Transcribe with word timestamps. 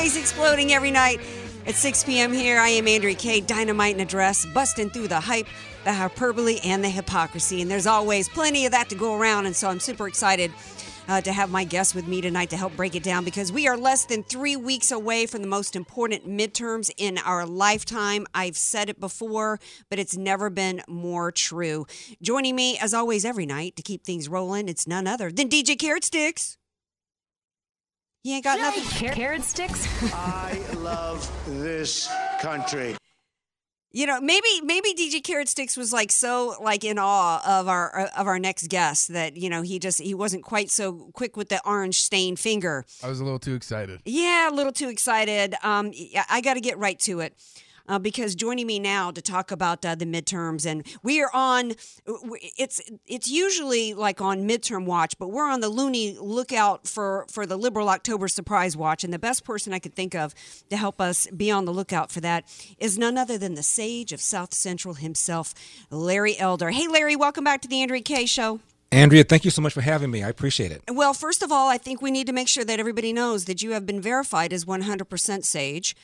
Always 0.00 0.16
exploding 0.16 0.72
every 0.72 0.90
night 0.90 1.20
at 1.66 1.74
6 1.74 2.04
p.m. 2.04 2.32
here. 2.32 2.58
I 2.58 2.70
am 2.70 2.88
Andrea 2.88 3.14
Kaye, 3.14 3.42
dynamite 3.42 3.96
in 3.96 4.00
a 4.00 4.06
dress, 4.06 4.46
busting 4.46 4.88
through 4.88 5.08
the 5.08 5.20
hype, 5.20 5.46
the 5.84 5.92
hyperbole, 5.92 6.58
and 6.64 6.82
the 6.82 6.88
hypocrisy. 6.88 7.60
And 7.60 7.70
there's 7.70 7.86
always 7.86 8.26
plenty 8.26 8.64
of 8.64 8.72
that 8.72 8.88
to 8.88 8.94
go 8.94 9.14
around. 9.14 9.44
And 9.44 9.54
so 9.54 9.68
I'm 9.68 9.78
super 9.78 10.08
excited 10.08 10.52
uh, 11.06 11.20
to 11.20 11.30
have 11.34 11.50
my 11.50 11.64
guest 11.64 11.94
with 11.94 12.08
me 12.08 12.22
tonight 12.22 12.48
to 12.48 12.56
help 12.56 12.74
break 12.76 12.94
it 12.94 13.02
down 13.02 13.26
because 13.26 13.52
we 13.52 13.68
are 13.68 13.76
less 13.76 14.06
than 14.06 14.22
three 14.22 14.56
weeks 14.56 14.90
away 14.90 15.26
from 15.26 15.42
the 15.42 15.48
most 15.48 15.76
important 15.76 16.26
midterms 16.26 16.90
in 16.96 17.18
our 17.18 17.44
lifetime. 17.44 18.26
I've 18.32 18.56
said 18.56 18.88
it 18.88 19.00
before, 19.00 19.60
but 19.90 19.98
it's 19.98 20.16
never 20.16 20.48
been 20.48 20.80
more 20.88 21.30
true. 21.30 21.84
Joining 22.22 22.56
me, 22.56 22.78
as 22.78 22.94
always, 22.94 23.26
every 23.26 23.44
night 23.44 23.76
to 23.76 23.82
keep 23.82 24.04
things 24.04 24.30
rolling, 24.30 24.66
it's 24.66 24.86
none 24.86 25.06
other 25.06 25.30
than 25.30 25.50
DJ 25.50 25.78
Carrot 25.78 26.04
Sticks. 26.04 26.56
You 28.22 28.34
ain't 28.34 28.44
got 28.44 28.58
nothing. 28.58 28.84
Car- 29.08 29.14
carrot 29.14 29.42
sticks? 29.42 29.86
I 30.14 30.60
love 30.76 31.30
this 31.46 32.10
country. 32.40 32.96
You 33.92 34.06
know, 34.06 34.20
maybe 34.20 34.46
maybe 34.62 34.94
DJ 34.94 35.24
Carrot 35.24 35.48
Sticks 35.48 35.76
was 35.76 35.92
like 35.92 36.12
so 36.12 36.54
like 36.62 36.84
in 36.84 36.96
awe 36.96 37.42
of 37.44 37.66
our 37.66 38.08
of 38.16 38.28
our 38.28 38.38
next 38.38 38.68
guest 38.68 39.08
that 39.08 39.36
you 39.36 39.50
know 39.50 39.62
he 39.62 39.80
just 39.80 40.00
he 40.00 40.14
wasn't 40.14 40.44
quite 40.44 40.70
so 40.70 41.10
quick 41.12 41.36
with 41.36 41.48
the 41.48 41.60
orange 41.66 42.00
stained 42.00 42.38
finger. 42.38 42.84
I 43.02 43.08
was 43.08 43.18
a 43.18 43.24
little 43.24 43.40
too 43.40 43.54
excited. 43.54 44.00
Yeah, 44.04 44.48
a 44.48 44.54
little 44.54 44.70
too 44.72 44.90
excited. 44.90 45.56
Um, 45.64 45.92
I 46.28 46.40
got 46.40 46.54
to 46.54 46.60
get 46.60 46.78
right 46.78 47.00
to 47.00 47.18
it. 47.18 47.34
Uh, 47.90 47.98
because 47.98 48.36
joining 48.36 48.68
me 48.68 48.78
now 48.78 49.10
to 49.10 49.20
talk 49.20 49.50
about 49.50 49.84
uh, 49.84 49.96
the 49.96 50.04
midterms, 50.04 50.64
and 50.64 50.86
we 51.02 51.20
are 51.20 51.30
on. 51.34 51.72
It's 52.56 52.80
it's 53.04 53.28
usually 53.28 53.94
like 53.94 54.20
on 54.20 54.48
midterm 54.48 54.84
watch, 54.84 55.18
but 55.18 55.32
we're 55.32 55.50
on 55.50 55.58
the 55.58 55.68
loony 55.68 56.16
lookout 56.16 56.86
for 56.86 57.26
for 57.28 57.46
the 57.46 57.56
liberal 57.56 57.88
October 57.88 58.28
surprise 58.28 58.76
watch. 58.76 59.02
And 59.02 59.12
the 59.12 59.18
best 59.18 59.42
person 59.42 59.72
I 59.72 59.80
could 59.80 59.94
think 59.94 60.14
of 60.14 60.36
to 60.70 60.76
help 60.76 61.00
us 61.00 61.26
be 61.36 61.50
on 61.50 61.64
the 61.64 61.72
lookout 61.72 62.12
for 62.12 62.20
that 62.20 62.44
is 62.78 62.96
none 62.96 63.18
other 63.18 63.36
than 63.36 63.54
the 63.54 63.62
sage 63.64 64.12
of 64.12 64.20
South 64.20 64.54
Central 64.54 64.94
himself, 64.94 65.52
Larry 65.90 66.38
Elder. 66.38 66.70
Hey, 66.70 66.86
Larry, 66.86 67.16
welcome 67.16 67.42
back 67.42 67.60
to 67.62 67.68
the 67.68 67.82
Andrea 67.82 68.02
Kaye 68.02 68.24
Show. 68.26 68.60
Andrea, 68.92 69.22
thank 69.22 69.44
you 69.44 69.52
so 69.52 69.62
much 69.62 69.72
for 69.72 69.82
having 69.82 70.10
me. 70.10 70.24
I 70.24 70.28
appreciate 70.28 70.72
it. 70.72 70.82
Well, 70.90 71.14
first 71.14 71.44
of 71.44 71.52
all, 71.52 71.68
I 71.68 71.78
think 71.78 72.02
we 72.02 72.10
need 72.10 72.26
to 72.26 72.32
make 72.32 72.48
sure 72.48 72.64
that 72.64 72.80
everybody 72.80 73.12
knows 73.12 73.44
that 73.44 73.62
you 73.62 73.70
have 73.70 73.86
been 73.86 74.00
verified 74.00 74.52
as 74.52 74.64
100% 74.64 75.44
sage. 75.44 75.94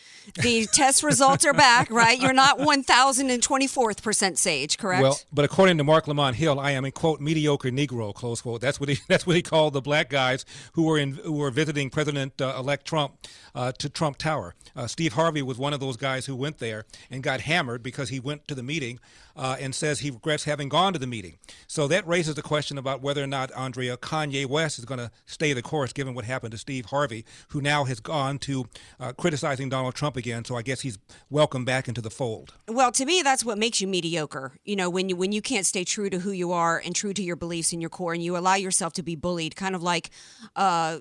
The 0.41 0.67
test 0.73 1.03
results 1.03 1.45
are 1.45 1.53
back, 1.53 1.91
right? 1.91 2.17
You're 2.17 2.33
not 2.33 2.61
1024th 2.61 4.03
percent 4.03 4.39
sage, 4.39 4.79
correct? 4.79 5.03
Well, 5.03 5.19
but 5.33 5.45
according 5.45 5.79
to 5.79 5.85
Marc 5.85 6.07
Lamont 6.07 6.37
Hill, 6.37 6.61
I 6.61 6.71
am 6.71 6.85
a 6.85 6.93
quote 6.93 7.21
mediocre 7.21 7.71
Negro 7.71 8.15
close 8.15 8.41
quote. 8.41 8.61
That's 8.61 8.79
what 8.79 8.89
he 8.89 8.99
that's 9.09 9.27
what 9.27 9.35
he 9.35 9.43
called 9.43 9.73
the 9.73 9.81
black 9.81 10.09
guys 10.09 10.45
who 10.75 10.85
were 10.85 10.97
in 10.97 11.15
who 11.15 11.33
were 11.33 11.51
visiting 11.51 11.91
President-elect 11.91 12.87
Trump 12.87 13.17
uh, 13.57 13.73
to 13.73 13.89
Trump 13.89 14.17
Tower. 14.19 14.55
Uh, 14.77 14.87
Steve 14.87 15.15
Harvey 15.15 15.43
was 15.43 15.59
one 15.59 15.73
of 15.73 15.81
those 15.81 15.97
guys 15.97 16.27
who 16.27 16.37
went 16.37 16.59
there 16.59 16.85
and 17.11 17.25
got 17.25 17.41
hammered 17.41 17.83
because 17.83 18.11
he 18.11 18.21
went 18.21 18.47
to 18.47 18.55
the 18.55 18.63
meeting 18.63 19.01
uh, 19.37 19.57
and 19.61 19.75
says 19.75 20.01
he 20.01 20.11
regrets 20.11 20.45
having 20.45 20.69
gone 20.69 20.93
to 20.93 20.99
the 20.99 21.07
meeting. 21.07 21.37
So 21.67 21.87
that 21.89 22.07
raises 22.07 22.35
the 22.35 22.43
question 22.43 22.79
about 22.79 23.03
whether 23.03 23.23
or 23.23 23.27
not 23.27 23.53
Andrea 23.57 23.97
Kanye 23.97 24.47
West 24.47 24.79
is 24.79 24.85
going 24.85 24.99
to 24.99 25.11
stay 25.27 25.53
the 25.53 25.63
course 25.63 25.93
given 25.93 26.15
what 26.15 26.25
happened 26.25 26.53
to 26.53 26.59
Steve 26.59 26.87
Harvey, 26.87 27.25
who 27.49 27.61
now 27.61 27.85
has 27.85 28.01
gone 28.01 28.39
to 28.41 28.67
uh, 28.99 29.13
criticizing 29.13 29.69
Donald 29.69 29.95
Trump 29.95 30.17
again. 30.17 30.45
So 30.45 30.57
I 30.57 30.63
guess 30.63 30.81
he's 30.81 30.99
welcome 31.31 31.65
back 31.65 31.89
into 31.89 32.01
the 32.01 32.11
fold. 32.11 32.55
Well, 32.69 32.93
to 32.93 33.05
me, 33.05 33.23
that's 33.23 33.45
what 33.45 33.59
makes 33.59 33.81
you 33.81 33.87
mediocre. 33.87 34.53
You 34.65 34.77
know, 34.77 34.89
when 34.89 35.09
you 35.09 35.17
when 35.17 35.33
you 35.33 35.43
can't 35.43 35.67
stay 35.67 35.85
true 35.85 36.11
to 36.11 36.19
who 36.19 36.31
you 36.31 36.53
are 36.53 36.81
and 36.85 36.95
true 36.95 37.13
to 37.13 37.23
your 37.23 37.37
beliefs 37.37 37.73
in 37.73 37.81
your 37.81 37.91
core, 37.91 38.15
and 38.15 38.23
you 38.23 38.37
allow 38.37 38.55
yourself 38.55 38.93
to 38.95 39.03
be 39.03 39.17
bullied, 39.17 39.57
kind 39.57 39.75
of 39.75 39.83
like 39.83 40.11
uh, 40.55 40.99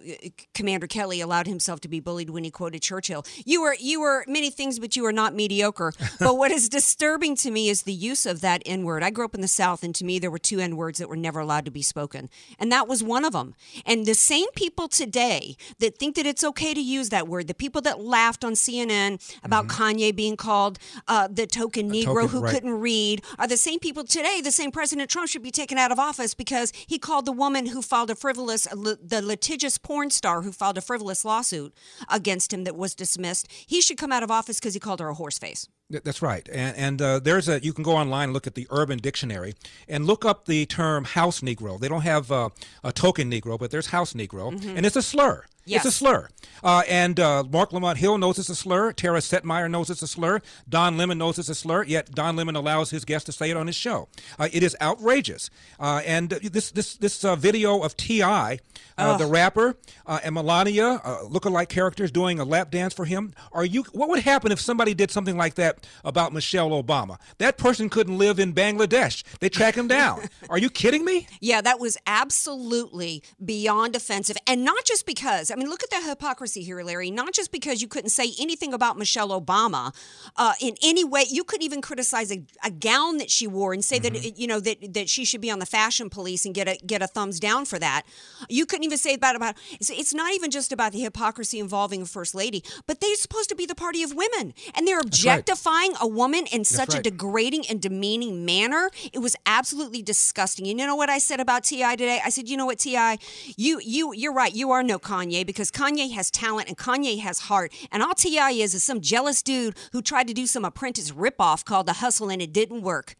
Commander 0.53 0.87
Kelly 0.87 1.21
allowed 1.21 1.47
himself 1.47 1.79
to 1.81 1.87
be 1.87 1.99
bullied 1.99 2.29
when 2.29 2.43
he 2.43 2.51
quoted 2.51 2.81
Churchill. 2.81 3.25
You 3.45 3.61
were 3.61 3.75
you 3.79 4.01
were 4.01 4.25
many 4.27 4.49
things, 4.49 4.79
but 4.79 4.95
you 4.95 5.03
were 5.03 5.13
not 5.13 5.33
mediocre. 5.33 5.93
but 6.19 6.37
what 6.37 6.51
is 6.51 6.69
disturbing 6.69 7.35
to 7.37 7.51
me 7.51 7.69
is 7.69 7.83
the 7.83 7.93
use 7.93 8.24
of 8.25 8.41
that 8.41 8.61
N 8.65 8.83
word. 8.83 9.03
I 9.03 9.09
grew 9.09 9.25
up 9.25 9.35
in 9.35 9.41
the 9.41 9.47
South, 9.47 9.83
and 9.83 9.93
to 9.95 10.05
me, 10.05 10.19
there 10.19 10.31
were 10.31 10.39
two 10.39 10.59
N 10.59 10.75
words 10.75 10.99
that 10.99 11.09
were 11.09 11.15
never 11.15 11.39
allowed 11.39 11.65
to 11.65 11.71
be 11.71 11.81
spoken, 11.81 12.29
and 12.59 12.71
that 12.71 12.87
was 12.87 13.03
one 13.03 13.25
of 13.25 13.33
them. 13.33 13.55
And 13.85 14.05
the 14.05 14.13
same 14.13 14.47
people 14.55 14.87
today 14.87 15.55
that 15.79 15.97
think 15.97 16.15
that 16.15 16.25
it's 16.25 16.43
okay 16.43 16.73
to 16.73 16.81
use 16.81 17.09
that 17.09 17.27
word, 17.27 17.47
the 17.47 17.53
people 17.53 17.81
that 17.81 17.99
laughed 17.99 18.43
on 18.43 18.53
CNN 18.53 19.21
about 19.43 19.67
mm-hmm. 19.67 19.83
Kanye 19.83 20.15
being 20.15 20.37
called 20.37 20.79
uh, 21.07 21.27
the 21.27 21.47
token 21.47 21.91
Negro 21.91 22.05
token, 22.05 22.27
who 22.29 22.39
right. 22.41 22.53
couldn't 22.53 22.79
read, 22.79 23.23
are 23.39 23.47
the 23.47 23.57
same 23.57 23.79
people 23.79 24.03
today. 24.03 24.41
The 24.41 24.51
same 24.51 24.71
President 24.71 25.09
Trump 25.09 25.29
should 25.29 25.43
be 25.43 25.51
taken 25.51 25.77
out 25.77 25.91
of 25.91 25.99
office 25.99 26.33
because 26.33 26.71
he 26.87 26.97
called 26.97 27.25
the 27.25 27.31
woman 27.31 27.67
who 27.67 27.81
filed 27.81 28.09
a 28.09 28.15
frivolous, 28.15 28.63
the 28.63 29.21
litigious 29.23 29.77
porn 29.77 30.09
star 30.09 30.41
who 30.41 30.51
filed 30.51 30.77
a 30.77 30.81
frivolous 30.81 31.25
lawsuit 31.25 31.73
against 32.09 32.53
him 32.53 32.63
that 32.63 32.75
was 32.75 32.95
dismissed. 32.95 33.47
He 33.65 33.81
should 33.81 33.97
come 33.97 34.11
out 34.11 34.23
of 34.23 34.31
office 34.31 34.59
because 34.59 34.73
he 34.73 34.79
called 34.79 34.99
her 34.99 35.09
a 35.09 35.13
horse 35.13 35.37
face. 35.37 35.67
That's 35.89 36.21
right, 36.23 36.49
and, 36.51 36.75
and 36.77 37.01
uh, 37.01 37.19
there's 37.19 37.47
a 37.47 37.63
you 37.63 37.71
can 37.71 37.83
go 37.83 37.95
online 37.95 38.25
and 38.25 38.33
look 38.33 38.47
at 38.47 38.55
the 38.55 38.65
Urban 38.71 38.97
Dictionary 38.97 39.53
and 39.87 40.05
look 40.05 40.25
up 40.25 40.45
the 40.45 40.65
term 40.65 41.05
house 41.05 41.41
Negro. 41.41 41.79
They 41.79 41.87
don't 41.87 42.01
have 42.01 42.31
uh, 42.31 42.49
a 42.83 42.91
token 42.91 43.29
Negro, 43.29 43.59
but 43.59 43.69
there's 43.69 43.87
house 43.87 44.13
Negro, 44.13 44.51
mm-hmm. 44.51 44.77
and 44.77 44.85
it's 44.85 44.95
a 44.95 45.03
slur. 45.03 45.45
Yes. 45.65 45.85
It's 45.85 45.95
a 45.95 45.97
slur. 45.97 46.29
Uh, 46.63 46.83
and 46.87 47.19
uh, 47.19 47.43
Marc 47.49 47.73
Lamont 47.73 47.97
Hill 47.97 48.17
knows 48.17 48.39
it's 48.39 48.49
a 48.49 48.55
slur. 48.55 48.91
Tara 48.91 49.19
Setmayer 49.19 49.69
knows 49.69 49.89
it's 49.89 50.01
a 50.01 50.07
slur. 50.07 50.41
Don 50.67 50.97
Lemon 50.97 51.17
knows 51.17 51.37
it's 51.37 51.49
a 51.49 51.55
slur, 51.55 51.83
yet 51.83 52.11
Don 52.11 52.35
Lemon 52.35 52.55
allows 52.55 52.89
his 52.91 53.05
guests 53.05 53.25
to 53.25 53.31
say 53.31 53.49
it 53.49 53.57
on 53.57 53.67
his 53.67 53.75
show. 53.75 54.07
Uh, 54.39 54.49
it 54.51 54.63
is 54.63 54.75
outrageous. 54.81 55.49
Uh, 55.79 56.01
and 56.05 56.29
this 56.29 56.71
this 56.71 56.95
this 56.97 57.23
uh, 57.23 57.35
video 57.35 57.81
of 57.81 57.97
T.I., 57.97 58.59
uh, 58.97 59.17
the 59.17 59.25
rapper, 59.25 59.75
and 60.07 60.35
Melania, 60.35 61.01
look-alike 61.27 61.69
characters 61.69 62.11
doing 62.11 62.39
a 62.39 62.45
lap 62.45 62.71
dance 62.71 62.93
for 62.93 63.05
him. 63.05 63.33
Are 63.51 63.65
you? 63.65 63.83
What 63.91 64.09
would 64.09 64.19
happen 64.19 64.51
if 64.51 64.59
somebody 64.59 64.93
did 64.93 65.11
something 65.11 65.37
like 65.37 65.55
that 65.55 65.85
about 66.03 66.33
Michelle 66.33 66.69
Obama? 66.71 67.19
That 67.39 67.57
person 67.57 67.89
couldn't 67.89 68.17
live 68.17 68.39
in 68.39 68.53
Bangladesh. 68.53 69.23
They 69.39 69.49
track 69.49 69.75
him 69.75 69.87
down. 69.87 70.29
Are 70.49 70.57
you 70.57 70.69
kidding 70.69 71.03
me? 71.03 71.27
Yeah, 71.41 71.61
that 71.61 71.79
was 71.79 71.97
absolutely 72.07 73.21
beyond 73.43 73.95
offensive. 73.95 74.37
And 74.47 74.63
not 74.63 74.85
just 74.85 75.05
because, 75.05 75.51
I 75.55 75.57
mean, 75.57 75.69
look 75.69 75.83
at 75.83 75.89
the 75.89 76.01
hypocrisy 76.01 76.63
here, 76.63 76.83
Larry. 76.83 77.09
Not 77.11 77.33
just 77.33 77.49
because 77.49 77.81
you 77.81 77.87
couldn't 77.87 78.09
say 78.09 78.33
anything 78.37 78.73
about 78.73 78.97
Michelle 78.97 79.29
Obama 79.29 79.95
uh, 80.35 80.51
in 80.59 80.75
any 80.83 81.05
way, 81.05 81.23
you 81.29 81.45
couldn't 81.45 81.63
even 81.63 81.81
criticize 81.81 82.29
a, 82.29 82.43
a 82.61 82.69
gown 82.69 83.19
that 83.19 83.31
she 83.31 83.47
wore 83.47 83.71
and 83.71 83.83
say 83.83 83.99
mm-hmm. 83.99 84.15
that 84.15 84.37
you 84.37 84.47
know 84.47 84.59
that 84.59 84.93
that 84.93 85.07
she 85.07 85.23
should 85.23 85.39
be 85.39 85.49
on 85.49 85.59
the 85.59 85.65
fashion 85.65 86.09
police 86.09 86.45
and 86.45 86.53
get 86.53 86.67
a 86.67 86.77
get 86.85 87.01
a 87.01 87.07
thumbs 87.07 87.39
down 87.39 87.63
for 87.63 87.79
that. 87.79 88.01
You 88.49 88.65
couldn't 88.65 88.83
even 88.83 88.97
say 88.97 89.13
about 89.13 89.37
about. 89.37 89.55
It's, 89.71 89.89
it's 89.89 90.13
not 90.13 90.33
even 90.33 90.51
just 90.51 90.73
about 90.73 90.91
the 90.91 90.99
hypocrisy 90.99 91.59
involving 91.59 92.01
a 92.01 92.05
first 92.05 92.35
lady, 92.35 92.61
but 92.85 92.99
they're 92.99 93.15
supposed 93.15 93.47
to 93.47 93.55
be 93.55 93.65
the 93.65 93.75
party 93.75 94.03
of 94.03 94.13
women, 94.13 94.53
and 94.75 94.85
they're 94.85 94.99
objectifying 94.99 95.91
right. 95.93 96.01
a 96.01 96.07
woman 96.07 96.47
in 96.51 96.59
That's 96.59 96.69
such 96.69 96.89
right. 96.89 96.99
a 96.99 97.03
degrading 97.09 97.63
and 97.69 97.81
demeaning 97.81 98.43
manner. 98.43 98.91
It 99.13 99.19
was 99.19 99.37
absolutely 99.45 100.01
disgusting. 100.01 100.67
And 100.67 100.77
you 100.79 100.85
know 100.85 100.97
what 100.97 101.09
I 101.09 101.17
said 101.17 101.39
about 101.39 101.63
Ti 101.63 101.81
today? 101.91 102.19
I 102.23 102.29
said, 102.29 102.49
you 102.49 102.57
know 102.57 102.65
what, 102.65 102.79
Ti, 102.79 103.19
you 103.55 103.79
you 103.81 104.13
you're 104.13 104.33
right. 104.33 104.53
You 104.53 104.71
are 104.71 104.83
no 104.83 104.99
Kanye 104.99 105.44
because 105.45 105.71
Kanye 105.71 106.11
has 106.13 106.31
talent 106.31 106.67
and 106.67 106.77
Kanye 106.77 107.19
has 107.19 107.39
heart. 107.39 107.73
And 107.91 108.03
all 108.03 108.13
T.I. 108.13 108.51
is 108.51 108.73
is 108.73 108.83
some 108.83 109.01
jealous 109.01 109.41
dude 109.41 109.77
who 109.91 110.01
tried 110.01 110.27
to 110.27 110.33
do 110.33 110.47
some 110.47 110.65
apprentice 110.65 111.11
ripoff 111.11 111.65
called 111.65 111.85
The 111.85 111.93
Hustle 111.93 112.29
and 112.29 112.41
it 112.41 112.53
didn't 112.53 112.81
work. 112.81 113.15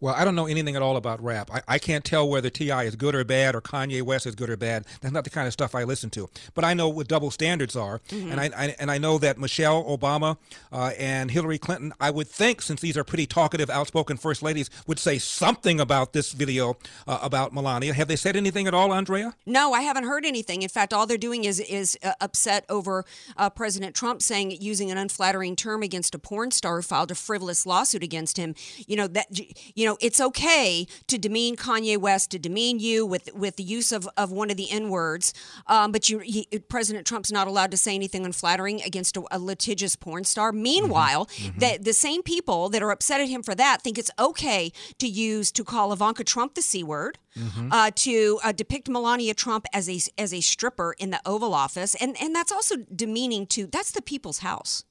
Well, 0.00 0.14
I 0.14 0.24
don't 0.24 0.34
know 0.34 0.46
anything 0.46 0.76
at 0.76 0.82
all 0.82 0.96
about 0.96 1.22
rap. 1.22 1.50
I, 1.52 1.62
I 1.68 1.78
can't 1.78 2.04
tell 2.04 2.28
whether 2.28 2.50
T.I. 2.50 2.84
is 2.84 2.96
good 2.96 3.14
or 3.14 3.24
bad 3.24 3.54
or 3.54 3.60
Kanye 3.60 4.02
West 4.02 4.26
is 4.26 4.34
good 4.34 4.50
or 4.50 4.56
bad. 4.56 4.84
That's 5.00 5.12
not 5.12 5.24
the 5.24 5.30
kind 5.30 5.46
of 5.46 5.52
stuff 5.52 5.74
I 5.74 5.84
listen 5.84 6.10
to. 6.10 6.28
But 6.54 6.64
I 6.64 6.74
know 6.74 6.88
what 6.88 7.08
double 7.08 7.30
standards 7.30 7.76
are, 7.76 8.00
mm-hmm. 8.08 8.30
and 8.30 8.40
I, 8.40 8.50
I, 8.56 8.76
and 8.78 8.90
I 8.90 8.98
know 8.98 9.18
that 9.18 9.38
Michelle 9.38 9.84
Obama 9.84 10.36
uh, 10.72 10.92
and 10.98 11.30
Hillary 11.30 11.58
Clinton, 11.58 11.92
I 12.00 12.10
would 12.10 12.28
think, 12.28 12.60
since 12.62 12.80
these 12.80 12.96
are 12.96 13.04
pretty 13.04 13.26
talkative, 13.26 13.70
outspoken 13.70 14.16
first 14.16 14.42
ladies, 14.42 14.68
would 14.86 14.98
say 14.98 15.18
something 15.18 15.80
about 15.80 16.12
this 16.12 16.32
video 16.32 16.76
uh, 17.06 17.18
about 17.22 17.54
Melania. 17.54 17.94
Have 17.94 18.08
they 18.08 18.16
said 18.16 18.36
anything 18.36 18.66
at 18.66 18.74
all, 18.74 18.92
Andrea? 18.92 19.34
No, 19.46 19.72
I 19.72 19.80
haven't 19.82 20.04
heard 20.04 20.26
anything. 20.26 20.62
In 20.62 20.68
fact, 20.68 20.92
all 20.92 21.06
they're 21.06 21.16
doing 21.16 21.44
is 21.44 21.60
is 21.60 21.98
uh, 22.02 22.12
upset 22.20 22.64
over 22.68 23.04
uh, 23.36 23.50
President 23.50 23.94
Trump 23.94 24.20
saying 24.22 24.50
using 24.60 24.90
an 24.90 24.98
unflattering 24.98 25.56
term 25.56 25.82
against 25.82 26.14
a 26.14 26.18
porn 26.18 26.50
star 26.50 26.76
who 26.76 26.82
filed 26.82 27.10
a 27.10 27.14
frivolous 27.14 27.64
lawsuit 27.64 28.02
against 28.02 28.36
him. 28.36 28.54
You 28.86 28.96
know 28.96 29.06
that 29.06 29.26
you 29.74 29.85
you 29.86 29.92
know, 29.92 29.98
it's 30.00 30.20
okay 30.20 30.84
to 31.06 31.16
demean 31.16 31.54
Kanye 31.54 31.96
West, 31.96 32.32
to 32.32 32.40
demean 32.40 32.80
you 32.80 33.06
with 33.06 33.32
with 33.34 33.54
the 33.54 33.62
use 33.62 33.92
of, 33.92 34.08
of 34.16 34.32
one 34.32 34.50
of 34.50 34.56
the 34.56 34.68
N 34.68 34.90
words, 34.90 35.32
um, 35.68 35.92
but 35.92 36.08
you, 36.08 36.18
he, 36.18 36.48
President 36.68 37.06
Trump's 37.06 37.30
not 37.30 37.46
allowed 37.46 37.70
to 37.70 37.76
say 37.76 37.94
anything 37.94 38.24
unflattering 38.26 38.82
against 38.82 39.16
a, 39.16 39.22
a 39.30 39.38
litigious 39.38 39.94
porn 39.94 40.24
star. 40.24 40.50
Meanwhile, 40.50 41.26
Mm-hmm. 41.26 41.58
the, 41.58 41.78
the 41.80 41.92
same 41.92 42.22
people 42.22 42.68
that 42.70 42.82
are 42.82 42.90
upset 42.90 43.20
at 43.20 43.28
him 43.28 43.42
for 43.42 43.54
that 43.54 43.82
think 43.82 43.96
it's 43.98 44.10
okay 44.18 44.72
to 44.98 45.06
use 45.06 45.52
to 45.52 45.62
call 45.62 45.92
Ivanka 45.92 46.24
Trump 46.24 46.54
the 46.54 46.62
c 46.62 46.82
word, 46.82 47.18
Mm-hmm. 47.36 47.68
uh, 47.70 47.90
to 47.94 48.40
uh, 48.42 48.50
depict 48.52 48.88
Melania 48.88 49.34
Trump 49.34 49.66
as 49.72 49.88
a 49.88 50.00
as 50.18 50.32
a 50.34 50.40
stripper 50.40 50.96
in 50.98 51.10
the 51.10 51.20
Oval 51.24 51.54
Office, 51.54 51.94
and 51.94 52.16
and 52.20 52.34
that's 52.34 52.50
also 52.50 52.74
demeaning 53.02 53.46
to 53.54 53.66
that's 53.66 53.92
the 53.92 54.02
people's 54.02 54.38
house. 54.38 54.82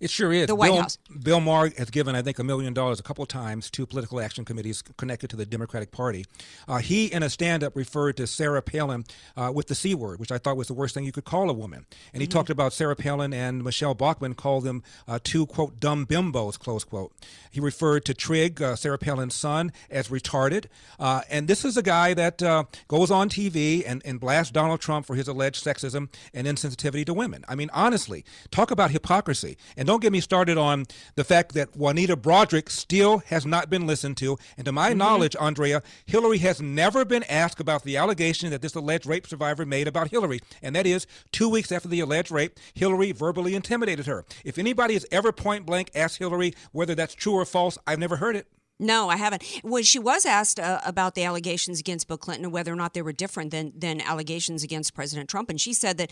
It 0.00 0.10
sure 0.10 0.32
is. 0.32 0.46
The 0.46 0.54
White 0.54 0.68
Bill, 0.68 0.82
House. 0.82 0.98
Bill 1.22 1.40
Maher 1.40 1.70
has 1.78 1.90
given, 1.90 2.14
I 2.14 2.22
think, 2.22 2.38
a 2.38 2.44
million 2.44 2.74
dollars 2.74 3.00
a 3.00 3.02
couple 3.02 3.22
of 3.22 3.28
times 3.28 3.70
to 3.70 3.86
political 3.86 4.20
action 4.20 4.44
committees 4.44 4.82
connected 4.96 5.30
to 5.30 5.36
the 5.36 5.46
Democratic 5.46 5.90
Party. 5.90 6.24
Uh, 6.68 6.78
he, 6.78 7.06
in 7.06 7.22
a 7.22 7.30
stand-up, 7.30 7.74
referred 7.76 8.16
to 8.18 8.26
Sarah 8.26 8.62
Palin 8.62 9.04
uh, 9.36 9.52
with 9.54 9.68
the 9.68 9.74
C 9.74 9.94
word, 9.94 10.20
which 10.20 10.32
I 10.32 10.38
thought 10.38 10.56
was 10.56 10.68
the 10.68 10.74
worst 10.74 10.94
thing 10.94 11.04
you 11.04 11.12
could 11.12 11.24
call 11.24 11.50
a 11.50 11.54
woman. 11.54 11.86
And 12.12 12.20
he 12.20 12.26
talked 12.26 12.50
about 12.50 12.72
Sarah 12.72 12.96
Palin 12.96 13.32
and 13.32 13.62
Michele 13.62 13.94
Bachmann 13.94 14.34
called 14.34 14.64
them 14.64 14.82
uh, 15.06 15.18
two 15.22 15.46
quote 15.46 15.80
dumb 15.80 16.06
bimbos 16.06 16.58
close 16.58 16.84
quote. 16.84 17.12
He 17.50 17.60
referred 17.60 18.04
to 18.04 18.14
Trig, 18.14 18.60
uh, 18.60 18.76
Sarah 18.76 18.98
Palin's 18.98 19.34
son, 19.34 19.72
as 19.90 20.08
retarded. 20.08 20.66
Uh, 20.98 21.22
and 21.30 21.48
this 21.48 21.64
is 21.64 21.76
a 21.76 21.82
guy 21.82 22.14
that 22.14 22.42
uh, 22.42 22.64
goes 22.88 23.10
on 23.10 23.28
TV 23.28 23.82
and, 23.86 24.02
and 24.04 24.20
blasts 24.20 24.52
Donald 24.52 24.80
Trump 24.80 25.06
for 25.06 25.14
his 25.14 25.28
alleged 25.28 25.64
sexism 25.64 26.08
and 26.34 26.46
insensitivity 26.46 27.04
to 27.06 27.14
women. 27.14 27.44
I 27.48 27.54
mean, 27.54 27.70
honestly, 27.72 28.24
talk 28.50 28.70
about 28.70 28.90
hypocrisy. 28.90 29.56
And 29.76 29.86
don't 29.86 30.02
get 30.02 30.12
me 30.12 30.20
started 30.20 30.58
on 30.58 30.86
the 31.14 31.24
fact 31.24 31.54
that 31.54 31.76
Juanita 31.76 32.16
Broaddrick 32.16 32.70
still 32.70 33.18
has 33.18 33.44
not 33.44 33.70
been 33.70 33.86
listened 33.86 34.16
to. 34.18 34.38
And 34.56 34.64
to 34.64 34.72
my 34.72 34.90
mm-hmm. 34.90 34.98
knowledge, 34.98 35.36
Andrea, 35.38 35.82
Hillary 36.06 36.38
has 36.38 36.60
never 36.60 37.04
been 37.04 37.24
asked 37.24 37.60
about 37.60 37.82
the 37.82 37.96
allegation 37.96 38.50
that 38.50 38.62
this 38.62 38.74
alleged 38.74 39.06
rape 39.06 39.26
survivor 39.26 39.66
made 39.66 39.88
about 39.88 40.10
Hillary. 40.10 40.40
And 40.62 40.74
that 40.76 40.86
is 40.86 41.06
two 41.32 41.48
weeks 41.48 41.70
after 41.72 41.88
the 41.88 42.00
alleged 42.00 42.30
rape, 42.30 42.58
Hillary 42.74 43.12
verbally 43.12 43.54
intimidated 43.54 44.06
her. 44.06 44.24
If 44.44 44.58
anybody 44.58 44.94
has 44.94 45.06
ever 45.10 45.32
point 45.32 45.66
blank 45.66 45.90
asked 45.94 46.18
Hillary 46.18 46.54
whether 46.72 46.94
that's 46.94 47.14
true 47.14 47.34
or 47.34 47.44
false, 47.44 47.78
I've 47.86 47.98
never 47.98 48.16
heard 48.16 48.36
it. 48.36 48.46
No, 48.78 49.08
I 49.08 49.16
haven't. 49.16 49.42
When 49.62 49.82
she 49.84 49.98
was 49.98 50.26
asked 50.26 50.60
uh, 50.60 50.80
about 50.84 51.14
the 51.14 51.24
allegations 51.24 51.80
against 51.80 52.08
Bill 52.08 52.18
Clinton 52.18 52.44
and 52.44 52.52
whether 52.52 52.70
or 52.70 52.76
not 52.76 52.92
they 52.92 53.00
were 53.00 53.12
different 53.12 53.50
than 53.50 53.72
than 53.74 54.02
allegations 54.02 54.62
against 54.62 54.92
President 54.92 55.30
Trump, 55.30 55.48
and 55.48 55.58
she 55.58 55.72
said 55.72 55.96
that 55.96 56.10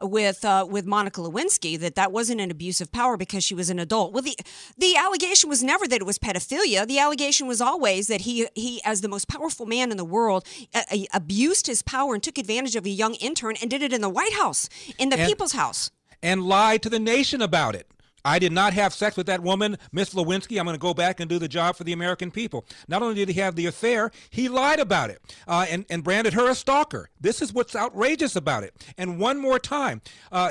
with 0.00 0.42
uh, 0.42 0.66
with 0.68 0.86
Monica 0.86 1.20
Lewinsky 1.20 1.78
that 1.78 1.94
that 1.94 2.12
wasn't 2.12 2.40
an 2.40 2.50
abuse 2.50 2.80
of 2.80 2.90
power 2.90 3.18
because 3.18 3.44
she 3.44 3.54
was 3.54 3.68
an 3.68 3.78
adult. 3.78 4.14
Well, 4.14 4.22
the 4.22 4.34
the 4.78 4.96
allegation 4.96 5.50
was 5.50 5.62
never 5.62 5.86
that 5.88 6.00
it 6.00 6.06
was 6.06 6.18
pedophilia. 6.18 6.86
The 6.86 6.98
allegation 6.98 7.46
was 7.46 7.60
always 7.60 8.06
that 8.06 8.22
he 8.22 8.46
he, 8.54 8.80
as 8.84 9.02
the 9.02 9.08
most 9.08 9.28
powerful 9.28 9.66
man 9.66 9.90
in 9.90 9.98
the 9.98 10.04
world, 10.04 10.46
uh, 10.74 10.82
uh, 10.90 10.96
abused 11.12 11.66
his 11.66 11.82
power 11.82 12.14
and 12.14 12.22
took 12.22 12.38
advantage 12.38 12.76
of 12.76 12.86
a 12.86 12.90
young 12.90 13.14
intern 13.16 13.56
and 13.60 13.70
did 13.70 13.82
it 13.82 13.92
in 13.92 14.00
the 14.00 14.08
White 14.08 14.32
House, 14.32 14.70
in 14.98 15.10
the 15.10 15.18
And- 15.18 15.28
People's 15.28 15.52
House. 15.52 15.90
and 16.22 16.46
lied 16.46 16.82
to 16.82 16.88
the 16.88 16.98
nation 16.98 17.42
about 17.42 17.74
it. 17.74 17.86
I 18.26 18.40
did 18.40 18.50
not 18.50 18.72
have 18.72 18.92
sex 18.92 19.16
with 19.16 19.26
that 19.26 19.40
woman, 19.40 19.78
Miss 19.92 20.12
Lewinsky. 20.12 20.58
I'm 20.58 20.66
going 20.66 20.74
to 20.74 20.80
go 20.80 20.92
back 20.92 21.20
and 21.20 21.30
do 21.30 21.38
the 21.38 21.46
job 21.46 21.76
for 21.76 21.84
the 21.84 21.92
American 21.92 22.32
people. 22.32 22.66
Not 22.88 23.00
only 23.00 23.14
did 23.14 23.28
he 23.28 23.40
have 23.40 23.54
the 23.54 23.66
affair, 23.66 24.10
he 24.30 24.48
lied 24.48 24.80
about 24.80 25.10
it 25.10 25.22
uh, 25.46 25.66
and, 25.70 25.86
and 25.88 26.02
branded 26.02 26.32
her 26.32 26.50
a 26.50 26.54
stalker. 26.56 27.08
This 27.20 27.40
is 27.40 27.52
what's 27.52 27.76
outrageous 27.76 28.34
about 28.34 28.64
it. 28.64 28.74
And 28.98 29.20
one 29.20 29.38
more 29.38 29.60
time, 29.60 30.02
uh, 30.32 30.50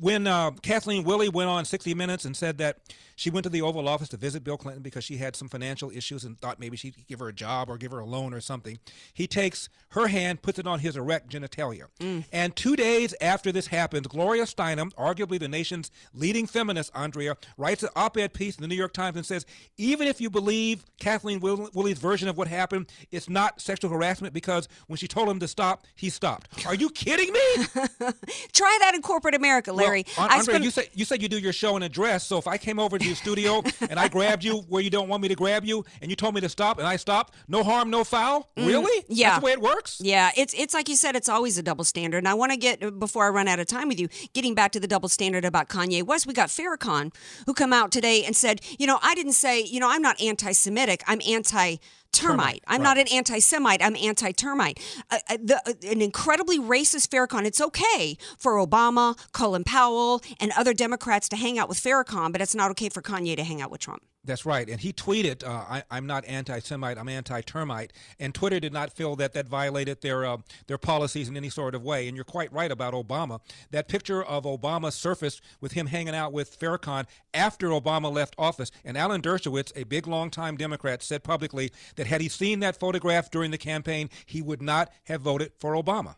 when 0.00 0.26
uh, 0.26 0.52
Kathleen 0.62 1.04
Willey 1.04 1.28
went 1.28 1.50
on 1.50 1.66
60 1.66 1.92
Minutes 1.92 2.24
and 2.24 2.34
said 2.34 2.56
that 2.58 2.78
she 3.14 3.30
went 3.30 3.44
to 3.44 3.50
the 3.50 3.62
Oval 3.62 3.88
Office 3.88 4.08
to 4.10 4.16
visit 4.18 4.44
Bill 4.44 4.58
Clinton 4.58 4.82
because 4.82 5.02
she 5.02 5.16
had 5.16 5.34
some 5.36 5.48
financial 5.48 5.90
issues 5.90 6.24
and 6.24 6.38
thought 6.38 6.60
maybe 6.60 6.76
she'd 6.76 7.06
give 7.08 7.18
her 7.20 7.28
a 7.28 7.32
job 7.32 7.70
or 7.70 7.78
give 7.78 7.90
her 7.92 7.98
a 7.98 8.04
loan 8.06 8.34
or 8.34 8.40
something, 8.40 8.78
he 9.12 9.26
takes 9.26 9.68
her 9.90 10.08
hand, 10.08 10.42
puts 10.42 10.58
it 10.58 10.66
on 10.66 10.80
his 10.80 10.96
erect 10.96 11.30
genitalia. 11.30 11.84
And 12.30 12.54
two 12.54 12.76
days 12.76 13.14
after 13.20 13.50
this 13.52 13.68
happens, 13.68 14.06
Gloria 14.06 14.44
Steinem, 14.44 14.92
arguably 14.94 15.40
the 15.40 15.48
nation's 15.48 15.90
leading 16.12 16.46
feminist, 16.46 16.85
Andrea, 16.94 17.36
writes 17.56 17.82
an 17.82 17.88
op 17.96 18.16
ed 18.16 18.32
piece 18.32 18.56
in 18.56 18.62
the 18.62 18.68
New 18.68 18.74
York 18.74 18.92
Times 18.92 19.16
and 19.16 19.24
says, 19.26 19.46
even 19.76 20.06
if 20.06 20.20
you 20.20 20.30
believe 20.30 20.84
Kathleen 21.00 21.40
Will- 21.40 21.68
Willey's 21.74 21.98
version 21.98 22.28
of 22.28 22.36
what 22.36 22.48
happened, 22.48 22.86
it's 23.10 23.28
not 23.28 23.60
sexual 23.60 23.90
harassment 23.90 24.32
because 24.34 24.68
when 24.86 24.96
she 24.96 25.08
told 25.08 25.28
him 25.28 25.38
to 25.40 25.48
stop, 25.48 25.84
he 25.94 26.10
stopped. 26.10 26.48
Are 26.66 26.74
you 26.74 26.90
kidding 26.90 27.32
me? 27.32 27.40
Try 28.52 28.76
that 28.80 28.92
in 28.94 29.02
corporate 29.02 29.34
America, 29.34 29.72
Larry. 29.72 30.04
Well, 30.16 30.26
An- 30.26 30.32
I 30.32 30.38
Andre, 30.38 30.52
spent- 30.54 30.64
you 30.64 30.70
said 30.70 30.88
you 30.94 31.04
said 31.04 31.22
you 31.22 31.28
do 31.28 31.38
your 31.38 31.52
show 31.52 31.76
in 31.76 31.82
a 31.82 31.88
dress. 31.88 32.26
So 32.26 32.38
if 32.38 32.46
I 32.46 32.56
came 32.58 32.78
over 32.78 32.98
to 32.98 33.04
your 33.04 33.16
studio 33.16 33.62
and 33.90 33.98
I 33.98 34.08
grabbed 34.08 34.44
you 34.44 34.58
where 34.68 34.82
you 34.82 34.90
don't 34.90 35.08
want 35.08 35.22
me 35.22 35.28
to 35.28 35.34
grab 35.34 35.64
you, 35.64 35.84
and 36.00 36.10
you 36.10 36.16
told 36.16 36.34
me 36.34 36.40
to 36.40 36.48
stop, 36.48 36.78
and 36.78 36.86
I 36.86 36.96
stopped, 36.96 37.34
no 37.48 37.62
harm, 37.62 37.90
no 37.90 38.04
foul. 38.04 38.50
Really? 38.56 39.02
Mm, 39.02 39.04
yeah. 39.08 39.28
That's 39.30 39.40
the 39.40 39.44
way 39.46 39.52
it 39.52 39.60
works. 39.60 40.00
Yeah, 40.00 40.30
it's 40.36 40.54
it's 40.54 40.74
like 40.74 40.88
you 40.88 40.96
said, 40.96 41.16
it's 41.16 41.28
always 41.28 41.58
a 41.58 41.62
double 41.62 41.84
standard. 41.84 42.18
And 42.18 42.28
I 42.28 42.34
want 42.34 42.52
to 42.52 42.58
get 42.58 42.98
before 42.98 43.24
I 43.26 43.28
run 43.30 43.48
out 43.48 43.58
of 43.60 43.66
time 43.66 43.88
with 43.88 44.00
you, 44.00 44.08
getting 44.34 44.54
back 44.54 44.72
to 44.72 44.80
the 44.80 44.86
double 44.88 45.08
standard 45.08 45.44
about 45.44 45.68
Kanye 45.68 46.02
West. 46.02 46.26
We 46.26 46.32
got 46.34 46.50
Farrakhan 46.76 47.14
who 47.46 47.54
come 47.54 47.72
out 47.72 47.90
today 47.92 48.24
and 48.24 48.36
said, 48.36 48.60
you 48.78 48.86
know, 48.86 48.98
I 49.02 49.14
didn't 49.14 49.32
say, 49.32 49.62
you 49.62 49.80
know, 49.80 49.90
I'm 49.90 50.02
not 50.02 50.20
anti-Semitic. 50.20 51.02
I'm 51.06 51.20
anti. 51.26 51.76
Termite. 52.12 52.62
I'm 52.66 52.82
not 52.82 52.96
an 52.96 53.08
anti-Semite. 53.12 53.84
I'm 53.84 53.94
anti-termite. 53.94 54.80
Uh, 55.10 55.18
uh, 55.28 55.36
uh, 55.66 55.72
an 55.86 56.00
incredibly 56.00 56.58
racist 56.58 57.08
Farrakhan. 57.08 57.44
It's 57.44 57.60
okay 57.60 58.16
for 58.38 58.54
Obama, 58.54 59.18
Colin 59.32 59.64
Powell, 59.64 60.22
and 60.40 60.50
other 60.56 60.72
Democrats 60.72 61.28
to 61.30 61.36
hang 61.36 61.58
out 61.58 61.68
with 61.68 61.78
Farrakhan, 61.78 62.32
but 62.32 62.40
it's 62.40 62.54
not 62.54 62.70
okay 62.70 62.88
for 62.88 63.02
Kanye 63.02 63.36
to 63.36 63.44
hang 63.44 63.60
out 63.60 63.70
with 63.70 63.82
Trump. 63.82 64.02
That's 64.26 64.44
right. 64.44 64.68
And 64.68 64.80
he 64.80 64.92
tweeted, 64.92 65.44
uh, 65.44 65.48
I, 65.48 65.82
"I'm 65.90 66.06
not 66.06 66.24
anti-Semite. 66.26 66.98
I'm 66.98 67.08
anti-termite." 67.08 67.92
And 68.18 68.34
Twitter 68.34 68.58
did 68.58 68.72
not 68.72 68.92
feel 68.92 69.14
that 69.16 69.32
that 69.34 69.46
violated 69.46 70.00
their 70.02 70.26
uh, 70.26 70.38
their 70.66 70.78
policies 70.78 71.28
in 71.28 71.36
any 71.36 71.48
sort 71.48 71.74
of 71.74 71.84
way. 71.84 72.08
And 72.08 72.16
you're 72.16 72.24
quite 72.24 72.52
right 72.52 72.70
about 72.70 72.92
Obama. 72.92 73.40
That 73.70 73.88
picture 73.88 74.22
of 74.22 74.44
Obama 74.44 74.92
surfaced 74.92 75.40
with 75.60 75.72
him 75.72 75.86
hanging 75.86 76.14
out 76.14 76.32
with 76.32 76.58
Farrakhan 76.58 77.06
after 77.32 77.68
Obama 77.68 78.12
left 78.12 78.34
office. 78.36 78.72
And 78.84 78.98
Alan 78.98 79.22
Dershowitz, 79.22 79.72
a 79.76 79.84
big 79.84 80.06
longtime 80.08 80.56
Democrat, 80.56 81.02
said 81.02 81.22
publicly 81.22 81.70
that 81.94 82.08
had 82.08 82.20
he 82.20 82.28
seen 82.28 82.60
that 82.60 82.78
photograph 82.78 83.30
during 83.30 83.52
the 83.52 83.58
campaign, 83.58 84.10
he 84.26 84.42
would 84.42 84.60
not 84.60 84.90
have 85.04 85.20
voted 85.20 85.52
for 85.58 85.74
Obama. 85.74 86.16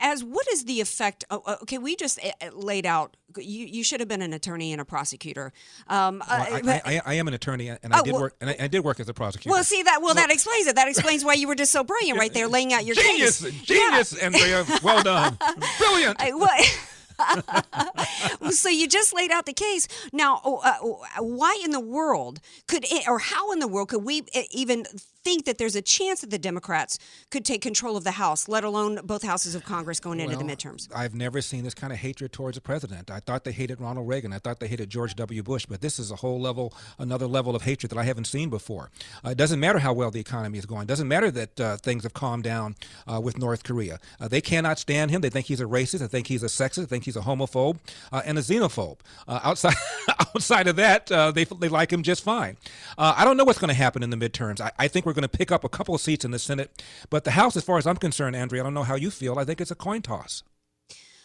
As 0.00 0.24
what 0.24 0.46
is 0.52 0.64
the 0.64 0.80
effect? 0.80 1.24
oh, 1.30 1.42
okay, 1.62 1.78
we 1.78 1.94
just 1.96 2.18
uh, 2.24 2.30
uh, 2.40 2.50
laid 2.54 2.86
out. 2.86 3.16
You 3.36 3.66
you 3.66 3.84
should 3.84 4.00
have 4.00 4.08
been 4.08 4.22
an 4.22 4.32
attorney 4.32 4.72
and 4.72 4.80
a 4.80 4.84
prosecutor. 4.84 5.52
Um, 5.88 6.22
Well, 6.28 6.40
uh, 6.40 6.44
I, 6.56 6.62
but- 6.62 6.86
I, 6.86 6.96
I, 6.96 7.02
I 7.06 7.14
am 7.14 7.28
an 7.28 7.34
attorney, 7.34 7.68
and 7.68 7.78
I 7.94 8.00
Oh, 8.00 8.02
did 8.02 8.12
well- 8.12 8.22
work, 8.22 8.36
and 8.40 8.50
I, 8.58 8.66
did 8.66 8.82
work 8.84 8.98
as 9.00 9.08
a 9.08 9.14
prosecutor. 9.14 9.50
well, 9.52 9.62
see 9.64 9.82
that. 9.82 10.00
Well, 10.02 10.14
that 10.14 10.30
explains 10.30 10.66
it. 10.66 10.76
That 10.76 10.88
explains 10.88 11.24
why 11.24 11.34
you 11.34 11.46
were 11.48 11.54
just 11.54 11.70
so 11.72 11.84
brilliant 11.84 12.18
right 12.18 12.32
there, 12.32 12.48
laying 12.56 12.72
out 12.72 12.84
your 12.86 12.96
genius, 12.96 13.42
case. 13.42 13.52
genius, 13.62 14.10
genius, 14.10 14.16
Andrea. 14.18 14.64
Well 14.82 15.02
done, 15.02 15.36
brilliant. 15.78 16.16
I- 16.20 16.32
what? 16.32 16.78
so 18.50 18.68
you 18.68 18.88
just 18.88 19.14
laid 19.14 19.30
out 19.30 19.46
the 19.46 19.52
case. 19.52 19.88
Now, 20.12 20.40
oh, 20.44 20.60
uh, 20.64 21.22
why 21.22 21.60
in 21.64 21.70
the 21.70 21.80
world 21.80 22.40
could, 22.66 22.84
it, 22.84 23.08
or 23.08 23.18
how 23.18 23.52
in 23.52 23.58
the 23.58 23.68
world 23.68 23.88
could 23.88 24.04
we 24.04 24.22
uh, 24.34 24.42
even 24.50 24.86
think 25.22 25.44
that 25.44 25.58
there's 25.58 25.76
a 25.76 25.82
chance 25.82 26.22
that 26.22 26.30
the 26.30 26.38
Democrats 26.38 26.98
could 27.30 27.44
take 27.44 27.62
control 27.62 27.96
of 27.96 28.04
the 28.04 28.12
House, 28.12 28.48
let 28.48 28.64
alone 28.64 29.00
both 29.04 29.22
houses 29.22 29.54
of 29.54 29.64
Congress 29.64 30.00
going 30.00 30.20
into 30.20 30.36
the 30.36 30.44
midterms? 30.44 30.88
I've 30.94 31.14
never 31.14 31.40
seen 31.40 31.64
this 31.64 31.74
kind 31.74 31.92
of 31.92 31.98
hatred 31.98 32.32
towards 32.32 32.56
a 32.56 32.60
president. 32.60 33.10
I 33.10 33.20
thought 33.20 33.44
they 33.44 33.52
hated 33.52 33.80
Ronald 33.80 34.08
Reagan. 34.08 34.32
I 34.32 34.38
thought 34.38 34.60
they 34.60 34.68
hated 34.68 34.90
George 34.90 35.14
W. 35.16 35.42
Bush, 35.42 35.66
but 35.66 35.80
this 35.80 35.98
is 35.98 36.10
a 36.10 36.16
whole 36.16 36.40
level, 36.40 36.72
another 36.98 37.26
level 37.26 37.54
of 37.54 37.62
hatred 37.62 37.90
that 37.90 37.98
I 37.98 38.04
haven't 38.04 38.26
seen 38.26 38.48
before. 38.48 38.90
Uh, 39.24 39.30
it 39.30 39.36
doesn't 39.38 39.60
matter 39.60 39.78
how 39.78 39.92
well 39.92 40.10
the 40.10 40.20
economy 40.20 40.58
is 40.58 40.66
going. 40.66 40.82
It 40.82 40.88
doesn't 40.88 41.08
matter 41.08 41.30
that 41.30 41.60
uh, 41.60 41.76
things 41.76 42.02
have 42.04 42.14
calmed 42.14 42.44
down 42.44 42.76
uh, 43.06 43.20
with 43.20 43.38
North 43.38 43.62
Korea. 43.62 43.98
Uh, 44.18 44.28
they 44.28 44.40
cannot 44.40 44.78
stand 44.78 45.10
him. 45.10 45.20
They 45.20 45.30
think 45.30 45.46
he's 45.46 45.60
a 45.60 45.64
racist. 45.64 45.98
They 45.98 46.06
think 46.06 46.26
he's 46.26 46.42
a 46.42 46.46
sexist. 46.46 46.76
They 46.76 46.86
think 46.86 47.04
he's 47.04 47.09
a 47.16 47.20
homophobe 47.20 47.78
uh, 48.12 48.22
and 48.24 48.38
a 48.38 48.40
xenophobe. 48.40 48.98
Uh, 49.26 49.40
outside, 49.42 49.74
outside 50.20 50.66
of 50.66 50.76
that, 50.76 51.10
uh, 51.10 51.30
they 51.30 51.44
they 51.44 51.68
like 51.68 51.92
him 51.92 52.02
just 52.02 52.22
fine. 52.22 52.56
Uh, 52.98 53.14
I 53.16 53.24
don't 53.24 53.36
know 53.36 53.44
what's 53.44 53.58
going 53.58 53.68
to 53.68 53.74
happen 53.74 54.02
in 54.02 54.10
the 54.10 54.16
midterms. 54.16 54.60
I, 54.60 54.72
I 54.78 54.88
think 54.88 55.06
we're 55.06 55.12
going 55.12 55.22
to 55.22 55.28
pick 55.28 55.52
up 55.52 55.64
a 55.64 55.68
couple 55.68 55.94
of 55.94 56.00
seats 56.00 56.24
in 56.24 56.30
the 56.30 56.38
Senate, 56.38 56.82
but 57.10 57.24
the 57.24 57.32
House, 57.32 57.56
as 57.56 57.64
far 57.64 57.78
as 57.78 57.86
I'm 57.86 57.96
concerned, 57.96 58.36
Andrea, 58.36 58.62
I 58.62 58.64
don't 58.64 58.74
know 58.74 58.82
how 58.82 58.96
you 58.96 59.10
feel. 59.10 59.38
I 59.38 59.44
think 59.44 59.60
it's 59.60 59.70
a 59.70 59.76
coin 59.76 60.02
toss. 60.02 60.42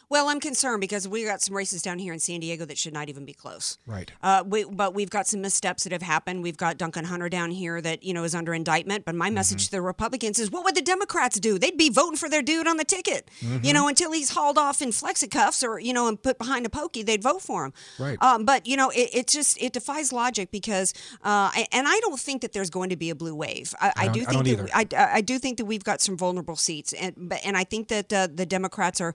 Well, 0.10 0.30
I'm 0.30 0.40
concerned 0.40 0.82
because 0.82 1.08
we 1.08 1.24
got 1.26 1.42
some 1.42 1.56
races 1.56 1.82
down 1.82 2.00
here 2.00 2.14
in 2.14 2.20
San 2.20 2.40
Diego 2.40 2.66
that 2.66 2.78
should 2.78 2.94
not 2.94 3.10
even 3.10 3.26
be 3.26 3.34
close. 3.34 3.78
Right. 3.88 4.12
Uh, 4.22 4.44
we, 4.46 4.64
but 4.64 4.94
we've 4.94 5.10
got 5.10 5.28
some 5.28 5.42
missteps 5.42 5.84
that 5.84 5.92
have 5.92 6.02
happened. 6.02 6.44
We've 6.44 6.58
got 6.58 6.78
Duncan 6.78 7.06
Hunter 7.06 7.30
down 7.30 7.52
here 7.52 7.82
that 7.82 8.04
you 8.04 8.14
know 8.14 8.24
is 8.24 8.36
under 8.36 8.54
indictment. 8.54 9.06
But 9.06 9.16
my 9.16 9.30
message 9.30 9.46
Mm-hmm. 9.56 9.66
to 9.66 9.72
the 9.72 9.82
Republicans 9.82 10.40
is, 10.40 10.52
what 10.52 10.64
would 10.66 10.76
the 10.76 10.82
Democrats 10.82 11.40
do? 11.40 11.58
They'd 11.58 11.78
be 11.78 11.90
voting 11.90 12.18
for 12.18 12.28
their 12.30 12.42
dude 12.42 12.68
on 12.68 12.78
the 12.78 12.84
ticket. 12.84 13.30
Mm-hmm. 13.42 13.64
You 13.66 13.74
know, 13.74 13.88
until 13.88 14.12
he's 14.12 14.32
hauled 14.32 14.58
off 14.58 14.82
in 14.82 14.92
flexicuffs 14.92 15.64
or 15.64 15.80
you 15.80 15.94
know 15.94 16.08
and 16.08 16.22
put 16.22 16.38
behind 16.38 16.66
a 16.66 16.70
pokey, 16.70 17.04
they'd 17.04 17.24
vote 17.24 17.42
for 17.42 17.66
him. 17.66 17.74
Right. 18.00 18.18
Um, 18.22 18.46
but 18.46 18.66
you 18.68 18.76
know, 18.78 18.90
it, 18.90 19.10
it 19.14 19.28
just 19.28 19.62
it 19.62 19.74
defies 19.74 20.12
logic 20.12 20.52
because, 20.52 20.94
uh, 21.24 21.50
I- 21.54 21.68
and 21.72 21.88
I 21.88 22.00
don't 22.02 22.20
think 22.20 22.42
that 22.42 22.54
there's 22.54 22.70
going 22.70 22.90
to 22.90 22.96
be 22.96 23.10
a 23.10 23.16
blue 23.16 23.36
wave. 23.36 23.74
I, 23.80 23.94
I, 23.96 24.06
don't- 24.06 24.14
do 24.14 24.20
think 24.26 24.46
don't 24.46 24.72
that 24.74 24.94
I, 24.96 25.18
I 25.18 25.22
do 25.22 25.40
think 25.40 25.58
that 25.58 25.66
we've 25.66 25.84
got 25.84 26.02
some 26.02 26.18
vulnerable 26.18 26.56
seats, 26.56 26.94
and 26.94 27.14
but 27.18 27.40
and 27.46 27.56
I 27.58 27.64
think 27.64 27.88
that 27.90 28.12
uh, 28.14 28.28
the 28.34 28.46
Democrats 28.46 29.00
are 29.02 29.14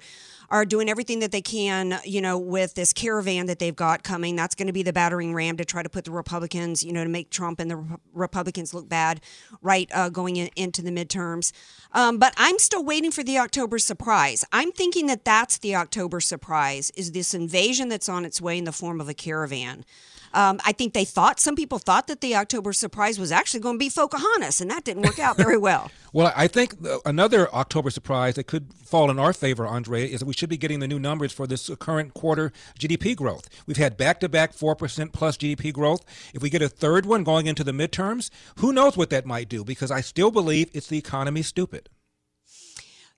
are 0.51 0.65
doing 0.65 0.89
everything 0.89 1.21
that 1.21 1.31
they 1.31 1.41
can, 1.41 2.01
you 2.05 2.21
know, 2.21 2.37
with 2.37 2.75
this 2.75 2.93
caravan 2.93 3.47
that 3.47 3.59
they've 3.59 3.77
got 3.77 4.03
coming. 4.03 4.35
That's 4.35 4.55
going 4.55 4.67
to 4.67 4.73
be 4.73 4.83
the 4.83 4.93
battering 4.93 5.33
ram 5.33 5.57
to 5.59 5.65
try 5.65 5.83
to 5.83 5.89
put 5.89 6.05
the 6.05 6.11
Republicans, 6.11 6.83
you 6.83 6.93
know, 6.93 7.05
to 7.05 7.11
make 7.11 7.31
Trump 7.31 7.61
and 7.61 7.71
the 7.71 7.85
Republicans 8.13 8.75
look 8.75 8.89
bad, 8.89 9.21
right, 9.63 9.89
uh, 9.95 10.09
going 10.09 10.37
in, 10.37 10.51
into 10.57 10.83
the 10.83 10.91
midterms. 10.91 11.53
Um, 11.93 12.19
but 12.19 12.35
I'm 12.37 12.59
still 12.59 12.85
waiting 12.85 13.11
for 13.13 13.23
the 13.23 13.39
October 13.39 13.79
surprise. 13.79 14.45
I'm 14.53 14.73
thinking 14.73 15.07
that 15.07 15.25
that's 15.25 15.59
the 15.59 15.77
October 15.77 16.21
surprise 16.21 16.91
is 16.97 17.13
this 17.13 17.33
invasion 17.35 17.89
that's 17.89 18.09
on 18.09 18.25
its 18.25 18.41
way 18.41 18.59
in 18.59 18.65
the 18.65 18.73
form 18.73 19.01
of 19.01 19.09
a 19.09 19.15
caravan. 19.15 19.85
Um, 20.33 20.61
I 20.65 20.73
think 20.73 20.95
they 20.95 21.05
thought 21.05 21.41
some 21.41 21.57
people 21.57 21.79
thought 21.79 22.07
that 22.07 22.21
the 22.21 22.37
October 22.37 22.73
surprise 22.73 23.19
was 23.19 23.33
actually 23.33 23.61
going 23.61 23.77
to 23.77 23.79
be 23.79 23.91
Pocahontas, 23.91 24.61
and 24.61 24.71
that 24.71 24.85
didn't 24.85 25.03
work 25.03 25.19
out 25.19 25.37
very 25.37 25.57
well. 25.57 25.91
well, 26.13 26.33
I 26.37 26.47
think 26.47 26.75
another 27.05 27.53
October 27.55 27.91
surprise 27.91 28.35
that 28.37 28.45
could 28.45 28.73
fall 28.85 29.11
in 29.11 29.19
our 29.19 29.33
favor, 29.33 29.67
Andre, 29.67 30.09
is 30.09 30.21
that 30.21 30.27
we 30.27 30.35
should 30.35 30.49
be 30.49 30.57
getting 30.57 30.81
the 30.81 30.89
new 30.89 30.99
numbers 30.99 31.33
for 31.33 31.47
this 31.47 31.71
current 31.79 32.15
quarter 32.15 32.53
GDP 32.79 33.17
growth. 33.17 33.49
We've 33.67 33.77
had 33.77 33.97
back-to-back 33.97 34.53
four 34.53 34.77
percent 34.77 35.13
plus 35.13 35.37
GDP 35.37 35.73
growth. 35.73 36.05
If 36.35 36.43
we 36.43 36.51
get 36.51 36.63
a 36.63 36.69
third 36.69 37.07
one 37.07 37.25
going 37.25 37.47
into 37.47 37.65
the 37.65 37.73
midterms, 37.73 38.31
who 38.57 38.73
knows 38.73 38.97
what 38.97 39.11
that 39.11 39.27
might 39.27 39.49
do? 39.49 39.65
Because 39.65 39.91
I 39.91 40.01
still 40.01 40.31
believe 40.31 40.71
it's 40.73 40.89
the 40.89 40.99
economy 40.99 41.43
stupid. 41.43 41.89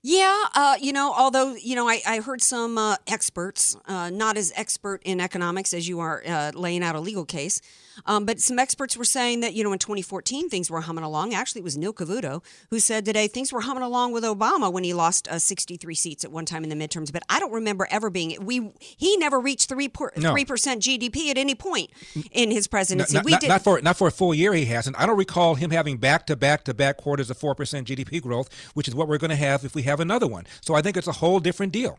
Yeah, 0.04 0.46
uh, 0.54 0.76
you 0.80 0.92
know, 0.92 1.14
although, 1.16 1.54
you 1.54 1.76
know, 1.76 1.88
I, 1.88 2.00
I 2.04 2.18
heard 2.18 2.42
some 2.42 2.76
uh, 2.76 2.96
experts, 3.06 3.76
uh, 3.86 4.10
not 4.10 4.36
as 4.36 4.52
expert 4.56 5.00
in 5.04 5.20
economics 5.20 5.72
as 5.72 5.88
you 5.88 6.00
are 6.00 6.24
uh, 6.26 6.50
laying 6.54 6.82
out 6.82 6.96
a 6.96 7.00
legal 7.00 7.24
case, 7.24 7.60
um, 8.06 8.24
but 8.24 8.40
some 8.40 8.58
experts 8.58 8.96
were 8.96 9.04
saying 9.04 9.40
that, 9.40 9.54
you 9.54 9.62
know, 9.62 9.72
in 9.72 9.78
2014, 9.78 10.48
things 10.48 10.70
were 10.70 10.80
humming 10.80 11.04
along. 11.04 11.34
Actually, 11.34 11.60
it 11.60 11.64
was 11.64 11.76
Neil 11.76 11.92
Cavuto 11.92 12.42
who 12.70 12.80
said 12.80 13.04
today 13.04 13.28
things 13.28 13.52
were 13.52 13.60
humming 13.60 13.84
along 13.84 14.10
with 14.12 14.24
Obama 14.24 14.72
when 14.72 14.82
he 14.82 14.92
lost 14.92 15.28
uh, 15.28 15.38
63 15.38 15.94
seats 15.94 16.24
at 16.24 16.32
one 16.32 16.46
time 16.46 16.64
in 16.64 16.70
the 16.70 16.74
midterms. 16.76 17.12
But 17.12 17.22
I 17.28 17.38
don't 17.38 17.52
remember 17.52 17.86
ever 17.88 18.10
being, 18.10 18.44
we 18.44 18.72
he 18.80 19.16
never 19.18 19.38
reached 19.38 19.68
3, 19.68 19.88
per, 19.88 20.10
no. 20.16 20.34
3% 20.34 20.44
GDP 20.46 21.30
at 21.30 21.38
any 21.38 21.54
point 21.54 21.90
in 22.32 22.50
his 22.50 22.66
presidency. 22.66 23.14
No, 23.14 23.18
not, 23.18 23.24
we 23.24 23.32
not, 23.32 23.42
not, 23.44 23.62
for, 23.62 23.80
not 23.80 23.96
for 23.96 24.08
a 24.08 24.12
full 24.12 24.34
year, 24.34 24.52
he 24.52 24.64
hasn't. 24.64 24.98
I 24.98 25.06
don't 25.06 25.18
recall 25.18 25.54
him 25.54 25.70
having 25.70 25.98
back 25.98 26.26
to 26.26 26.34
back 26.34 26.64
to 26.64 26.74
back 26.74 26.96
quarters 26.96 27.30
of 27.30 27.38
4% 27.38 27.54
GDP 27.54 28.20
growth, 28.20 28.48
which 28.74 28.88
is 28.88 28.96
what 28.96 29.06
we're 29.06 29.18
going 29.18 29.30
to 29.30 29.36
have 29.36 29.64
if 29.64 29.76
we 29.76 29.82
have 29.82 29.91
another 30.00 30.26
one. 30.26 30.46
So 30.60 30.74
I 30.74 30.82
think 30.82 30.96
it's 30.96 31.08
a 31.08 31.12
whole 31.12 31.40
different 31.40 31.72
deal. 31.72 31.98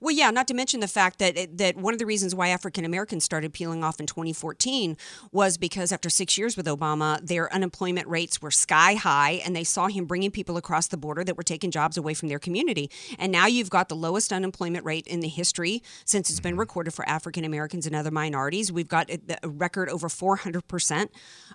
Well, 0.00 0.14
yeah, 0.14 0.30
not 0.30 0.48
to 0.48 0.54
mention 0.54 0.80
the 0.80 0.88
fact 0.88 1.18
that 1.18 1.58
that 1.58 1.76
one 1.76 1.94
of 1.94 1.98
the 1.98 2.06
reasons 2.06 2.34
why 2.34 2.48
African 2.48 2.84
Americans 2.84 3.24
started 3.24 3.52
peeling 3.52 3.82
off 3.82 4.00
in 4.00 4.06
2014 4.06 4.96
was 5.30 5.56
because 5.56 5.92
after 5.92 6.10
six 6.10 6.36
years 6.36 6.56
with 6.56 6.66
Obama, 6.66 7.24
their 7.26 7.52
unemployment 7.52 8.06
rates 8.08 8.42
were 8.42 8.50
sky 8.50 8.94
high, 8.94 9.42
and 9.44 9.56
they 9.56 9.64
saw 9.64 9.88
him 9.88 10.04
bringing 10.04 10.30
people 10.30 10.56
across 10.56 10.88
the 10.88 10.96
border 10.96 11.24
that 11.24 11.36
were 11.36 11.42
taking 11.42 11.70
jobs 11.70 11.96
away 11.96 12.14
from 12.14 12.28
their 12.28 12.38
community. 12.38 12.90
And 13.18 13.32
now 13.32 13.46
you've 13.46 13.70
got 13.70 13.88
the 13.88 13.96
lowest 13.96 14.32
unemployment 14.32 14.84
rate 14.84 15.06
in 15.06 15.20
the 15.20 15.28
history 15.28 15.82
since 16.04 16.28
it's 16.30 16.40
been 16.40 16.52
mm-hmm. 16.52 16.60
recorded 16.60 16.92
for 16.92 17.08
African 17.08 17.44
Americans 17.44 17.86
and 17.86 17.96
other 17.96 18.10
minorities. 18.10 18.70
We've 18.70 18.88
got 18.88 19.10
a 19.10 19.48
record 19.48 19.88
over 19.88 20.08
400 20.08 20.68
percent 20.68 21.10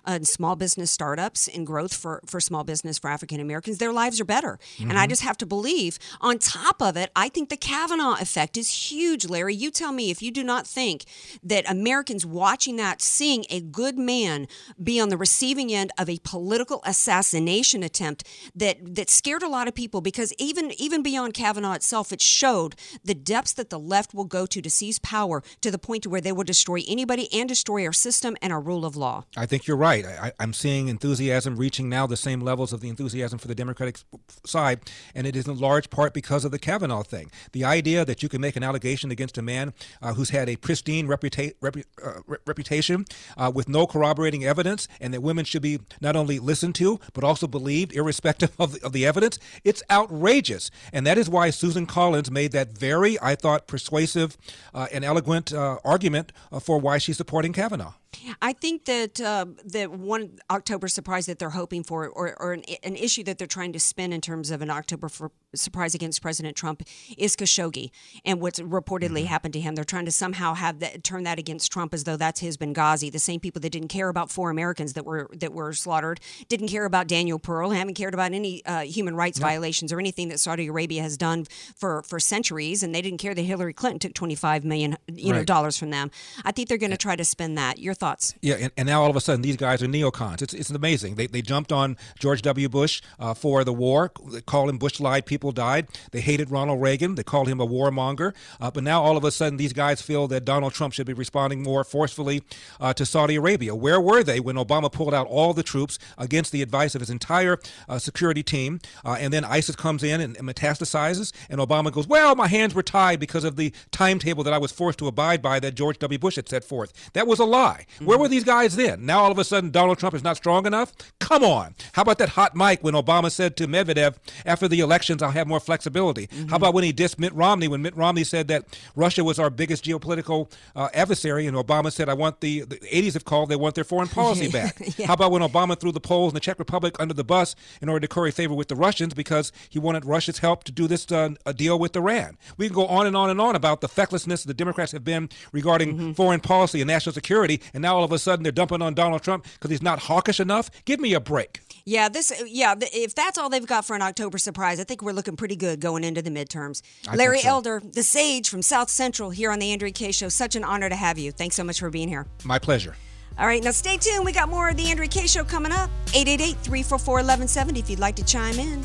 in 0.06 0.24
small 0.24 0.56
business 0.56 0.90
startups 0.90 1.48
and 1.48 1.66
growth 1.66 1.94
for 1.94 2.22
for 2.26 2.40
small 2.40 2.64
business 2.64 2.98
for 2.98 3.10
African 3.10 3.40
Americans. 3.40 3.78
Their 3.78 3.92
lives 3.92 4.20
are 4.20 4.24
better, 4.24 4.58
mm-hmm. 4.76 4.90
and 4.90 4.98
I 4.98 5.02
mm-hmm. 5.02 5.10
just 5.10 5.22
have 5.22 5.38
to 5.38 5.46
believe. 5.46 5.98
On 6.20 6.38
top 6.38 6.82
of 6.82 6.96
it, 6.96 7.10
I 7.14 7.28
think 7.28 7.48
the 7.48 7.56
Kavanaugh 7.56 8.07
effect 8.14 8.56
is 8.56 8.90
huge, 8.90 9.26
Larry. 9.26 9.54
You 9.54 9.70
tell 9.70 9.92
me 9.92 10.10
if 10.10 10.22
you 10.22 10.30
do 10.30 10.44
not 10.44 10.66
think 10.66 11.04
that 11.42 11.68
Americans 11.70 12.24
watching 12.24 12.76
that, 12.76 13.02
seeing 13.02 13.44
a 13.50 13.60
good 13.60 13.98
man 13.98 14.46
be 14.82 15.00
on 15.00 15.08
the 15.08 15.16
receiving 15.16 15.72
end 15.72 15.90
of 15.98 16.08
a 16.08 16.18
political 16.22 16.80
assassination 16.84 17.82
attempt 17.82 18.24
that 18.54 18.94
that 18.94 19.10
scared 19.10 19.42
a 19.42 19.48
lot 19.48 19.68
of 19.68 19.74
people 19.74 20.00
because 20.00 20.32
even 20.38 20.72
even 20.80 21.02
beyond 21.02 21.34
Kavanaugh 21.34 21.74
itself, 21.74 22.12
it 22.12 22.20
showed 22.20 22.74
the 23.04 23.14
depths 23.14 23.52
that 23.52 23.70
the 23.70 23.78
left 23.78 24.14
will 24.14 24.24
go 24.24 24.46
to 24.46 24.60
to 24.60 24.70
seize 24.70 24.98
power 24.98 25.42
to 25.60 25.70
the 25.70 25.78
point 25.78 26.02
to 26.02 26.10
where 26.10 26.20
they 26.20 26.32
will 26.32 26.44
destroy 26.44 26.80
anybody 26.88 27.32
and 27.32 27.48
destroy 27.48 27.84
our 27.84 27.92
system 27.92 28.36
and 28.42 28.52
our 28.52 28.60
rule 28.60 28.84
of 28.84 28.96
law. 28.96 29.24
I 29.36 29.46
think 29.46 29.66
you're 29.66 29.76
right. 29.76 30.04
I, 30.04 30.32
I'm 30.40 30.52
seeing 30.52 30.88
enthusiasm 30.88 31.56
reaching 31.56 31.88
now 31.88 32.06
the 32.06 32.16
same 32.16 32.40
levels 32.40 32.72
of 32.72 32.80
the 32.80 32.88
enthusiasm 32.88 33.38
for 33.38 33.48
the 33.48 33.54
Democratic 33.54 33.98
side, 34.44 34.80
and 35.14 35.26
it 35.26 35.36
is 35.36 35.46
in 35.46 35.58
large 35.58 35.90
part 35.90 36.14
because 36.14 36.44
of 36.44 36.50
the 36.50 36.58
Kavanaugh 36.58 37.02
thing. 37.02 37.30
The 37.52 37.64
idea 37.64 37.97
idea 37.98 38.04
that 38.04 38.22
you 38.22 38.28
can 38.28 38.40
make 38.40 38.56
an 38.56 38.62
allegation 38.62 39.10
against 39.10 39.38
a 39.38 39.42
man 39.42 39.72
uh, 40.02 40.14
who's 40.14 40.30
had 40.30 40.48
a 40.48 40.56
pristine 40.56 41.06
reputa- 41.08 41.54
repu- 41.60 41.84
uh, 42.04 42.20
re- 42.26 42.38
reputation 42.46 43.04
uh, 43.36 43.50
with 43.54 43.68
no 43.68 43.86
corroborating 43.86 44.44
evidence, 44.44 44.88
and 45.00 45.12
that 45.12 45.22
women 45.22 45.44
should 45.44 45.62
be 45.62 45.80
not 46.00 46.16
only 46.16 46.38
listened 46.38 46.74
to 46.76 46.98
but 47.12 47.24
also 47.24 47.46
believed, 47.46 47.92
irrespective 47.92 48.50
of 48.58 48.72
the, 48.72 48.86
of 48.86 48.92
the 48.92 49.04
evidence, 49.06 49.38
it's 49.64 49.82
outrageous. 49.90 50.70
And 50.92 51.06
that 51.06 51.18
is 51.18 51.28
why 51.28 51.50
Susan 51.50 51.86
Collins 51.86 52.30
made 52.30 52.52
that 52.52 52.78
very, 52.78 53.18
I 53.20 53.34
thought, 53.34 53.66
persuasive 53.66 54.36
uh, 54.74 54.86
and 54.92 55.04
eloquent 55.04 55.52
uh, 55.52 55.78
argument 55.84 56.32
uh, 56.52 56.60
for 56.60 56.78
why 56.78 56.98
she's 56.98 57.16
supporting 57.16 57.52
Kavanaugh. 57.52 57.94
I 58.40 58.52
think 58.52 58.86
that 58.86 59.20
uh, 59.20 59.46
the 59.64 59.86
one 59.86 60.38
October 60.50 60.88
surprise 60.88 61.26
that 61.26 61.38
they're 61.38 61.50
hoping 61.50 61.82
for, 61.82 62.08
or, 62.08 62.40
or 62.40 62.52
an, 62.54 62.64
an, 62.82 62.96
issue 62.96 63.22
that 63.24 63.38
they're 63.38 63.46
trying 63.46 63.72
to 63.74 63.80
spin 63.80 64.12
in 64.12 64.20
terms 64.20 64.50
of 64.50 64.62
an 64.62 64.70
October 64.70 65.10
surprise 65.54 65.94
against 65.94 66.22
President 66.22 66.56
Trump, 66.56 66.82
is 67.16 67.36
Khashoggi 67.36 67.90
and 68.24 68.40
what's 68.40 68.60
reportedly 68.60 69.20
mm-hmm. 69.20 69.26
happened 69.26 69.54
to 69.54 69.60
him. 69.60 69.74
They're 69.74 69.84
trying 69.84 70.06
to 70.06 70.10
somehow 70.10 70.54
have 70.54 70.80
that 70.80 71.04
turn 71.04 71.24
that 71.24 71.38
against 71.38 71.70
Trump 71.70 71.92
as 71.92 72.04
though 72.04 72.16
that's 72.16 72.40
his 72.40 72.56
Benghazi. 72.56 73.12
The 73.12 73.18
same 73.18 73.40
people 73.40 73.60
that 73.60 73.70
didn't 73.70 73.88
care 73.88 74.08
about 74.08 74.30
four 74.30 74.50
Americans 74.50 74.94
that 74.94 75.04
were 75.04 75.28
that 75.34 75.52
were 75.52 75.72
slaughtered, 75.74 76.20
didn't 76.48 76.68
care 76.68 76.86
about 76.86 77.08
Daniel 77.08 77.38
Pearl, 77.38 77.70
haven't 77.70 77.94
cared 77.94 78.14
about 78.14 78.32
any 78.32 78.64
uh, 78.64 78.80
human 78.80 79.16
rights 79.16 79.38
violations 79.38 79.92
or 79.92 80.00
anything 80.00 80.28
that 80.28 80.40
Saudi 80.40 80.68
Arabia 80.68 81.02
has 81.02 81.16
done 81.16 81.44
for 81.76 82.02
for 82.04 82.18
centuries, 82.18 82.82
and 82.82 82.94
they 82.94 83.02
didn't 83.02 83.18
care 83.18 83.34
that 83.34 83.42
Hillary 83.42 83.74
Clinton 83.74 83.98
took 83.98 84.14
twenty 84.14 84.34
five 84.34 84.64
million 84.64 84.96
you 85.06 85.32
right. 85.32 85.38
know 85.38 85.44
dollars 85.44 85.76
from 85.76 85.90
them. 85.90 86.10
I 86.44 86.52
think 86.52 86.68
they're 86.68 86.78
going 86.78 86.90
to 86.90 86.96
try 86.96 87.14
to 87.14 87.24
spin 87.24 87.54
that. 87.56 87.78
Your 87.78 87.94
thoughts? 87.98 88.34
Yeah, 88.40 88.56
and, 88.56 88.72
and, 88.76 88.86
now 88.86 89.02
all 89.02 89.10
of 89.10 89.16
a 89.16 89.20
sudden 89.20 89.42
these 89.42 89.56
guys 89.56 89.82
are 89.82 89.86
neocons. 89.86 90.40
It's, 90.42 90.54
it's 90.54 90.70
amazing. 90.70 91.16
They, 91.16 91.26
they 91.26 91.42
jumped 91.42 91.72
on 91.72 91.96
George 92.18 92.42
W. 92.42 92.68
Bush 92.68 93.02
uh, 93.18 93.34
for 93.34 93.64
the 93.64 93.72
war. 93.72 94.12
They 94.30 94.40
called 94.40 94.70
him 94.70 94.78
Bush 94.78 95.00
lied, 95.00 95.26
people 95.26 95.52
died. 95.52 95.88
They 96.12 96.20
hated 96.20 96.50
Ronald 96.50 96.80
Reagan. 96.80 97.16
They 97.16 97.22
called 97.22 97.48
him 97.48 97.60
a 97.60 97.66
warmonger. 97.66 98.34
Uh, 98.60 98.70
but 98.70 98.84
now 98.84 99.02
all 99.02 99.16
of 99.16 99.24
a 99.24 99.30
sudden 99.30 99.56
these 99.56 99.72
guys 99.72 100.00
feel 100.00 100.28
that 100.28 100.44
Donald 100.44 100.72
Trump 100.72 100.94
should 100.94 101.06
be 101.06 101.12
responding 101.12 101.62
more 101.62 101.84
forcefully 101.84 102.42
uh, 102.80 102.92
to 102.94 103.04
Saudi 103.04 103.36
Arabia. 103.36 103.74
Where 103.74 104.00
were 104.00 104.22
they 104.22 104.40
when 104.40 104.56
Obama 104.56 104.90
pulled 104.90 105.14
out 105.14 105.26
all 105.26 105.52
the 105.52 105.62
troops 105.62 105.98
against 106.16 106.52
the 106.52 106.62
advice 106.62 106.94
of 106.94 107.00
his 107.00 107.10
entire 107.10 107.58
uh, 107.88 107.98
security 107.98 108.42
team? 108.42 108.80
Uh, 109.04 109.16
and 109.18 109.32
then 109.32 109.44
ISIS 109.44 109.76
comes 109.76 110.02
in 110.02 110.20
and, 110.20 110.36
and 110.36 110.48
metastasizes, 110.48 111.32
and 111.50 111.60
Obama 111.60 111.92
goes, 111.92 112.06
Well, 112.06 112.34
my 112.34 112.48
hands 112.48 112.74
were 112.74 112.82
tied 112.82 113.20
because 113.20 113.44
of 113.44 113.56
the 113.56 113.72
timetable 113.90 114.44
that 114.44 114.52
I 114.52 114.58
was 114.58 114.72
forced 114.72 114.98
to 115.00 115.08
abide 115.08 115.42
by 115.42 115.60
that 115.60 115.74
George 115.74 115.98
W. 115.98 116.18
Bush 116.18 116.36
had 116.36 116.48
set 116.48 116.64
forth. 116.64 116.92
That 117.12 117.26
was 117.26 117.38
a 117.38 117.44
lie. 117.44 117.86
Mm-hmm. 117.94 118.04
Where 118.04 118.18
were 118.18 118.28
these 118.28 118.44
guys 118.44 118.76
then? 118.76 119.06
Now 119.06 119.20
all 119.20 119.32
of 119.32 119.38
a 119.38 119.44
sudden 119.44 119.70
Donald 119.70 119.98
Trump 119.98 120.14
is 120.14 120.22
not 120.22 120.36
strong 120.36 120.66
enough? 120.66 120.92
Come 121.18 121.44
on. 121.44 121.74
How 121.92 122.02
about 122.02 122.18
that 122.18 122.30
hot 122.30 122.54
mic 122.54 122.82
when 122.82 122.94
Obama 122.94 123.30
said 123.30 123.56
to 123.58 123.66
Medvedev, 123.66 124.16
after 124.46 124.68
the 124.68 124.80
elections, 124.80 125.22
I'll 125.22 125.30
have 125.30 125.46
more 125.46 125.60
flexibility? 125.60 126.26
Mm-hmm. 126.28 126.48
How 126.48 126.56
about 126.56 126.74
when 126.74 126.84
he 126.84 126.92
dissed 126.92 127.18
Mitt 127.18 127.32
Romney, 127.34 127.68
when 127.68 127.82
Mitt 127.82 127.96
Romney 127.96 128.24
said 128.24 128.48
that 128.48 128.78
Russia 128.96 129.24
was 129.24 129.38
our 129.38 129.50
biggest 129.50 129.84
geopolitical 129.84 130.50
uh, 130.74 130.88
adversary, 130.94 131.46
and 131.46 131.56
Obama 131.56 131.92
said, 131.92 132.08
I 132.08 132.14
want 132.14 132.40
the, 132.40 132.60
the 132.62 132.76
80s 132.76 133.14
have 133.14 133.24
called, 133.24 133.48
they 133.48 133.56
want 133.56 133.74
their 133.74 133.84
foreign 133.84 134.08
policy 134.08 134.48
back. 134.52 134.76
yeah. 134.98 135.06
How 135.06 135.14
about 135.14 135.32
when 135.32 135.42
Obama 135.42 135.78
threw 135.78 135.92
the 135.92 136.00
Poles 136.00 136.32
and 136.32 136.36
the 136.36 136.40
Czech 136.40 136.58
Republic 136.58 136.96
under 136.98 137.14
the 137.14 137.24
bus 137.24 137.54
in 137.80 137.88
order 137.88 138.00
to 138.00 138.08
curry 138.08 138.30
favor 138.30 138.54
with 138.54 138.68
the 138.68 138.76
Russians 138.76 139.14
because 139.14 139.52
he 139.68 139.78
wanted 139.78 140.04
Russia's 140.04 140.38
help 140.38 140.64
to 140.64 140.72
do 140.72 140.86
this 140.86 141.10
uh, 141.10 141.30
deal 141.54 141.78
with 141.78 141.96
Iran? 141.96 142.38
We 142.56 142.66
can 142.66 142.74
go 142.74 142.86
on 142.86 143.06
and 143.06 143.16
on 143.16 143.30
and 143.30 143.40
on 143.40 143.56
about 143.56 143.80
the 143.80 143.88
fecklessness 143.88 144.44
the 144.44 144.54
Democrats 144.54 144.92
have 144.92 145.04
been 145.04 145.28
regarding 145.52 145.94
mm-hmm. 145.94 146.12
foreign 146.12 146.40
policy 146.40 146.80
and 146.80 146.88
national 146.88 147.12
security, 147.12 147.60
and 147.74 147.77
now 147.82 147.96
all 147.96 148.04
of 148.04 148.12
a 148.12 148.18
sudden 148.18 148.42
they're 148.42 148.52
dumping 148.52 148.82
on 148.82 148.94
Donald 148.94 149.22
Trump 149.22 149.46
because 149.54 149.70
he's 149.70 149.82
not 149.82 150.00
hawkish 150.00 150.40
enough. 150.40 150.70
Give 150.84 151.00
me 151.00 151.14
a 151.14 151.20
break. 151.20 151.60
Yeah, 151.84 152.08
this. 152.08 152.32
Yeah, 152.46 152.74
if 152.80 153.14
that's 153.14 153.38
all 153.38 153.48
they've 153.48 153.66
got 153.66 153.84
for 153.84 153.96
an 153.96 154.02
October 154.02 154.38
surprise, 154.38 154.78
I 154.78 154.84
think 154.84 155.02
we're 155.02 155.12
looking 155.12 155.36
pretty 155.36 155.56
good 155.56 155.80
going 155.80 156.04
into 156.04 156.20
the 156.20 156.30
midterms. 156.30 156.82
I 157.08 157.16
Larry 157.16 157.40
so. 157.40 157.48
Elder, 157.48 157.82
the 157.82 158.02
sage 158.02 158.48
from 158.48 158.60
South 158.62 158.90
Central, 158.90 159.30
here 159.30 159.50
on 159.50 159.58
the 159.58 159.72
Andrea 159.72 159.92
Kaye 159.92 160.12
Show. 160.12 160.28
Such 160.28 160.54
an 160.54 160.64
honor 160.64 160.88
to 160.88 160.96
have 160.96 161.18
you. 161.18 161.32
Thanks 161.32 161.56
so 161.56 161.64
much 161.64 161.80
for 161.80 161.88
being 161.90 162.08
here. 162.08 162.26
My 162.44 162.58
pleasure. 162.58 162.94
All 163.38 163.46
right, 163.46 163.62
now 163.62 163.70
stay 163.70 163.96
tuned. 163.96 164.24
We 164.24 164.32
got 164.32 164.48
more 164.48 164.68
of 164.68 164.76
the 164.76 164.90
Andrea 164.90 165.08
Kaye 165.08 165.28
Show 165.28 165.44
coming 165.44 165.72
up. 165.72 165.90
888 166.08 166.56
344 166.56 167.14
1170 167.14 167.80
if 167.80 167.88
you'd 167.88 168.00
like 168.00 168.16
to 168.16 168.24
chime 168.24 168.58
in. 168.58 168.84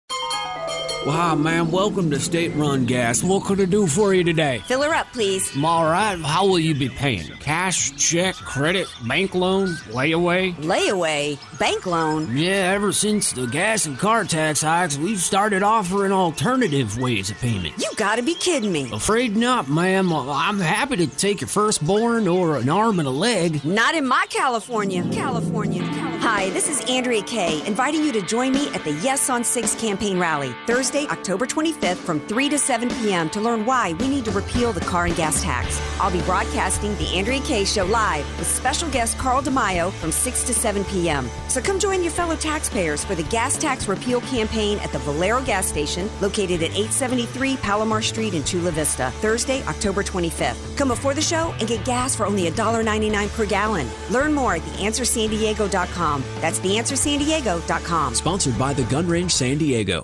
Wow, 1.03 1.33
man, 1.33 1.71
welcome 1.71 2.11
to 2.11 2.19
State 2.19 2.53
Run 2.55 2.85
Gas. 2.85 3.23
What 3.23 3.43
could 3.45 3.59
I 3.59 3.65
do 3.65 3.87
for 3.87 4.13
you 4.13 4.23
today? 4.23 4.61
Fill 4.67 4.83
her 4.83 4.93
up, 4.93 5.11
please. 5.11 5.51
All 5.57 5.85
right, 5.85 6.19
how 6.19 6.45
will 6.45 6.59
you 6.59 6.75
be 6.75 6.89
paying? 6.89 7.27
Cash, 7.39 7.95
check, 7.95 8.35
credit, 8.35 8.87
bank 9.07 9.33
loan, 9.33 9.69
layaway? 9.89 10.53
Layaway? 10.57 11.39
Bank 11.57 11.87
loan? 11.87 12.37
Yeah, 12.37 12.71
ever 12.75 12.91
since 12.91 13.31
the 13.31 13.47
gas 13.47 13.87
and 13.87 13.97
car 13.97 14.25
tax 14.25 14.61
hikes, 14.61 14.95
we've 14.95 15.19
started 15.19 15.63
offering 15.63 16.11
alternative 16.11 16.99
ways 16.99 17.31
of 17.31 17.37
payment. 17.37 17.73
You 17.79 17.89
gotta 17.97 18.21
be 18.21 18.35
kidding 18.35 18.71
me. 18.71 18.91
Afraid 18.93 19.35
not, 19.35 19.67
ma'am. 19.67 20.13
I'm 20.13 20.59
happy 20.59 20.97
to 20.97 21.07
take 21.07 21.41
your 21.41 21.47
firstborn 21.47 22.27
or 22.27 22.57
an 22.57 22.69
arm 22.69 22.99
and 22.99 23.07
a 23.07 23.11
leg. 23.11 23.65
Not 23.65 23.95
in 23.95 24.05
my 24.07 24.27
California. 24.29 25.01
California. 25.11 25.81
California. 25.81 26.17
Hi, 26.19 26.51
this 26.51 26.69
is 26.69 26.87
Andrea 26.87 27.23
Kaye, 27.23 27.65
inviting 27.65 28.03
you 28.03 28.11
to 28.11 28.21
join 28.21 28.51
me 28.51 28.67
at 28.75 28.83
the 28.83 28.91
Yes 29.01 29.27
on 29.31 29.43
6 29.43 29.73
campaign 29.81 30.19
rally, 30.19 30.53
Thursday, 30.67 30.90
October 30.99 31.45
25th 31.45 31.97
from 31.97 32.19
3 32.27 32.49
to 32.49 32.59
7 32.59 32.89
p.m. 32.89 33.29
to 33.29 33.39
learn 33.39 33.65
why 33.65 33.93
we 33.93 34.07
need 34.07 34.25
to 34.25 34.31
repeal 34.31 34.73
the 34.73 34.81
car 34.81 35.05
and 35.05 35.15
gas 35.15 35.41
tax. 35.41 35.81
I'll 35.99 36.11
be 36.11 36.21
broadcasting 36.21 36.95
the 36.97 37.07
Andrea 37.15 37.39
Kaye 37.41 37.65
Show 37.65 37.85
live 37.85 38.25
with 38.37 38.47
special 38.47 38.89
guest 38.89 39.17
Carl 39.17 39.41
DeMaio 39.41 39.91
from 39.93 40.11
6 40.11 40.43
to 40.43 40.53
7 40.53 40.83
p.m. 40.85 41.29
So 41.47 41.61
come 41.61 41.79
join 41.79 42.03
your 42.03 42.11
fellow 42.11 42.35
taxpayers 42.35 43.03
for 43.05 43.15
the 43.15 43.23
gas 43.23 43.57
tax 43.57 43.87
repeal 43.87 44.21
campaign 44.21 44.79
at 44.79 44.91
the 44.91 44.99
Valero 44.99 45.41
gas 45.41 45.65
station 45.65 46.09
located 46.19 46.61
at 46.61 46.71
873 46.71 47.57
Palomar 47.57 48.01
Street 48.01 48.33
in 48.33 48.43
Chula 48.43 48.71
Vista, 48.71 49.11
Thursday, 49.21 49.63
October 49.63 50.03
25th. 50.03 50.77
Come 50.77 50.89
before 50.89 51.13
the 51.13 51.21
show 51.21 51.53
and 51.59 51.67
get 51.67 51.85
gas 51.85 52.15
for 52.15 52.25
only 52.25 52.49
$1.99 52.49 53.29
per 53.35 53.45
gallon. 53.45 53.87
Learn 54.09 54.33
more 54.33 54.55
at 54.55 54.61
theanswersandiego.com. 54.61 56.23
That's 56.41 56.59
theanswersandiego.com. 56.59 58.15
Sponsored 58.15 58.59
by 58.59 58.73
the 58.73 58.83
Gun 58.83 59.07
Range 59.07 59.31
San 59.31 59.57
Diego. 59.57 60.03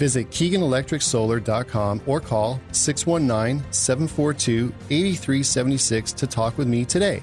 Visit 0.00 0.30
KeeganElectricSolar.com 0.30 2.00
or 2.06 2.20
call 2.22 2.58
619 2.72 3.62
742 3.70 4.72
8376 4.88 6.12
to 6.12 6.26
talk 6.26 6.56
with 6.56 6.66
me 6.66 6.86
today. 6.86 7.22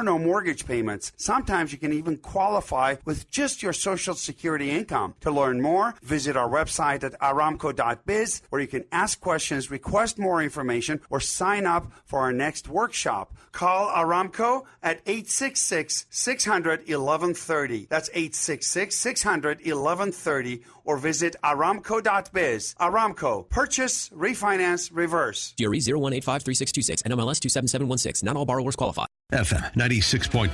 no 0.03 0.17
mortgage 0.17 0.65
payments. 0.65 1.11
Sometimes 1.17 1.71
you 1.71 1.77
can 1.77 1.93
even 1.93 2.17
qualify 2.17 2.95
with 3.05 3.29
just 3.29 3.61
your 3.63 3.73
Social 3.73 4.15
Security 4.15 4.71
income. 4.71 5.15
To 5.21 5.31
learn 5.31 5.61
more, 5.61 5.95
visit 6.01 6.35
our 6.35 6.49
website 6.49 7.03
at 7.03 7.19
aramco.biz 7.19 8.41
where 8.49 8.61
you 8.61 8.67
can 8.67 8.85
ask 8.91 9.19
questions, 9.19 9.71
request 9.71 10.19
more 10.19 10.41
information, 10.41 11.01
or 11.09 11.19
sign 11.19 11.65
up 11.65 11.91
for 12.05 12.19
our 12.19 12.33
next 12.33 12.67
workshop. 12.67 13.33
Call 13.51 13.89
Aramco 13.89 14.65
at 14.81 15.01
866 15.05 16.05
600 16.09 16.79
1130. 16.79 17.87
That's 17.89 18.09
866 18.09 18.95
600 18.95 19.57
1130 19.57 20.63
or 20.83 20.97
visit 20.97 21.35
aramco.biz. 21.43 22.75
Aramco, 22.79 23.49
purchase, 23.49 24.09
refinance, 24.09 24.89
reverse. 24.93 25.53
GRE 25.57 25.65
01853626, 25.77 27.03
NMLS 27.03 27.39
27716. 27.39 28.25
Not 28.25 28.35
all 28.37 28.45
borrowers 28.45 28.75
qualify. 28.75 29.05
FM 29.33 29.73
96.1, 29.75 30.49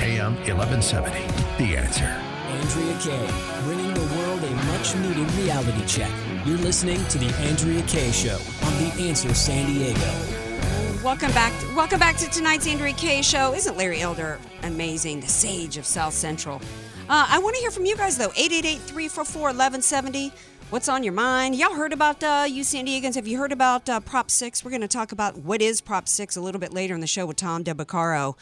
AM 0.00 0.34
1170. 0.34 1.10
The 1.64 1.76
answer. 1.76 2.04
Andrea 2.04 2.98
Kaye, 3.00 3.62
bringing 3.64 3.92
the 3.94 4.16
world 4.16 4.42
a 4.42 4.50
much 4.66 4.94
needed 4.96 5.30
reality 5.34 5.84
check. 5.86 6.10
You're 6.44 6.58
listening 6.58 7.04
to 7.06 7.18
The 7.18 7.26
Andrea 7.48 7.82
Kaye 7.82 8.12
Show 8.12 8.38
on 8.64 8.72
The 8.78 9.08
Answer 9.08 9.34
San 9.34 9.66
Diego. 9.72 10.12
Welcome 11.04 11.30
back. 11.32 11.52
welcome 11.76 12.00
back 12.00 12.16
to 12.16 12.30
tonight's 12.30 12.66
Andrea 12.66 12.92
Kaye 12.94 13.22
Show. 13.22 13.54
Isn't 13.54 13.76
Larry 13.76 14.00
Elder 14.00 14.40
amazing? 14.64 15.20
The 15.20 15.28
sage 15.28 15.76
of 15.76 15.86
South 15.86 16.14
Central. 16.14 16.60
Uh, 17.08 17.24
I 17.28 17.38
want 17.38 17.54
to 17.54 17.60
hear 17.60 17.70
from 17.70 17.86
you 17.86 17.96
guys, 17.96 18.18
though. 18.18 18.32
888 18.34 18.78
344 18.80 19.42
1170. 19.42 20.32
What's 20.70 20.88
on 20.88 21.04
your 21.04 21.12
mind? 21.12 21.54
Y'all 21.54 21.74
heard 21.74 21.92
about, 21.92 22.20
uh, 22.24 22.46
you 22.48 22.64
San 22.64 22.84
Diegans, 22.84 23.14
have 23.14 23.28
you 23.28 23.38
heard 23.38 23.52
about 23.52 23.88
uh, 23.88 24.00
Prop 24.00 24.28
6? 24.28 24.64
We're 24.64 24.72
going 24.72 24.80
to 24.80 24.88
talk 24.88 25.12
about 25.12 25.38
what 25.38 25.62
is 25.62 25.80
Prop 25.80 26.08
6 26.08 26.34
a 26.34 26.40
little 26.40 26.60
bit 26.60 26.72
later 26.74 26.96
in 26.96 27.00
the 27.00 27.06
show 27.06 27.24
with 27.24 27.36
Tom 27.36 27.62
Del 27.62 27.76
Beccaro, 27.76 28.36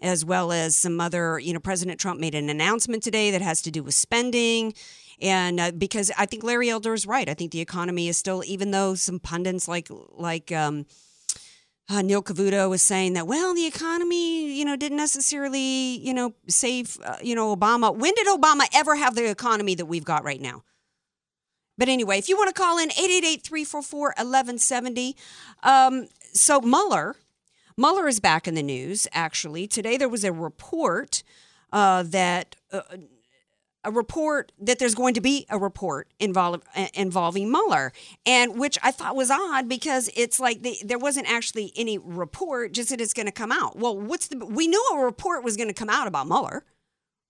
as 0.00 0.24
well 0.24 0.50
as 0.50 0.74
some 0.74 0.98
other, 0.98 1.38
you 1.38 1.52
know, 1.52 1.60
President 1.60 2.00
Trump 2.00 2.18
made 2.18 2.34
an 2.34 2.48
announcement 2.48 3.02
today 3.02 3.30
that 3.32 3.42
has 3.42 3.60
to 3.60 3.70
do 3.70 3.82
with 3.82 3.92
spending. 3.92 4.72
And 5.20 5.60
uh, 5.60 5.72
because 5.72 6.10
I 6.16 6.24
think 6.24 6.42
Larry 6.42 6.70
Elder 6.70 6.94
is 6.94 7.06
right. 7.06 7.28
I 7.28 7.34
think 7.34 7.52
the 7.52 7.60
economy 7.60 8.08
is 8.08 8.16
still, 8.16 8.42
even 8.46 8.70
though 8.70 8.94
some 8.94 9.20
pundits 9.20 9.68
like, 9.68 9.88
like, 10.16 10.50
um, 10.52 10.86
uh, 11.88 12.02
Neil 12.02 12.20
Cavuto 12.22 12.68
was 12.68 12.82
saying 12.82 13.12
that, 13.12 13.28
well, 13.28 13.54
the 13.54 13.66
economy, 13.66 14.52
you 14.52 14.64
know, 14.64 14.74
didn't 14.76 14.98
necessarily, 14.98 15.98
you 15.98 16.12
know, 16.12 16.34
save, 16.48 16.98
uh, 17.04 17.18
you 17.22 17.36
know, 17.36 17.54
Obama. 17.54 17.96
When 17.96 18.12
did 18.14 18.26
Obama 18.26 18.62
ever 18.74 18.96
have 18.96 19.14
the 19.14 19.30
economy 19.30 19.76
that 19.76 19.86
we've 19.86 20.04
got 20.04 20.24
right 20.24 20.40
now? 20.40 20.64
But 21.78 21.88
anyway, 21.88 22.18
if 22.18 22.28
you 22.28 22.36
want 22.36 22.52
to 22.54 22.60
call 22.60 22.78
in 22.78 22.90
888-344-1170. 22.90 25.14
Um, 25.62 26.08
so 26.32 26.60
Mueller, 26.60 27.14
Mueller 27.76 28.08
is 28.08 28.18
back 28.18 28.48
in 28.48 28.54
the 28.54 28.62
news. 28.62 29.06
Actually, 29.12 29.68
today 29.68 29.96
there 29.96 30.08
was 30.08 30.24
a 30.24 30.32
report 30.32 31.22
uh, 31.72 32.02
that. 32.04 32.56
Uh, 32.72 32.80
a 33.86 33.90
report 33.90 34.50
that 34.58 34.78
there's 34.78 34.96
going 34.96 35.14
to 35.14 35.20
be 35.20 35.46
a 35.48 35.58
report 35.58 36.08
involve, 36.18 36.62
involving 36.92 37.50
Mueller, 37.50 37.92
and 38.26 38.58
which 38.58 38.76
I 38.82 38.90
thought 38.90 39.14
was 39.14 39.30
odd 39.30 39.68
because 39.68 40.10
it's 40.16 40.40
like 40.40 40.62
the, 40.62 40.76
there 40.84 40.98
wasn't 40.98 41.30
actually 41.30 41.72
any 41.76 41.96
report, 41.96 42.72
just 42.72 42.90
that 42.90 43.00
it's 43.00 43.14
going 43.14 43.26
to 43.26 43.32
come 43.32 43.52
out. 43.52 43.76
Well, 43.76 43.96
what's 43.96 44.26
the? 44.26 44.44
We 44.44 44.66
knew 44.66 44.84
a 44.92 44.98
report 44.98 45.44
was 45.44 45.56
going 45.56 45.68
to 45.68 45.74
come 45.74 45.88
out 45.88 46.08
about 46.08 46.26
Mueller, 46.26 46.64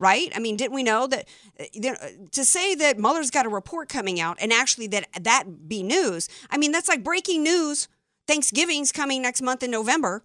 right? 0.00 0.32
I 0.34 0.38
mean, 0.38 0.56
didn't 0.56 0.74
we 0.74 0.82
know 0.82 1.06
that 1.06 1.28
uh, 1.60 2.06
to 2.32 2.44
say 2.44 2.74
that 2.74 2.98
Mueller's 2.98 3.30
got 3.30 3.44
a 3.44 3.50
report 3.50 3.90
coming 3.90 4.18
out 4.18 4.38
and 4.40 4.52
actually 4.52 4.86
that 4.88 5.08
that 5.20 5.68
be 5.68 5.82
news? 5.82 6.28
I 6.48 6.56
mean, 6.56 6.72
that's 6.72 6.88
like 6.88 7.04
breaking 7.04 7.42
news. 7.42 7.86
Thanksgiving's 8.26 8.92
coming 8.92 9.20
next 9.20 9.42
month 9.42 9.62
in 9.62 9.70
November. 9.70 10.24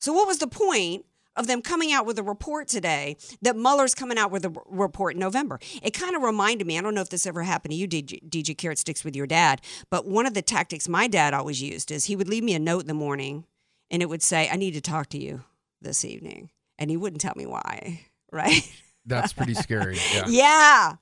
So 0.00 0.12
what 0.12 0.26
was 0.26 0.38
the 0.38 0.46
point? 0.46 1.06
Of 1.36 1.46
them 1.46 1.62
coming 1.62 1.92
out 1.92 2.06
with 2.06 2.18
a 2.18 2.22
report 2.22 2.68
today 2.68 3.16
that 3.42 3.56
Mueller's 3.56 3.94
coming 3.94 4.18
out 4.18 4.30
with 4.30 4.44
a 4.44 4.54
report 4.66 5.14
in 5.14 5.20
November. 5.20 5.58
It 5.82 5.92
kind 5.92 6.14
of 6.14 6.22
reminded 6.22 6.66
me, 6.66 6.78
I 6.78 6.82
don't 6.82 6.94
know 6.94 7.00
if 7.00 7.10
this 7.10 7.26
ever 7.26 7.42
happened 7.42 7.72
to 7.72 7.76
you, 7.76 7.88
DJ, 7.88 8.22
DJ 8.28 8.56
Carrot 8.56 8.78
Sticks 8.78 9.04
with 9.04 9.16
your 9.16 9.26
dad, 9.26 9.60
but 9.90 10.06
one 10.06 10.26
of 10.26 10.34
the 10.34 10.42
tactics 10.42 10.88
my 10.88 11.06
dad 11.06 11.34
always 11.34 11.62
used 11.62 11.90
is 11.90 12.04
he 12.06 12.16
would 12.16 12.28
leave 12.28 12.44
me 12.44 12.54
a 12.54 12.58
note 12.58 12.82
in 12.82 12.88
the 12.88 12.94
morning 12.94 13.44
and 13.90 14.02
it 14.02 14.08
would 14.08 14.22
say, 14.22 14.48
I 14.50 14.56
need 14.56 14.72
to 14.72 14.80
talk 14.80 15.08
to 15.10 15.18
you 15.18 15.44
this 15.80 16.04
evening. 16.04 16.50
And 16.78 16.90
he 16.90 16.96
wouldn't 16.96 17.20
tell 17.20 17.34
me 17.36 17.46
why, 17.46 18.00
right? 18.32 18.68
That's 19.06 19.32
pretty 19.32 19.54
scary. 19.54 19.98
Yeah. 20.12 20.24
yeah. 20.28 20.92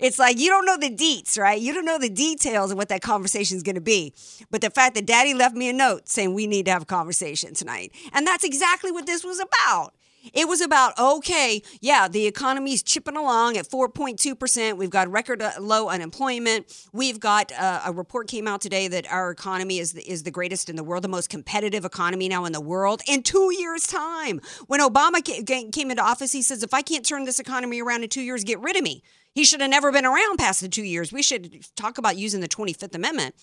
It's 0.00 0.18
like 0.18 0.38
you 0.38 0.48
don't 0.48 0.66
know 0.66 0.76
the 0.76 0.90
deets, 0.90 1.38
right? 1.38 1.60
You 1.60 1.72
don't 1.72 1.84
know 1.84 1.98
the 1.98 2.08
details 2.08 2.70
of 2.70 2.76
what 2.76 2.88
that 2.88 3.02
conversation 3.02 3.56
is 3.56 3.62
going 3.62 3.74
to 3.74 3.80
be. 3.80 4.14
But 4.50 4.60
the 4.60 4.70
fact 4.70 4.94
that 4.94 5.06
daddy 5.06 5.34
left 5.34 5.54
me 5.54 5.68
a 5.68 5.72
note 5.72 6.08
saying 6.08 6.34
we 6.34 6.46
need 6.46 6.66
to 6.66 6.72
have 6.72 6.82
a 6.82 6.86
conversation 6.86 7.54
tonight. 7.54 7.92
And 8.12 8.26
that's 8.26 8.44
exactly 8.44 8.90
what 8.92 9.06
this 9.06 9.24
was 9.24 9.40
about. 9.40 9.94
It 10.34 10.48
was 10.48 10.60
about, 10.60 10.98
okay, 10.98 11.62
yeah, 11.80 12.08
the 12.08 12.26
economy 12.26 12.72
is 12.72 12.82
chipping 12.82 13.16
along 13.16 13.56
at 13.56 13.68
4.2%. 13.68 14.76
We've 14.76 14.90
got 14.90 15.08
record 15.10 15.40
uh, 15.40 15.52
low 15.60 15.88
unemployment. 15.88 16.88
We've 16.92 17.20
got 17.20 17.52
uh, 17.52 17.82
a 17.86 17.92
report 17.92 18.28
came 18.28 18.48
out 18.48 18.60
today 18.60 18.88
that 18.88 19.10
our 19.10 19.30
economy 19.30 19.78
is 19.78 19.92
the, 19.92 20.02
is 20.02 20.24
the 20.24 20.30
greatest 20.30 20.68
in 20.68 20.76
the 20.76 20.84
world, 20.84 21.04
the 21.04 21.08
most 21.08 21.30
competitive 21.30 21.84
economy 21.84 22.28
now 22.28 22.44
in 22.44 22.52
the 22.52 22.60
world 22.60 23.02
in 23.06 23.22
two 23.22 23.54
years' 23.58 23.86
time. 23.86 24.40
When 24.66 24.80
Obama 24.80 25.24
came 25.24 25.90
into 25.90 26.02
office, 26.02 26.32
he 26.32 26.42
says, 26.42 26.62
if 26.62 26.74
I 26.74 26.82
can't 26.82 27.06
turn 27.06 27.24
this 27.24 27.38
economy 27.38 27.80
around 27.80 28.02
in 28.02 28.08
two 28.08 28.22
years, 28.22 28.44
get 28.44 28.60
rid 28.60 28.76
of 28.76 28.82
me. 28.82 29.02
He 29.38 29.44
should 29.44 29.60
have 29.60 29.70
never 29.70 29.92
been 29.92 30.04
around 30.04 30.38
past 30.38 30.60
the 30.62 30.68
two 30.68 30.82
years. 30.82 31.12
We 31.12 31.22
should 31.22 31.64
talk 31.76 31.96
about 31.96 32.16
using 32.16 32.40
the 32.40 32.48
25th 32.48 32.96
Amendment. 32.96 33.36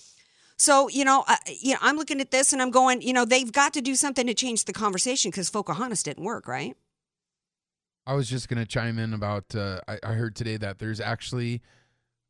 So, 0.57 0.89
you 0.89 1.05
know, 1.05 1.23
uh, 1.25 1.37
you 1.47 1.71
know, 1.71 1.79
I'm 1.81 1.95
looking 1.95 2.19
at 2.19 2.31
this 2.31 2.51
and 2.51 2.61
I'm 2.61 2.69
going, 2.69 3.01
you 3.01 3.13
know, 3.13 3.23
they've 3.23 3.49
got 3.49 3.71
to 3.75 3.81
do 3.81 3.95
something 3.95 4.27
to 4.27 4.33
change 4.33 4.65
the 4.65 4.73
conversation 4.73 5.31
because 5.31 5.49
Pocahontas 5.49 6.03
didn't 6.03 6.25
work, 6.25 6.49
right? 6.49 6.75
I 8.05 8.13
was 8.13 8.27
just 8.27 8.49
going 8.49 8.59
to 8.59 8.65
chime 8.65 8.99
in 8.99 9.13
about, 9.13 9.55
uh, 9.55 9.79
I, 9.87 9.99
I 10.03 10.13
heard 10.15 10.35
today 10.35 10.57
that 10.57 10.79
there's 10.79 10.99
actually, 10.99 11.61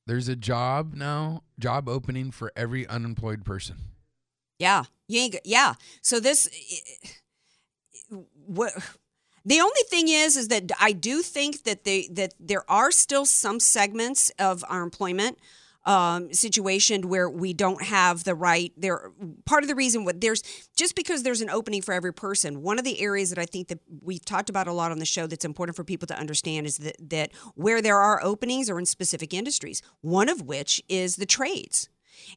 there's 0.06 0.28
a 0.28 0.36
job 0.36 0.94
now, 0.94 1.42
job 1.58 1.90
opening 1.90 2.30
for 2.30 2.52
every 2.56 2.86
unemployed 2.86 3.46
person. 3.46 3.78
Yeah. 4.60 4.84
You 5.08 5.22
ain't, 5.22 5.38
yeah. 5.44 5.74
So 6.04 6.20
this, 6.20 6.48
what, 8.46 8.74
the 9.46 9.62
only 9.62 9.82
thing 9.90 10.08
is, 10.08 10.36
is 10.36 10.48
that 10.50 10.72
I 10.80 10.92
do 10.92 11.22
think 11.22 11.64
that 11.64 11.84
they, 11.84 12.08
that 12.12 12.34
there 12.40 12.70
are 12.70 12.92
still 12.92 13.26
some 13.26 13.60
segments 13.60 14.32
of 14.40 14.64
our 14.68 14.82
employment 14.82 15.38
um, 15.86 16.34
situation 16.34 17.10
where 17.10 17.30
we 17.30 17.54
don't 17.54 17.84
have 17.84 18.24
the 18.24 18.34
right 18.34 18.74
there 18.76 19.12
part 19.46 19.64
of 19.64 19.68
the 19.68 19.76
reason 19.76 20.04
what 20.04 20.20
there's 20.20 20.42
just 20.76 20.96
because 20.96 21.22
there's 21.22 21.42
an 21.42 21.50
opening 21.52 21.84
for 21.84 21.94
every 21.94 22.12
person 22.12 22.64
one 22.64 22.80
of 22.80 22.84
the 22.84 23.00
areas 23.00 23.30
that 23.30 23.38
i 23.38 23.46
think 23.46 23.68
that 23.68 23.78
we've 24.02 24.26
talked 24.26 24.50
about 24.50 24.68
a 24.68 24.74
lot 24.74 24.92
on 24.92 24.98
the 24.98 25.06
show 25.06 25.28
that's 25.28 25.46
important 25.46 25.76
for 25.76 25.84
people 25.84 26.08
to 26.08 26.18
understand 26.18 26.66
is 26.66 26.80
that, 26.80 26.96
that 27.00 27.32
where 27.54 27.84
there 27.84 28.00
are 28.00 28.20
openings 28.24 28.68
are 28.68 28.80
in 28.80 28.86
specific 28.88 29.32
industries 29.32 29.84
one 30.02 30.28
of 30.28 30.42
which 30.42 30.82
is 30.90 31.18
the 31.18 31.26
trades. 31.26 31.90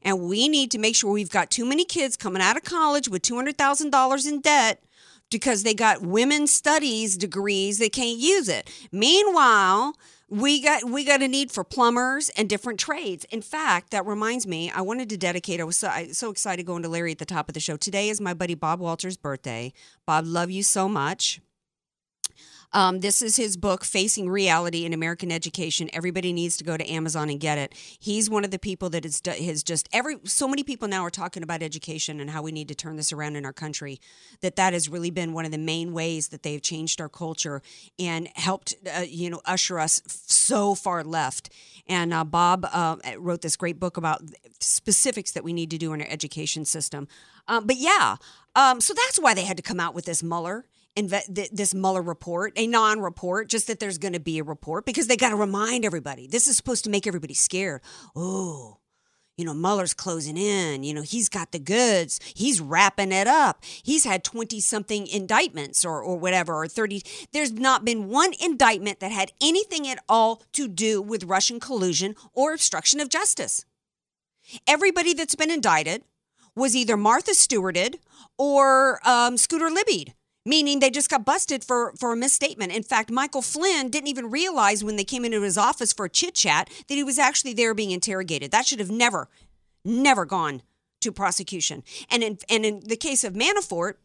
And 0.03 0.21
we 0.21 0.49
need 0.49 0.71
to 0.71 0.77
make 0.77 0.95
sure 0.95 1.11
we've 1.11 1.29
got 1.29 1.49
too 1.49 1.65
many 1.65 1.85
kids 1.85 2.17
coming 2.17 2.41
out 2.41 2.57
of 2.57 2.63
college 2.63 3.07
with 3.07 3.21
$200000 3.21 4.27
in 4.27 4.41
debt 4.41 4.83
because 5.29 5.63
they 5.63 5.73
got 5.73 6.01
women's 6.01 6.51
studies 6.51 7.17
degrees 7.17 7.77
they 7.77 7.89
can't 7.89 8.19
use 8.19 8.49
it 8.49 8.69
meanwhile 8.91 9.93
we 10.29 10.61
got 10.61 10.83
we 10.83 11.03
got 11.03 11.21
a 11.21 11.27
need 11.27 11.51
for 11.51 11.63
plumbers 11.63 12.29
and 12.37 12.47
different 12.47 12.79
trades. 12.79 13.25
In 13.31 13.41
fact, 13.41 13.91
that 13.91 14.05
reminds 14.05 14.45
me, 14.45 14.69
I 14.69 14.81
wanted 14.81 15.09
to 15.09 15.17
dedicate. 15.17 15.59
I 15.59 15.63
was 15.63 15.77
so, 15.77 15.87
I, 15.87 16.07
so 16.07 16.29
excited 16.29 16.65
going 16.65 16.83
to 16.83 16.89
Larry 16.89 17.11
at 17.11 17.17
the 17.17 17.25
top 17.25 17.49
of 17.49 17.53
the 17.53 17.59
show. 17.59 17.77
Today 17.77 18.09
is 18.09 18.21
my 18.21 18.33
buddy 18.33 18.53
Bob 18.53 18.79
Walters' 18.79 19.17
birthday. 19.17 19.73
Bob, 20.05 20.25
love 20.27 20.51
you 20.51 20.61
so 20.63 20.87
much. 20.87 21.41
Um, 22.71 22.99
this 22.99 23.21
is 23.21 23.35
his 23.35 23.57
book, 23.57 23.83
Facing 23.83 24.29
Reality 24.29 24.85
in 24.85 24.93
American 24.93 25.31
Education. 25.31 25.89
Everybody 25.91 26.31
needs 26.31 26.55
to 26.57 26.63
go 26.63 26.77
to 26.77 26.87
Amazon 26.87 27.29
and 27.29 27.39
get 27.39 27.57
it. 27.57 27.73
He's 27.99 28.29
one 28.29 28.45
of 28.45 28.51
the 28.51 28.59
people 28.59 28.89
that 28.91 29.05
is, 29.05 29.21
has 29.25 29.63
just 29.63 29.89
every 29.91 30.17
so 30.25 30.47
many 30.47 30.63
people 30.63 30.87
now 30.87 31.03
are 31.03 31.09
talking 31.09 31.41
about 31.41 31.63
education 31.63 32.19
and 32.19 32.29
how 32.29 32.43
we 32.43 32.51
need 32.51 32.67
to 32.67 32.75
turn 32.75 32.95
this 32.95 33.11
around 33.11 33.35
in 33.35 33.45
our 33.45 33.53
country. 33.53 33.99
That 34.41 34.55
that 34.57 34.73
has 34.73 34.87
really 34.87 35.09
been 35.09 35.33
one 35.33 35.45
of 35.45 35.51
the 35.51 35.57
main 35.57 35.93
ways 35.93 36.27
that 36.27 36.43
they've 36.43 36.61
changed 36.61 37.01
our 37.01 37.09
culture 37.09 37.63
and 37.97 38.29
helped 38.35 38.75
uh, 38.95 39.01
you 39.01 39.31
know 39.31 39.41
usher 39.45 39.79
us 39.79 40.01
so 40.05 40.75
far 40.75 41.03
left. 41.03 41.49
And 41.87 42.13
uh, 42.13 42.23
Bob 42.23 42.67
uh, 42.71 42.97
wrote 43.17 43.41
this 43.41 43.55
great 43.55 43.79
book 43.79 43.97
about 43.97 44.21
specifics 44.59 45.31
that 45.31 45.43
we 45.43 45.53
need 45.53 45.71
to 45.71 45.79
do 45.79 45.91
in 45.93 46.01
our 46.01 46.07
education 46.07 46.65
system. 46.65 47.07
Um, 47.47 47.65
but 47.65 47.77
yeah, 47.77 48.17
um, 48.55 48.79
so 48.79 48.93
that's 48.93 49.17
why 49.19 49.33
they 49.33 49.45
had 49.45 49.57
to 49.57 49.63
come 49.63 49.79
out 49.79 49.95
with 49.95 50.05
this 50.05 50.21
Mueller 50.21 50.65
inve- 50.95 51.33
th- 51.33 51.51
this 51.51 51.73
Mueller 51.73 52.01
report, 52.01 52.53
a 52.55 52.67
non 52.67 52.99
report, 52.99 53.49
just 53.49 53.67
that 53.67 53.79
there's 53.79 53.97
going 53.97 54.13
to 54.13 54.19
be 54.19 54.39
a 54.39 54.43
report 54.43 54.85
because 54.85 55.07
they 55.07 55.17
got 55.17 55.29
to 55.29 55.35
remind 55.35 55.85
everybody. 55.85 56.27
This 56.27 56.47
is 56.47 56.57
supposed 56.57 56.83
to 56.83 56.89
make 56.89 57.07
everybody 57.07 57.33
scared. 57.33 57.81
Oh, 58.15 58.77
you 59.39 59.45
know, 59.45 59.53
Mueller's 59.53 59.93
closing 59.93 60.35
in. 60.35 60.83
You 60.83 60.93
know, 60.93 61.01
he's 61.01 61.29
got 61.29 61.53
the 61.53 61.59
goods. 61.59 62.19
He's 62.35 62.59
wrapping 62.59 63.13
it 63.13 63.25
up. 63.25 63.63
He's 63.63 64.03
had 64.03 64.25
20 64.25 64.59
something 64.59 65.07
indictments 65.07 65.85
or, 65.85 66.03
or 66.03 66.17
whatever, 66.17 66.53
or 66.55 66.67
30. 66.67 67.03
There's 67.31 67.53
not 67.53 67.85
been 67.85 68.09
one 68.09 68.33
indictment 68.43 68.99
that 68.99 69.13
had 69.13 69.31
anything 69.41 69.87
at 69.87 70.03
all 70.09 70.43
to 70.51 70.67
do 70.67 71.01
with 71.01 71.23
Russian 71.23 71.61
collusion 71.61 72.15
or 72.33 72.53
obstruction 72.53 72.99
of 72.99 73.07
justice. 73.07 73.63
Everybody 74.67 75.13
that's 75.13 75.35
been 75.35 75.51
indicted 75.51 76.03
was 76.53 76.75
either 76.75 76.97
Martha 76.97 77.33
Stewarted 77.33 77.99
or 78.37 78.99
um, 79.07 79.37
Scooter 79.37 79.69
Libby'd 79.69 80.15
meaning 80.45 80.79
they 80.79 80.89
just 80.89 81.09
got 81.09 81.25
busted 81.25 81.63
for, 81.63 81.93
for 81.99 82.13
a 82.13 82.15
misstatement. 82.15 82.71
In 82.71 82.83
fact, 82.83 83.11
Michael 83.11 83.41
Flynn 83.41 83.89
didn't 83.89 84.07
even 84.07 84.29
realize 84.29 84.83
when 84.83 84.95
they 84.95 85.03
came 85.03 85.25
into 85.25 85.41
his 85.41 85.57
office 85.57 85.93
for 85.93 86.05
a 86.05 86.09
chit 86.09 86.35
chat 86.35 86.69
that 86.87 86.95
he 86.95 87.03
was 87.03 87.19
actually 87.19 87.53
there 87.53 87.73
being 87.73 87.91
interrogated. 87.91 88.51
That 88.51 88.65
should 88.65 88.79
have 88.79 88.91
never, 88.91 89.29
never 89.83 90.25
gone 90.25 90.61
to 91.01 91.11
prosecution. 91.11 91.83
And 92.09 92.23
in, 92.23 92.39
and 92.49 92.65
in 92.65 92.81
the 92.85 92.97
case 92.97 93.23
of 93.23 93.33
Manafort, 93.33 93.95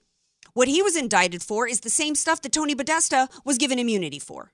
what 0.52 0.68
he 0.68 0.82
was 0.82 0.96
indicted 0.96 1.42
for 1.42 1.66
is 1.66 1.80
the 1.80 1.90
same 1.90 2.14
stuff 2.14 2.42
that 2.42 2.52
Tony 2.52 2.74
Podesta 2.74 3.28
was 3.44 3.58
given 3.58 3.78
immunity 3.78 4.18
for. 4.18 4.52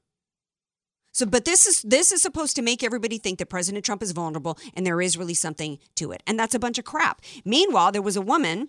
So, 1.13 1.27
but 1.27 1.45
this 1.45 1.67
is 1.67 1.83
this 1.83 2.13
is 2.13 2.23
supposed 2.23 2.55
to 2.57 2.63
make 2.63 2.85
everybody 2.85 3.19
think 3.19 3.41
that 3.41 3.47
President 3.47 3.85
Trump 3.85 4.03
is 4.03 4.13
vulnerable, 4.13 4.57
and 4.75 4.87
there 4.87 5.01
is 5.01 5.19
really 5.19 5.35
something 5.35 5.79
to 5.97 6.13
it, 6.13 6.23
and 6.27 6.39
that's 6.39 6.55
a 6.55 6.59
bunch 6.59 6.79
of 6.79 6.85
crap. 6.85 7.21
Meanwhile, 7.45 7.93
there 7.93 8.01
was 8.01 8.17
a 8.17 8.23
woman 8.23 8.69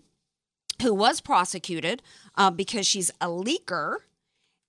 who 0.81 0.93
was 0.93 1.21
prosecuted 1.21 2.01
uh, 2.35 2.51
because 2.51 2.87
she's 2.87 3.09
a 3.21 3.27
leaker. 3.27 3.97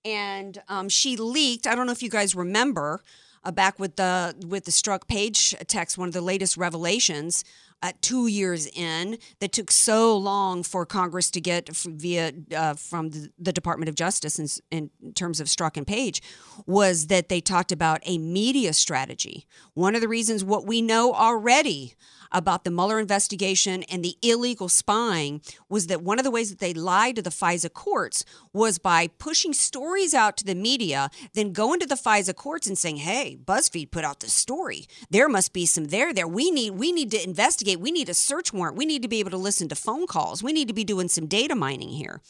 And 0.05 0.61
um, 0.67 0.89
she 0.89 1.15
leaked, 1.15 1.65
I 1.65 1.75
don't 1.75 1.85
know 1.85 1.93
if 1.93 2.03
you 2.03 2.09
guys 2.09 2.35
remember, 2.35 3.01
uh, 3.45 3.51
back 3.51 3.79
with 3.79 3.95
the 3.97 4.35
with 4.47 4.65
the 4.65 4.71
Strzok 4.71 5.07
Page 5.07 5.55
text, 5.67 5.97
one 5.97 6.07
of 6.07 6.13
the 6.13 6.21
latest 6.21 6.57
revelations 6.57 7.43
at 7.81 8.01
two 8.01 8.27
years 8.27 8.65
in 8.67 9.17
that 9.39 9.51
took 9.51 9.69
so 9.69 10.17
long 10.17 10.63
for 10.63 10.85
Congress 10.85 11.29
to 11.29 11.41
get 11.41 11.67
via 11.75 12.31
uh, 12.55 12.73
from 12.73 13.09
the, 13.09 13.29
the, 13.37 13.51
Department 13.51 13.89
of 13.89 13.95
Justice 13.95 14.61
in, 14.71 14.89
in 15.01 15.13
terms 15.13 15.41
of 15.41 15.47
Strzok 15.47 15.75
and 15.75 15.85
Page 15.85 16.21
was 16.65 17.07
that 17.07 17.27
they 17.27 17.41
talked 17.41 17.73
about 17.73 17.99
a 18.05 18.17
media 18.17 18.71
strategy. 18.71 19.45
One 19.73 19.95
of 19.95 20.01
the 20.01 20.07
reasons 20.07 20.45
what 20.45 20.65
we 20.65 20.81
know 20.81 21.13
already 21.13 21.93
about 22.33 22.63
the 22.63 22.71
Mueller 22.71 22.99
investigation 22.99 23.83
and 23.83 24.03
the 24.03 24.17
illegal 24.21 24.67
spying 24.67 25.41
was 25.69 25.87
that 25.87 26.01
one 26.01 26.19
of 26.19 26.25
the 26.25 26.31
ways 26.31 26.49
that 26.49 26.59
they 26.59 26.73
lied 26.73 27.15
to 27.15 27.21
the 27.21 27.29
FISA 27.29 27.71
courts 27.71 28.25
was 28.51 28.77
by 28.77 29.07
pushing 29.07 29.53
stories 29.53 30.13
out 30.13 30.35
to 30.37 30.45
the 30.45 30.55
media, 30.55 31.09
then 31.33 31.53
going 31.53 31.79
to 31.79 31.85
the 31.85 31.95
FISA 31.95 32.35
courts 32.35 32.67
and 32.67 32.77
saying, 32.77 32.97
"Hey, 32.97 33.37
BuzzFeed 33.43 33.91
put 33.91 34.03
out 34.03 34.19
this 34.19 34.33
story. 34.33 34.85
There 35.09 35.29
must 35.29 35.53
be 35.53 35.65
some 35.65 35.85
there 35.85 36.13
there. 36.13 36.27
We 36.27 36.51
need 36.51 36.71
we 36.71 36.91
need 36.91 37.11
to 37.11 37.23
investigate. 37.23 37.79
We 37.79 37.91
need 37.91 38.09
a 38.09 38.13
search 38.13 38.51
warrant. 38.51 38.77
We 38.77 38.85
need 38.85 39.01
to 39.03 39.07
be 39.07 39.19
able 39.19 39.31
to 39.31 39.37
listen 39.37 39.69
to 39.69 39.75
phone 39.75 40.07
calls. 40.07 40.43
We 40.43 40.53
need 40.53 40.67
to 40.67 40.73
be 40.73 40.83
doing 40.83 41.07
some 41.07 41.27
data 41.27 41.55
mining 41.55 41.89
here." 41.89 42.21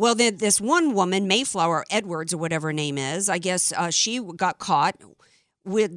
Well, 0.00 0.14
then 0.14 0.38
this 0.38 0.62
one 0.62 0.94
woman, 0.94 1.28
Mayflower 1.28 1.84
Edwards 1.90 2.32
or 2.32 2.38
whatever 2.38 2.68
her 2.68 2.72
name 2.72 2.96
is, 2.96 3.28
I 3.28 3.36
guess 3.36 3.70
uh, 3.72 3.90
she 3.90 4.18
got 4.18 4.58
caught 4.58 4.96
with 5.64 5.92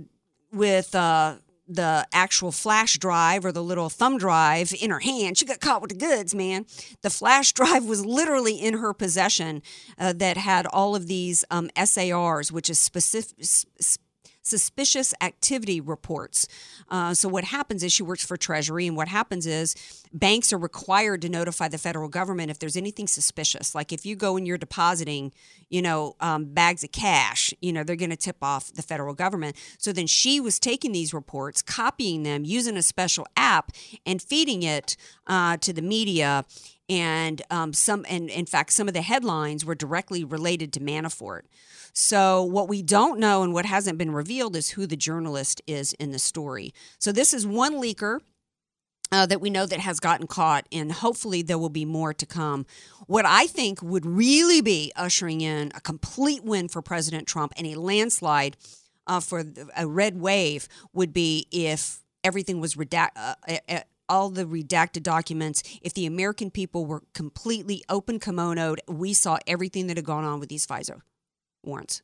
with 0.52 0.94
uh, 0.94 1.38
the 1.68 2.06
actual 2.14 2.52
flash 2.52 2.98
drive 2.98 3.46
or 3.46 3.52
the 3.52 3.64
little 3.64 3.90
thumb 3.90 4.18
drive 4.18 4.74
in 4.80 4.90
her 4.90 5.00
hand. 5.00 5.38
She 5.38 5.46
got 5.46 5.60
caught 5.60 5.82
with 5.82 5.92
the 5.92 5.98
goods, 5.98 6.36
man. 6.36 6.66
The 7.02 7.10
flash 7.10 7.54
drive 7.54 7.86
was 7.86 8.06
literally 8.06 8.56
in 8.56 8.78
her 8.78 8.94
possession 8.94 9.62
uh, 9.98 10.14
that 10.14 10.38
had 10.38 10.66
all 10.68 10.96
of 10.96 11.08
these 11.08 11.46
um, 11.50 11.70
SARs, 11.84 12.52
which 12.52 12.70
is 12.70 12.80
specific. 12.80 13.44
Sp- 13.44 14.03
suspicious 14.44 15.14
activity 15.22 15.82
reports. 15.82 16.48
Uh, 16.90 17.14
so 17.14 17.28
what 17.28 17.46
happens 17.46 17.82
is 17.82 17.92
she 17.92 18.04
works 18.04 18.26
for 18.26 18.38
Treasury, 18.38 18.86
and 18.86 18.96
what 18.96 19.08
happens 19.08 19.48
is 19.48 19.76
banks 20.14 20.54
are 20.54 20.58
required 20.58 21.22
to 21.24 21.30
notify 21.30 21.68
the 21.68 21.78
federal 21.78 22.10
government 22.10 22.52
if 22.52 22.60
there's 22.60 22.78
anything 22.78 23.08
suspicious. 23.08 23.74
Like 23.74 23.92
if 23.92 24.06
you 24.06 24.16
go 24.16 24.38
and 24.38 24.46
you're 24.46 24.58
depositing, 24.58 25.32
you 25.70 25.82
know, 25.82 26.16
um, 26.20 26.46
bags 26.46 26.84
of 26.84 26.92
cash, 26.92 27.54
you 27.62 27.74
know, 27.74 27.84
they're 27.84 27.96
going 27.96 28.12
to 28.12 28.16
tip 28.16 28.38
off 28.44 28.72
the 28.74 28.84
federal 28.84 29.14
government. 29.14 29.56
So 29.80 29.92
then 29.92 30.08
she 30.08 30.40
was 30.40 30.60
taking 30.60 30.92
these 30.92 31.14
reports, 31.14 31.62
copying 31.62 32.24
them, 32.24 32.46
using 32.46 32.78
a 32.78 32.84
special 32.84 33.26
app, 33.36 33.72
and 34.06 34.22
feeding 34.22 34.62
it 34.62 34.96
uh, 35.26 35.58
to 35.58 35.74
the 35.74 35.82
media 35.82 36.46
and 36.94 37.42
um, 37.50 37.74
some 37.74 38.06
and 38.10 38.30
in 38.30 38.46
fact 38.46 38.74
some 38.74 38.88
of 38.88 38.94
the 38.94 39.02
headlines 39.02 39.66
were 39.66 39.76
directly 39.76 40.24
related 40.24 40.72
to 40.74 40.80
manafort 40.80 41.42
so, 41.94 42.42
what 42.42 42.68
we 42.68 42.82
don't 42.82 43.20
know 43.20 43.44
and 43.44 43.54
what 43.54 43.68
hasn't 43.68 44.00
been 44.00 44.12
revealed 44.12 44.56
is 44.56 44.72
who 44.72 44.88
the 44.88 44.96
journalist 44.96 45.62
is 45.68 45.94
in 45.94 46.12
the 46.12 46.18
story. 46.18 46.74
So, 46.98 47.12
this 47.12 47.34
is 47.34 47.46
one 47.46 47.76
leaker. 47.76 48.20
Uh, 49.12 49.28
that 49.28 49.40
we 49.40 49.52
know 49.52 49.68
that 49.68 49.80
has 49.80 50.00
gotten 50.00 50.26
caught, 50.26 50.66
and 50.72 50.92
hopefully 50.92 51.44
there 51.44 51.60
will 51.60 51.70
be 51.70 51.86
more 51.86 52.16
to 52.16 52.26
come. 52.26 52.66
What 53.06 53.26
I 53.28 53.46
think 53.46 53.80
would 53.84 54.08
really 54.08 54.60
be 54.60 54.92
ushering 54.96 55.42
in 55.42 55.72
a 55.76 55.82
complete 55.82 56.44
win 56.44 56.68
for 56.68 56.82
President 56.82 57.28
Trump 57.28 57.54
and 57.56 57.68
a 57.68 57.76
landslide 57.76 58.58
uh, 59.06 59.20
for 59.20 59.44
a 59.78 59.86
red 59.86 60.20
wave 60.20 60.68
would 60.94 61.14
be 61.14 61.46
if 61.52 62.02
everything 62.24 62.60
was 62.60 62.74
redacted. 62.74 63.10
Uh, 63.16 63.36
uh, 63.48 63.58
uh, 63.70 63.80
all 64.14 64.30
the 64.30 64.46
redacted 64.46 65.02
documents, 65.02 65.64
if 65.82 65.94
the 65.94 66.06
American 66.06 66.52
people 66.52 66.86
were 66.86 67.02
completely 67.14 67.84
open 67.90 68.20
kimonoed, 68.20 68.78
we 68.88 69.12
saw 69.12 69.40
everything 69.48 69.88
that 69.88 69.98
had 69.98 70.06
gone 70.06 70.24
on 70.24 70.40
with 70.40 70.50
these 70.50 70.68
FISA 70.68 71.02
warrants. 71.64 72.04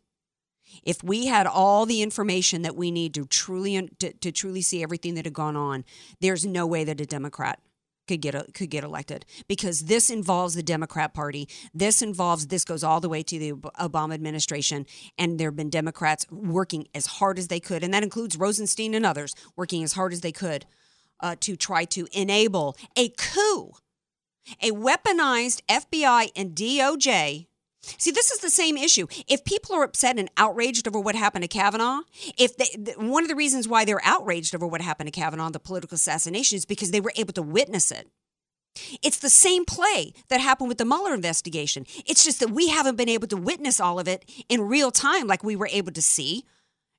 If 0.84 1.04
we 1.04 1.28
had 1.28 1.46
all 1.46 1.86
the 1.86 2.02
information 2.02 2.64
that 2.64 2.76
we 2.76 2.90
need 2.90 3.14
to 3.14 3.26
truly 3.26 3.90
to, 4.00 4.14
to 4.14 4.32
truly 4.32 4.62
see 4.62 4.82
everything 4.82 5.14
that 5.16 5.26
had 5.26 5.34
gone 5.34 5.56
on, 5.56 5.86
there's 6.20 6.46
no 6.46 6.66
way 6.66 6.84
that 6.84 7.00
a 7.00 7.06
Democrat 7.06 7.60
could 8.08 8.22
get 8.22 8.34
a, 8.34 8.46
could 8.54 8.72
get 8.72 8.84
elected 8.84 9.24
because 9.48 9.82
this 9.82 10.10
involves 10.10 10.56
the 10.56 10.64
Democrat 10.64 11.14
Party. 11.14 11.48
This 11.74 12.02
involves 12.02 12.48
this 12.48 12.66
goes 12.66 12.84
all 12.84 13.00
the 13.00 13.10
way 13.10 13.22
to 13.22 13.40
the 13.40 13.54
Obama 13.54 14.16
administration, 14.16 14.88
and 15.18 15.40
there 15.40 15.50
have 15.50 15.56
been 15.56 15.70
Democrats 15.70 16.26
working 16.32 16.88
as 16.96 17.06
hard 17.06 17.38
as 17.38 17.50
they 17.50 17.60
could, 17.60 17.84
and 17.84 17.94
that 17.94 18.04
includes 18.04 18.36
Rosenstein 18.36 18.96
and 18.96 19.06
others 19.06 19.36
working 19.56 19.84
as 19.84 19.94
hard 19.94 20.12
as 20.12 20.22
they 20.22 20.32
could 20.32 20.66
uh, 21.20 21.36
to 21.42 21.56
try 21.56 21.86
to 21.86 22.08
enable 22.12 22.78
a 22.96 23.10
coup, 23.10 23.74
a 24.62 24.72
weaponized 24.72 25.62
FBI 25.70 26.32
and 26.36 26.56
DOJ 26.56 27.48
See, 27.82 28.12
this 28.12 28.32
is 28.32 28.40
the 28.40 28.50
same 28.50 28.78
issue. 28.78 29.08
If 29.28 29.46
people 29.46 29.76
are 29.76 29.84
upset 29.84 30.20
and 30.20 30.30
outraged 30.38 30.88
over 30.88 31.00
what 31.00 31.16
happened 31.16 31.44
to 31.44 31.48
Kavanaugh, 31.48 32.02
if 32.38 32.58
they, 32.58 32.94
one 32.98 33.24
of 33.24 33.30
the 33.30 33.36
reasons 33.36 33.68
why 33.68 33.86
they're 33.86 34.02
outraged 34.04 34.54
over 34.54 34.68
what 34.68 34.82
happened 34.82 35.08
to 35.08 35.18
Kavanaugh, 35.18 35.50
the 35.50 35.60
political 35.60 35.96
assassination, 35.96 36.58
is 36.58 36.66
because 36.66 36.92
they 36.92 37.00
were 37.00 37.14
able 37.16 37.34
to 37.34 37.42
witness 37.42 37.92
it. 37.92 38.10
It's 39.02 39.18
the 39.18 39.30
same 39.30 39.66
play 39.66 40.14
that 40.30 40.42
happened 40.42 40.70
with 40.70 40.78
the 40.78 40.86
Mueller 40.86 41.14
investigation. 41.14 41.86
It's 42.06 42.24
just 42.24 42.40
that 42.40 42.52
we 42.52 42.70
haven't 42.70 42.98
been 42.98 43.10
able 43.10 43.28
to 43.28 43.38
witness 43.38 43.80
all 43.80 44.00
of 44.00 44.08
it 44.08 44.30
in 44.48 44.68
real 44.68 44.92
time 44.92 45.28
like 45.28 45.44
we 45.44 45.56
were 45.56 45.70
able 45.72 45.92
to 45.94 46.02
see 46.02 46.44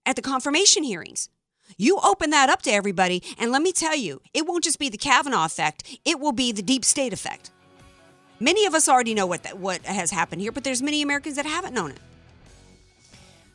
at 0.04 0.16
the 0.16 0.22
confirmation 0.22 0.82
hearings. 0.82 1.28
You 1.76 1.98
open 2.02 2.30
that 2.30 2.48
up 2.48 2.62
to 2.62 2.70
everybody, 2.70 3.22
and 3.38 3.52
let 3.52 3.62
me 3.62 3.72
tell 3.72 3.96
you, 3.96 4.20
it 4.34 4.46
won't 4.46 4.64
just 4.64 4.78
be 4.78 4.88
the 4.88 4.98
Kavanaugh 4.98 5.44
effect, 5.44 5.98
it 6.04 6.20
will 6.20 6.32
be 6.32 6.52
the 6.52 6.62
deep 6.62 6.84
state 6.84 7.12
effect. 7.12 7.50
Many 8.38 8.64
of 8.64 8.74
us 8.74 8.88
already 8.88 9.14
know 9.14 9.26
what 9.26 9.42
that, 9.42 9.58
what 9.58 9.82
has 9.82 10.10
happened 10.10 10.40
here, 10.40 10.52
but 10.52 10.64
there's 10.64 10.82
many 10.82 11.02
Americans 11.02 11.36
that 11.36 11.46
haven't 11.46 11.74
known 11.74 11.90
it. 11.90 12.00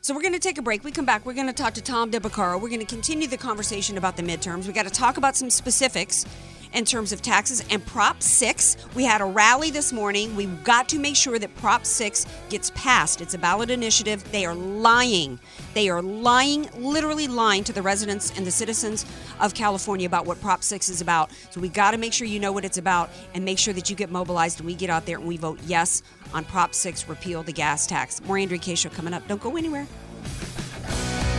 So 0.00 0.14
we're 0.14 0.22
going 0.22 0.34
to 0.34 0.38
take 0.38 0.56
a 0.56 0.62
break. 0.62 0.84
We 0.84 0.92
come 0.92 1.04
back. 1.04 1.26
We're 1.26 1.34
going 1.34 1.48
to 1.48 1.52
talk 1.52 1.74
to 1.74 1.82
Tom 1.82 2.10
Del 2.10 2.20
Beccaro. 2.20 2.60
We're 2.60 2.68
going 2.68 2.78
to 2.78 2.86
continue 2.86 3.26
the 3.26 3.36
conversation 3.36 3.98
about 3.98 4.16
the 4.16 4.22
midterms. 4.22 4.68
We 4.68 4.72
got 4.72 4.84
to 4.86 4.92
talk 4.92 5.16
about 5.16 5.34
some 5.34 5.50
specifics 5.50 6.24
in 6.72 6.84
terms 6.84 7.12
of 7.12 7.22
taxes 7.22 7.64
and 7.70 7.84
Prop 7.86 8.22
6. 8.22 8.76
We 8.94 9.04
had 9.04 9.20
a 9.20 9.24
rally 9.24 9.70
this 9.70 9.92
morning. 9.92 10.34
We've 10.36 10.62
got 10.64 10.88
to 10.90 10.98
make 10.98 11.16
sure 11.16 11.38
that 11.38 11.54
Prop 11.56 11.84
6 11.84 12.26
gets 12.48 12.70
passed. 12.74 13.20
It's 13.20 13.34
a 13.34 13.38
ballot 13.38 13.70
initiative. 13.70 14.30
They 14.32 14.44
are 14.44 14.54
lying. 14.54 15.38
They 15.74 15.88
are 15.88 16.02
lying, 16.02 16.68
literally 16.76 17.28
lying 17.28 17.64
to 17.64 17.72
the 17.72 17.82
residents 17.82 18.32
and 18.36 18.46
the 18.46 18.50
citizens 18.50 19.06
of 19.40 19.54
California 19.54 20.06
about 20.06 20.26
what 20.26 20.40
Prop 20.40 20.62
6 20.62 20.88
is 20.88 21.00
about. 21.00 21.30
So 21.50 21.60
we 21.60 21.68
got 21.68 21.92
to 21.92 21.98
make 21.98 22.12
sure 22.12 22.26
you 22.26 22.40
know 22.40 22.52
what 22.52 22.64
it's 22.64 22.78
about 22.78 23.10
and 23.34 23.44
make 23.44 23.58
sure 23.58 23.74
that 23.74 23.90
you 23.90 23.96
get 23.96 24.10
mobilized 24.10 24.60
and 24.60 24.66
we 24.66 24.74
get 24.74 24.90
out 24.90 25.06
there 25.06 25.18
and 25.18 25.26
we 25.26 25.36
vote 25.36 25.58
yes 25.66 26.02
on 26.34 26.44
Prop 26.44 26.74
6, 26.74 27.08
repeal 27.08 27.42
the 27.42 27.52
gas 27.52 27.86
tax. 27.86 28.22
More 28.24 28.38
Andrea 28.38 28.58
Kaye 28.58 28.74
Show 28.74 28.90
coming 28.90 29.14
up. 29.14 29.26
Don't 29.28 29.40
go 29.40 29.56
anywhere. 29.56 29.86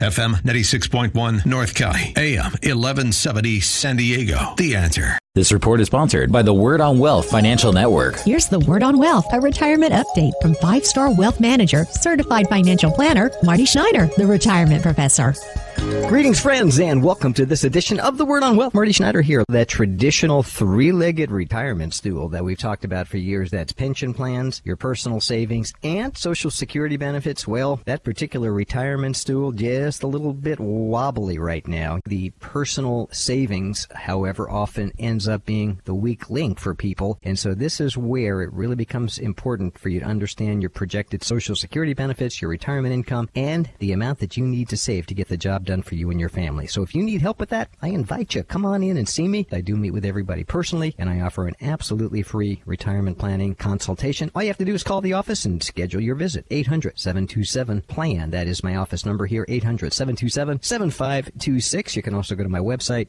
FM 0.00 0.42
96.1 0.44 1.44
North 1.44 1.74
County, 1.74 2.14
AM 2.16 2.52
1170 2.52 3.60
San 3.60 3.96
Diego. 3.96 4.54
The 4.56 4.74
answer. 4.74 5.18
This 5.34 5.52
report 5.52 5.78
is 5.80 5.88
sponsored 5.88 6.32
by 6.32 6.40
the 6.40 6.54
Word 6.54 6.80
on 6.80 6.98
Wealth 6.98 7.30
Financial 7.30 7.70
Network. 7.70 8.18
Here's 8.20 8.48
the 8.48 8.60
Word 8.60 8.82
on 8.82 8.96
Wealth, 8.96 9.26
a 9.30 9.40
retirement 9.40 9.92
update 9.92 10.32
from 10.40 10.54
five 10.54 10.86
star 10.86 11.14
wealth 11.14 11.38
manager, 11.38 11.84
certified 11.84 12.48
financial 12.48 12.90
planner, 12.90 13.30
Marty 13.42 13.66
Schneider, 13.66 14.08
the 14.16 14.26
retirement 14.26 14.82
professor. 14.82 15.34
Greetings, 15.80 16.40
friends, 16.40 16.78
and 16.78 17.02
welcome 17.02 17.32
to 17.32 17.46
this 17.46 17.64
edition 17.64 17.98
of 18.00 18.18
the 18.18 18.24
Word 18.26 18.42
on 18.42 18.54
Wealth. 18.56 18.74
Marty 18.74 18.92
Schneider 18.92 19.22
here. 19.22 19.44
That 19.48 19.68
traditional 19.68 20.42
three-legged 20.42 21.30
retirement 21.30 21.94
stool 21.94 22.28
that 22.30 22.44
we've 22.44 22.58
talked 22.58 22.84
about 22.84 23.08
for 23.08 23.16
years. 23.16 23.50
That's 23.50 23.72
pension 23.72 24.12
plans, 24.12 24.60
your 24.64 24.76
personal 24.76 25.20
savings, 25.20 25.72
and 25.82 26.14
Social 26.18 26.50
Security 26.50 26.98
benefits. 26.98 27.46
Well, 27.48 27.80
that 27.86 28.02
particular 28.02 28.52
retirement 28.52 29.16
stool 29.16 29.52
just 29.52 30.02
a 30.02 30.06
little 30.08 30.34
bit 30.34 30.60
wobbly 30.60 31.38
right 31.38 31.66
now. 31.66 32.00
The 32.04 32.30
personal 32.40 33.08
savings, 33.12 33.86
however, 33.94 34.50
often 34.50 34.92
ends 34.98 35.28
up 35.28 35.46
being 35.46 35.80
the 35.84 35.94
weak 35.94 36.28
link 36.28 36.58
for 36.58 36.74
people, 36.74 37.18
and 37.22 37.38
so 37.38 37.54
this 37.54 37.80
is 37.80 37.96
where 37.96 38.42
it 38.42 38.52
really 38.52 38.76
becomes 38.76 39.16
important 39.16 39.78
for 39.78 39.88
you 39.88 40.00
to 40.00 40.06
understand 40.06 40.60
your 40.60 40.70
projected 40.70 41.22
Social 41.22 41.54
Security 41.54 41.94
benefits, 41.94 42.42
your 42.42 42.50
retirement 42.50 42.92
income, 42.92 43.30
and 43.36 43.70
the 43.78 43.92
amount 43.92 44.18
that 44.18 44.36
you 44.36 44.44
need 44.44 44.68
to 44.68 44.76
save 44.76 45.06
to 45.06 45.14
get 45.14 45.28
the 45.28 45.36
job 45.36 45.64
done 45.66 45.69
for 45.82 45.94
you 45.94 46.10
and 46.10 46.18
your 46.18 46.28
family. 46.28 46.66
So 46.66 46.82
if 46.82 46.94
you 46.94 47.02
need 47.02 47.22
help 47.22 47.38
with 47.38 47.50
that, 47.50 47.70
I 47.80 47.88
invite 47.88 48.34
you. 48.34 48.42
Come 48.42 48.66
on 48.66 48.82
in 48.82 48.96
and 48.96 49.08
see 49.08 49.28
me. 49.28 49.46
I 49.52 49.60
do 49.60 49.76
meet 49.76 49.92
with 49.92 50.04
everybody 50.04 50.42
personally, 50.44 50.94
and 50.98 51.08
I 51.08 51.20
offer 51.20 51.46
an 51.46 51.54
absolutely 51.60 52.22
free 52.22 52.62
retirement 52.66 53.18
planning 53.18 53.54
consultation. 53.54 54.30
All 54.34 54.42
you 54.42 54.48
have 54.48 54.58
to 54.58 54.64
do 54.64 54.74
is 54.74 54.82
call 54.82 55.00
the 55.00 55.12
office 55.12 55.44
and 55.44 55.62
schedule 55.62 56.00
your 56.00 56.16
visit. 56.16 56.44
800 56.50 56.98
727 56.98 57.82
PLAN. 57.82 58.30
That 58.30 58.48
is 58.48 58.64
my 58.64 58.74
office 58.76 59.06
number 59.06 59.26
here, 59.26 59.46
800 59.48 59.92
727 59.92 60.62
7526. 60.62 61.96
You 61.96 62.02
can 62.02 62.14
also 62.14 62.34
go 62.34 62.42
to 62.42 62.48
my 62.48 62.58
website, 62.58 63.08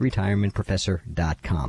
theretirementprofessor.com. 0.00 1.68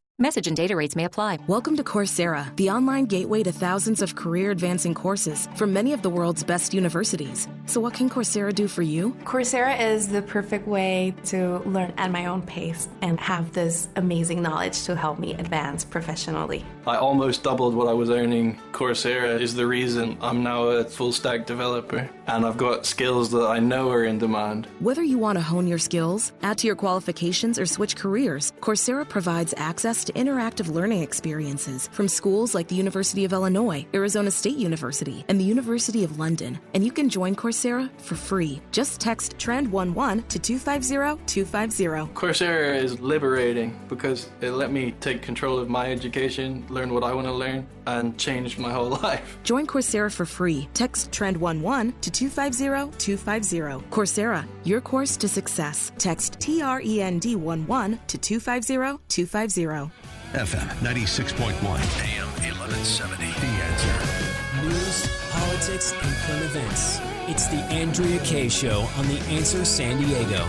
Message 0.21 0.45
and 0.45 0.55
data 0.55 0.75
rates 0.75 0.95
may 0.95 1.05
apply. 1.05 1.39
Welcome 1.47 1.75
to 1.77 1.83
Coursera, 1.83 2.55
the 2.55 2.69
online 2.69 3.05
gateway 3.05 3.41
to 3.41 3.51
thousands 3.51 4.03
of 4.03 4.15
career 4.15 4.51
advancing 4.51 4.93
courses 4.93 5.49
from 5.55 5.73
many 5.73 5.93
of 5.93 6.03
the 6.03 6.11
world's 6.11 6.43
best 6.43 6.75
universities. 6.75 7.47
So, 7.65 7.81
what 7.81 7.95
can 7.95 8.07
Coursera 8.07 8.53
do 8.53 8.67
for 8.67 8.83
you? 8.83 9.17
Coursera 9.23 9.81
is 9.81 10.09
the 10.09 10.21
perfect 10.21 10.67
way 10.67 11.15
to 11.25 11.57
learn 11.65 11.91
at 11.97 12.11
my 12.11 12.27
own 12.27 12.43
pace 12.43 12.87
and 13.01 13.19
have 13.19 13.51
this 13.53 13.89
amazing 13.95 14.43
knowledge 14.43 14.83
to 14.83 14.95
help 14.95 15.17
me 15.17 15.33
advance 15.33 15.83
professionally. 15.83 16.63
I 16.85 16.97
almost 16.97 17.41
doubled 17.41 17.73
what 17.73 17.87
I 17.87 17.93
was 17.93 18.11
earning. 18.11 18.59
Coursera 18.73 19.39
is 19.41 19.55
the 19.55 19.65
reason 19.65 20.19
I'm 20.21 20.43
now 20.43 20.65
a 20.65 20.83
full 20.83 21.13
stack 21.13 21.47
developer, 21.47 22.07
and 22.27 22.45
I've 22.45 22.57
got 22.57 22.85
skills 22.85 23.31
that 23.31 23.47
I 23.47 23.57
know 23.57 23.89
are 23.89 24.05
in 24.05 24.19
demand. 24.19 24.67
Whether 24.81 25.03
you 25.03 25.17
want 25.17 25.39
to 25.39 25.43
hone 25.43 25.65
your 25.65 25.79
skills, 25.79 26.31
add 26.43 26.59
to 26.59 26.67
your 26.67 26.75
qualifications, 26.75 27.57
or 27.57 27.65
switch 27.65 27.95
careers, 27.95 28.53
Coursera 28.61 29.09
provides 29.09 29.55
access 29.57 30.03
to 30.03 30.10
interactive 30.13 30.67
learning 30.67 31.01
experiences 31.01 31.87
from 31.91 32.07
schools 32.07 32.55
like 32.55 32.67
the 32.67 32.75
University 32.75 33.25
of 33.25 33.33
Illinois, 33.33 33.85
Arizona 33.93 34.31
State 34.31 34.57
University, 34.57 35.25
and 35.27 35.39
the 35.39 35.43
University 35.43 36.03
of 36.03 36.19
London. 36.19 36.59
And 36.73 36.85
you 36.85 36.91
can 36.91 37.09
join 37.09 37.35
Coursera 37.35 37.89
for 37.99 38.15
free. 38.15 38.61
Just 38.71 38.99
text 38.99 39.37
TREND11 39.37 40.27
to 40.29 40.39
250 40.39 41.23
250. 41.25 42.13
Coursera 42.13 42.75
is 42.75 42.99
liberating 42.99 43.79
because 43.87 44.29
it 44.41 44.51
let 44.51 44.71
me 44.71 44.93
take 44.99 45.21
control 45.21 45.57
of 45.59 45.69
my 45.69 45.91
education, 45.91 46.65
learn 46.69 46.93
what 46.93 47.03
I 47.03 47.13
want 47.13 47.27
to 47.27 47.33
learn, 47.33 47.67
and 47.87 48.17
change 48.17 48.57
my 48.57 48.71
whole 48.71 48.89
life. 49.03 49.37
Join 49.43 49.67
Coursera 49.67 50.11
for 50.11 50.25
free. 50.25 50.67
Text 50.73 51.11
TREND11 51.11 51.93
to 52.01 52.11
250 52.11 52.97
250. 52.97 53.87
Coursera, 53.89 54.47
your 54.63 54.81
course 54.81 55.17
to 55.17 55.27
success. 55.27 55.91
Text 55.97 56.39
T 56.39 56.61
R 56.61 56.81
E 56.81 57.01
N 57.01 57.19
D 57.19 57.33
11 57.33 57.99
to 58.07 58.17
250 58.17 58.99
250. 59.07 59.91
FM 60.33 60.65
96.1, 60.79 61.51
AM 61.59 62.29
1170. 62.39 63.25
The 63.25 63.51
answer. 63.67 64.63
News, 64.63 65.29
politics, 65.29 65.91
and 65.91 66.15
current 66.23 66.45
events. 66.45 67.01
It's 67.27 67.47
the 67.47 67.57
Andrea 67.65 68.17
Kaye 68.19 68.47
Show 68.47 68.87
on 68.95 69.09
The 69.09 69.19
Answer 69.27 69.65
San 69.65 69.97
Diego. 69.97 70.47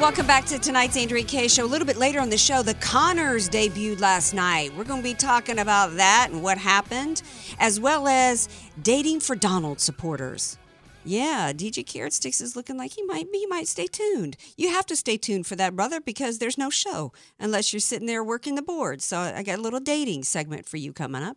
Welcome 0.00 0.28
back 0.28 0.44
to 0.46 0.60
tonight's 0.60 0.96
Andrea 0.96 1.24
Kaye 1.24 1.48
show. 1.48 1.64
A 1.64 1.66
little 1.66 1.88
bit 1.88 1.96
later 1.96 2.20
on 2.20 2.30
the 2.30 2.38
show, 2.38 2.62
the 2.62 2.74
Connors 2.74 3.48
debuted 3.48 3.98
last 3.98 4.32
night. 4.32 4.72
We're 4.76 4.84
going 4.84 5.00
to 5.00 5.04
be 5.04 5.14
talking 5.14 5.58
about 5.58 5.96
that 5.96 6.28
and 6.30 6.40
what 6.40 6.56
happened, 6.56 7.22
as 7.58 7.80
well 7.80 8.06
as 8.06 8.48
dating 8.80 9.20
for 9.20 9.34
Donald 9.34 9.80
supporters. 9.80 10.56
Yeah, 11.06 11.52
DJ 11.52 11.86
Carrot 11.86 12.12
Sticks 12.12 12.40
is 12.40 12.56
looking 12.56 12.76
like 12.76 12.94
he 12.94 13.02
might 13.04 13.30
be. 13.30 13.38
he 13.38 13.46
might 13.46 13.68
stay 13.68 13.86
tuned. 13.86 14.36
You 14.56 14.70
have 14.70 14.86
to 14.86 14.96
stay 14.96 15.16
tuned 15.16 15.46
for 15.46 15.54
that, 15.54 15.76
brother, 15.76 16.00
because 16.00 16.38
there's 16.38 16.58
no 16.58 16.68
show 16.68 17.12
unless 17.38 17.72
you're 17.72 17.80
sitting 17.80 18.08
there 18.08 18.24
working 18.24 18.56
the 18.56 18.62
board. 18.62 19.00
So 19.00 19.18
I 19.18 19.44
got 19.44 19.60
a 19.60 19.62
little 19.62 19.78
dating 19.78 20.24
segment 20.24 20.66
for 20.66 20.78
you 20.78 20.92
coming 20.92 21.22
up. 21.22 21.36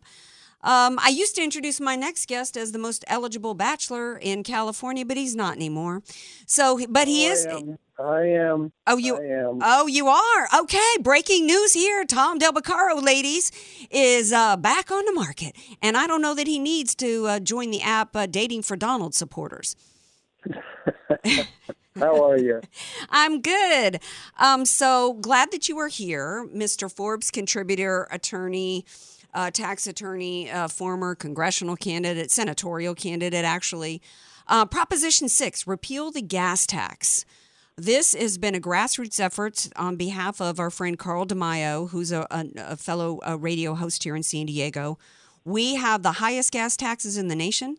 Um, 0.62 0.98
I 1.02 1.08
used 1.08 1.34
to 1.36 1.42
introduce 1.42 1.80
my 1.80 1.96
next 1.96 2.28
guest 2.28 2.56
as 2.56 2.72
the 2.72 2.78
most 2.78 3.04
eligible 3.06 3.54
bachelor 3.54 4.16
in 4.16 4.42
California, 4.42 5.04
but 5.04 5.16
he's 5.16 5.34
not 5.34 5.56
anymore. 5.56 6.02
So, 6.46 6.80
but 6.88 7.08
he 7.08 7.26
I 7.26 7.30
is. 7.30 7.46
Am. 7.46 7.78
I 7.98 8.24
am. 8.26 8.72
Oh, 8.86 8.96
you. 8.96 9.16
I 9.16 9.48
am. 9.48 9.58
Oh, 9.62 9.86
you 9.86 10.08
are. 10.08 10.48
Okay. 10.62 10.96
Breaking 11.00 11.46
news 11.46 11.72
here. 11.74 12.04
Tom 12.04 12.38
Del 12.38 12.52
Beccaro, 12.52 13.02
ladies, 13.02 13.52
is 13.90 14.32
uh, 14.32 14.56
back 14.56 14.90
on 14.90 15.04
the 15.04 15.12
market, 15.12 15.54
and 15.82 15.96
I 15.96 16.06
don't 16.06 16.22
know 16.22 16.34
that 16.34 16.46
he 16.46 16.58
needs 16.58 16.94
to 16.96 17.26
uh, 17.26 17.40
join 17.40 17.70
the 17.70 17.82
app 17.82 18.16
uh, 18.16 18.26
Dating 18.26 18.62
for 18.62 18.76
Donald 18.76 19.14
supporters. 19.14 19.76
How 21.98 22.24
are 22.24 22.38
you? 22.38 22.60
I'm 23.10 23.40
good. 23.40 24.00
Um, 24.38 24.64
so 24.64 25.14
glad 25.14 25.50
that 25.52 25.68
you 25.68 25.78
are 25.78 25.88
here, 25.88 26.46
Mr. 26.54 26.90
Forbes, 26.90 27.30
contributor, 27.30 28.08
attorney, 28.10 28.86
uh, 29.34 29.50
tax 29.50 29.86
attorney, 29.86 30.50
uh, 30.50 30.68
former 30.68 31.14
congressional 31.14 31.76
candidate, 31.76 32.30
senatorial 32.30 32.94
candidate, 32.94 33.44
actually. 33.44 34.02
Uh, 34.46 34.66
Proposition 34.66 35.28
6 35.28 35.66
repeal 35.66 36.10
the 36.10 36.22
gas 36.22 36.66
tax. 36.66 37.24
This 37.76 38.14
has 38.14 38.36
been 38.36 38.54
a 38.54 38.60
grassroots 38.60 39.20
effort 39.20 39.68
on 39.76 39.96
behalf 39.96 40.40
of 40.40 40.60
our 40.60 40.70
friend 40.70 40.98
Carl 40.98 41.24
DeMaio, 41.24 41.88
who's 41.90 42.12
a, 42.12 42.26
a, 42.30 42.46
a 42.56 42.76
fellow 42.76 43.20
uh, 43.26 43.38
radio 43.38 43.74
host 43.74 44.04
here 44.04 44.16
in 44.16 44.22
San 44.22 44.46
Diego. 44.46 44.98
We 45.44 45.76
have 45.76 46.02
the 46.02 46.12
highest 46.12 46.52
gas 46.52 46.76
taxes 46.76 47.16
in 47.16 47.28
the 47.28 47.36
nation. 47.36 47.78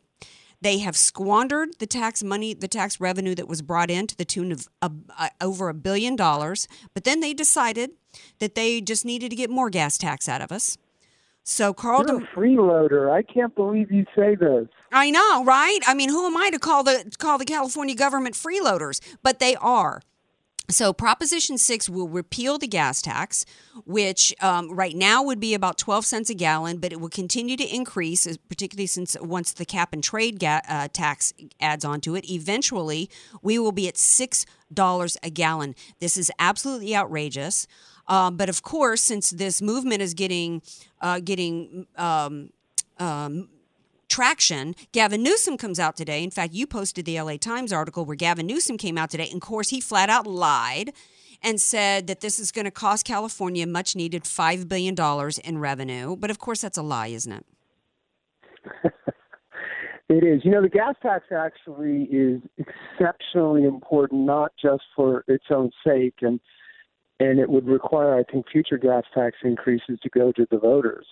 They 0.62 0.78
have 0.80 0.96
squandered 0.96 1.80
the 1.80 1.88
tax 1.88 2.24
money, 2.24 2.54
the 2.54 2.68
tax 2.68 3.00
revenue 3.00 3.34
that 3.36 3.48
was 3.48 3.62
brought 3.62 3.90
in 3.90 4.06
to 4.08 4.16
the 4.16 4.26
tune 4.26 4.52
of 4.52 4.68
uh, 4.82 4.90
uh, 5.18 5.30
over 5.42 5.70
a 5.70 5.74
billion 5.74 6.16
dollars. 6.16 6.68
But 6.94 7.04
then 7.04 7.20
they 7.20 7.34
decided 7.34 7.92
that 8.40 8.56
they 8.56 8.80
just 8.80 9.04
needed 9.04 9.30
to 9.32 9.36
get 9.36 9.50
more 9.50 9.70
gas 9.72 9.98
tax 9.98 10.30
out 10.30 10.42
of 10.42 10.52
us. 10.52 10.78
So 11.44 11.74
Carl, 11.74 12.06
You're 12.08 12.24
a 12.24 12.28
freeloader. 12.36 13.12
I 13.12 13.24
can't 13.24 13.54
believe 13.56 13.92
you 13.92 14.06
say 14.16 14.36
this. 14.36 14.68
I 14.92 15.10
know, 15.10 15.44
right? 15.44 15.80
I 15.88 15.94
mean, 15.94 16.10
who 16.10 16.26
am 16.28 16.38
I 16.38 16.50
to 16.52 16.60
call 16.60 16.84
the 16.84 17.12
call 17.18 17.38
the 17.38 17.46
California 17.46 17.96
government 17.96 18.36
freeloaders? 18.36 19.00
But 19.24 19.40
they 19.40 19.56
are. 19.56 20.02
So 20.70 20.94
Proposition 20.94 21.58
Six 21.58 21.90
will 21.90 22.08
repeal 22.08 22.58
the 22.58 22.68
gas 22.68 23.02
tax, 23.02 23.46
which 23.86 24.34
um, 24.40 24.72
right 24.72 24.96
now 24.96 25.22
would 25.22 25.40
be 25.40 25.54
about 25.54 25.78
twelve 25.78 26.06
cents 26.06 26.30
a 26.30 26.34
gallon, 26.34 26.78
but 26.78 26.94
it 26.94 27.02
will 27.02 27.10
continue 27.10 27.58
to 27.58 27.76
increase, 27.76 28.38
particularly 28.48 28.88
since 28.88 29.18
once 29.20 29.52
the 29.52 29.66
cap 29.66 29.92
and 29.92 30.02
trade 30.04 30.40
ga- 30.40 30.62
uh, 30.70 30.88
tax 30.94 31.34
adds 31.60 31.84
onto 31.84 32.16
it. 32.16 32.30
Eventually, 32.30 33.10
we 33.42 33.60
will 33.60 33.74
be 33.74 33.88
at 33.88 33.98
six 33.98 34.46
dollars 34.72 35.18
a 35.24 35.30
gallon. 35.30 35.76
This 36.00 36.16
is 36.16 36.32
absolutely 36.40 36.96
outrageous. 36.96 37.68
Um, 38.08 38.38
but 38.38 38.50
of 38.50 38.64
course, 38.64 39.02
since 39.02 39.30
this 39.30 39.62
movement 39.62 40.02
is 40.02 40.14
getting 40.14 40.62
uh, 41.02 41.20
getting 41.20 41.88
um, 41.98 42.52
um, 43.00 43.50
traction, 44.10 44.76
Gavin 44.92 45.24
Newsom 45.24 45.58
comes 45.58 45.80
out 45.80 45.96
today. 45.96 46.24
In 46.24 46.32
fact, 46.32 46.54
you 46.54 46.68
posted 46.68 47.06
the 47.06 47.20
LA 47.20 47.38
Times 47.38 47.72
article 47.72 48.06
where 48.06 48.16
Gavin 48.16 48.46
Newsom 48.46 48.78
came 48.78 48.98
out 48.98 49.10
today. 49.10 49.28
And 49.32 49.42
of 49.42 49.48
course, 49.48 49.70
he 49.70 49.80
flat 49.80 50.10
out 50.10 50.28
lied 50.28 50.94
and 51.42 51.60
said 51.60 52.08
that 52.08 52.22
this 52.22 52.40
is 52.40 52.52
going 52.52 52.66
to 52.66 52.72
cost 52.72 53.06
California 53.06 53.66
much 53.66 53.96
needed 53.96 54.24
$5 54.26 54.68
billion 54.68 54.96
in 55.44 55.58
revenue. 55.58 56.16
But 56.16 56.30
of 56.30 56.38
course, 56.38 56.62
that's 56.62 56.78
a 56.78 56.84
lie, 56.84 57.08
isn't 57.08 57.32
it? 57.32 57.46
It 60.12 60.26
is. 60.26 60.42
You 60.44 60.52
know, 60.52 60.62
the 60.62 60.68
gas 60.68 60.96
tax 61.02 61.24
actually 61.32 62.04
is 62.12 62.42
exceptionally 62.58 63.64
important, 63.64 64.26
not 64.26 64.52
just 64.62 64.84
for 64.94 65.24
its 65.30 65.46
own 65.50 65.72
sake, 65.88 66.16
and 66.20 66.38
and 67.22 67.40
it 67.40 67.50
would 67.50 67.68
require, 67.68 68.18
I 68.18 68.24
think, 68.24 68.50
future 68.50 68.80
gas 68.80 69.04
tax 69.14 69.38
increases 69.44 70.00
to 70.02 70.10
go 70.10 70.32
to 70.32 70.48
the 70.50 70.58
voters. 70.58 71.06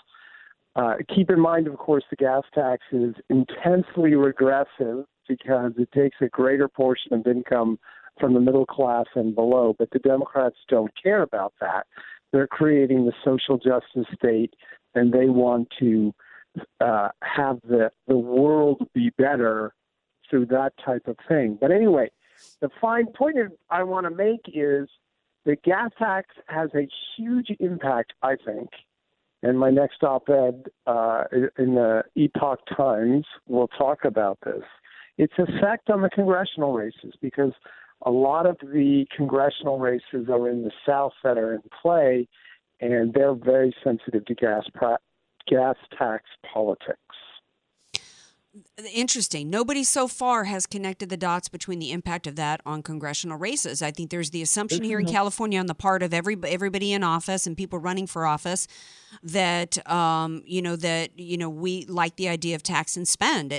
Uh, 0.76 0.96
keep 1.14 1.30
in 1.30 1.40
mind, 1.40 1.68
of 1.68 1.78
course, 1.78 2.04
the 2.10 2.16
gas 2.16 2.42
tax 2.54 2.82
is 2.92 3.14
intensely 3.30 4.16
regressive 4.16 5.06
because 5.28 5.72
it 5.78 5.92
takes 5.92 6.18
a 6.22 6.28
greater 6.30 6.68
portion 6.68 7.14
of 7.14 7.28
income 7.28 7.78
from 8.20 8.34
the 8.34 8.40
middle 8.40 8.66
class 8.66 9.06
and 9.14 9.36
below. 9.36 9.76
But 9.78 9.92
the 9.92 10.00
Democrats 10.00 10.56
don't 10.68 10.92
care 11.02 11.22
about 11.22 11.54
that. 11.62 11.86
They're 12.32 12.48
creating 12.48 13.06
the 13.06 13.14
social 13.24 13.58
justice 13.58 14.12
state, 14.16 14.56
and 14.96 15.14
they 15.14 15.28
want 15.28 15.68
to 15.80 16.14
uh, 16.82 17.10
have 17.22 17.60
the 17.62 17.92
the 18.08 18.18
world 18.18 18.82
be 18.96 19.12
better 19.18 19.74
through 20.28 20.48
that 20.48 20.74
type 20.84 21.08
of 21.08 21.18
thing. 21.28 21.58
But 21.60 21.72
anyway, 21.72 22.10
the 22.62 22.70
fine 22.82 23.08
point 23.16 23.38
I 23.70 23.84
want 23.84 24.06
to 24.06 24.12
make 24.12 24.42
is 24.48 24.88
the 25.46 25.56
gas 25.56 25.92
tax 25.98 26.28
has 26.48 26.70
a 26.76 26.88
huge 27.16 27.48
impact, 27.60 28.14
I 28.22 28.36
think, 28.36 28.70
And 29.42 29.58
my 29.58 29.70
next 29.70 30.04
op-ed 30.04 30.66
uh, 30.86 31.24
in 31.58 31.76
the 31.76 32.04
Epoch 32.16 32.60
Times 32.76 33.26
will 33.48 33.70
talk 33.70 34.04
about 34.04 34.38
this. 34.44 34.64
Its 35.18 35.34
effect 35.38 35.90
on 35.90 36.02
the 36.02 36.10
congressional 36.10 36.74
races, 36.74 37.14
because 37.22 37.54
a 38.06 38.12
lot 38.12 38.46
of 38.46 38.58
the 38.62 39.06
congressional 39.16 39.80
races 39.80 40.28
are 40.30 40.50
in 40.50 40.64
the 40.64 40.72
South 40.86 41.14
that 41.24 41.38
are 41.38 41.54
in 41.54 41.62
play, 41.82 42.28
and 42.82 43.14
they're 43.14 43.34
very 43.34 43.74
sensitive 43.84 44.26
to 44.26 44.36
gas 44.36 44.64
pra- 44.74 45.00
gas 45.48 45.76
tax 45.98 46.24
politics. 46.54 46.98
Interesting. 48.94 49.50
Nobody 49.50 49.84
so 49.84 50.08
far 50.08 50.46
has 50.46 50.66
connected 50.66 51.10
the 51.10 51.18
dots 51.18 51.50
between 51.50 51.78
the 51.78 51.92
impact 51.92 52.26
of 52.26 52.36
that 52.38 52.62
on 52.66 52.82
congressional 52.82 53.38
races. 53.38 53.84
I 53.84 53.92
think 53.92 54.10
there's 54.10 54.32
the 54.32 54.42
assumption 54.42 54.84
here 54.84 55.00
in 55.00 55.06
California 55.06 55.60
on 55.60 55.68
the 55.68 55.76
part 55.76 56.02
of 56.02 56.14
every 56.16 56.36
everybody 56.48 56.92
in 56.92 57.04
office 57.04 57.46
and 57.46 57.56
people 57.56 57.78
running 57.78 58.08
for 58.08 58.26
office 58.26 58.68
that 59.22 59.86
um, 59.90 60.42
you 60.46 60.64
know 60.64 60.76
that 60.78 61.18
you 61.20 61.38
know 61.38 61.50
we 61.50 61.86
like 61.86 62.16
the 62.16 62.28
idea 62.28 62.56
of 62.56 62.64
tax 62.64 62.98
and 62.98 63.08
spend. 63.08 63.50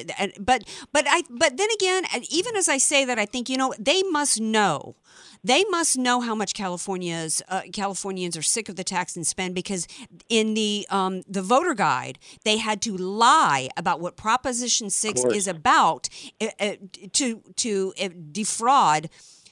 But 0.41 0.65
but 0.93 1.05
I 1.09 1.23
but 1.31 1.57
then 1.57 1.69
again, 1.75 2.05
even 2.29 2.57
as 2.57 2.69
I 2.69 2.79
say 2.79 3.05
that, 3.05 3.19
I 3.19 3.27
think 3.27 3.49
you 3.49 3.57
know 3.57 3.73
they 3.79 4.03
must 4.03 4.41
know 4.41 4.97
they 5.43 5.65
must 5.71 5.97
know 5.97 6.21
how 6.21 6.35
much 6.35 6.55
California's 6.55 7.43
uh, 7.49 7.63
Californians 7.73 8.37
are 8.37 8.43
sick 8.43 8.69
of 8.69 8.77
the 8.77 8.85
tax 8.85 9.17
and 9.17 9.27
spend 9.27 9.55
because 9.55 9.87
in 10.29 10.55
the 10.55 10.87
um, 10.91 11.23
the 11.29 11.43
voter 11.43 11.75
guide 11.75 12.19
they 12.45 12.59
had 12.59 12.83
to 12.83 12.97
lie 12.97 13.69
about 13.77 14.01
what 14.01 14.17
Proposition 14.17 14.91
Six 14.91 15.25
is 15.25 15.47
about 15.47 16.09
uh, 16.41 16.73
to 17.13 17.43
to 17.57 17.93
uh, 18.01 18.09
defraud 18.33 19.09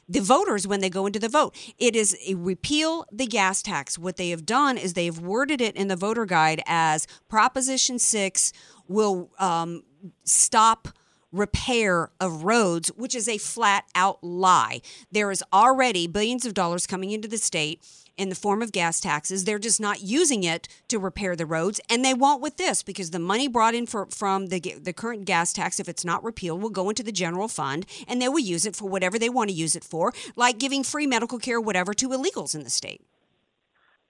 the 0.08 0.20
voters 0.20 0.66
when 0.66 0.80
they 0.80 0.88
go 0.88 1.06
into 1.06 1.18
the 1.18 1.28
vote. 1.28 1.54
It 1.78 1.94
is 1.94 2.16
a 2.26 2.34
repeal 2.34 3.04
the 3.12 3.26
gas 3.26 3.62
tax. 3.62 3.98
What 3.98 4.16
they 4.16 4.30
have 4.30 4.46
done 4.46 4.78
is 4.78 4.94
they 4.94 5.04
have 5.04 5.18
worded 5.18 5.60
it 5.60 5.76
in 5.76 5.88
the 5.88 5.96
voter 5.96 6.24
guide 6.24 6.62
as 6.66 7.06
Proposition 7.28 7.98
6 7.98 8.52
will 8.88 9.30
um, 9.38 9.82
stop 10.24 10.88
repair 11.32 12.10
of 12.20 12.44
roads, 12.44 12.88
which 12.96 13.14
is 13.14 13.28
a 13.28 13.38
flat 13.38 13.84
out 13.94 14.22
lie. 14.22 14.80
There 15.10 15.30
is 15.30 15.44
already 15.52 16.06
billions 16.06 16.46
of 16.46 16.54
dollars 16.54 16.86
coming 16.86 17.10
into 17.10 17.28
the 17.28 17.38
state 17.38 17.82
in 18.16 18.28
the 18.28 18.34
form 18.34 18.60
of 18.60 18.72
gas 18.72 19.00
taxes. 19.00 19.44
They're 19.44 19.58
just 19.58 19.80
not 19.80 20.02
using 20.02 20.42
it 20.42 20.68
to 20.88 20.98
repair 20.98 21.36
the 21.36 21.46
roads, 21.46 21.80
and 21.88 22.04
they 22.04 22.14
won't 22.14 22.42
with 22.42 22.56
this 22.56 22.82
because 22.82 23.10
the 23.10 23.18
money 23.18 23.48
brought 23.48 23.74
in 23.74 23.86
for, 23.86 24.06
from 24.06 24.46
the 24.48 24.58
the 24.58 24.92
current 24.92 25.24
gas 25.24 25.52
tax, 25.52 25.78
if 25.78 25.88
it's 25.88 26.04
not 26.04 26.22
repealed, 26.24 26.60
will 26.60 26.70
go 26.70 26.88
into 26.88 27.02
the 27.02 27.12
general 27.12 27.48
fund, 27.48 27.86
and 28.06 28.20
they 28.20 28.28
will 28.28 28.38
use 28.40 28.66
it 28.66 28.74
for 28.74 28.88
whatever 28.88 29.18
they 29.18 29.30
want 29.30 29.48
to 29.50 29.54
use 29.54 29.76
it 29.76 29.84
for, 29.84 30.12
like 30.36 30.58
giving 30.58 30.82
free 30.82 31.06
medical 31.06 31.38
care, 31.38 31.60
whatever, 31.60 31.94
to 31.94 32.08
illegals 32.08 32.54
in 32.54 32.64
the 32.64 32.70
state. 32.70 33.00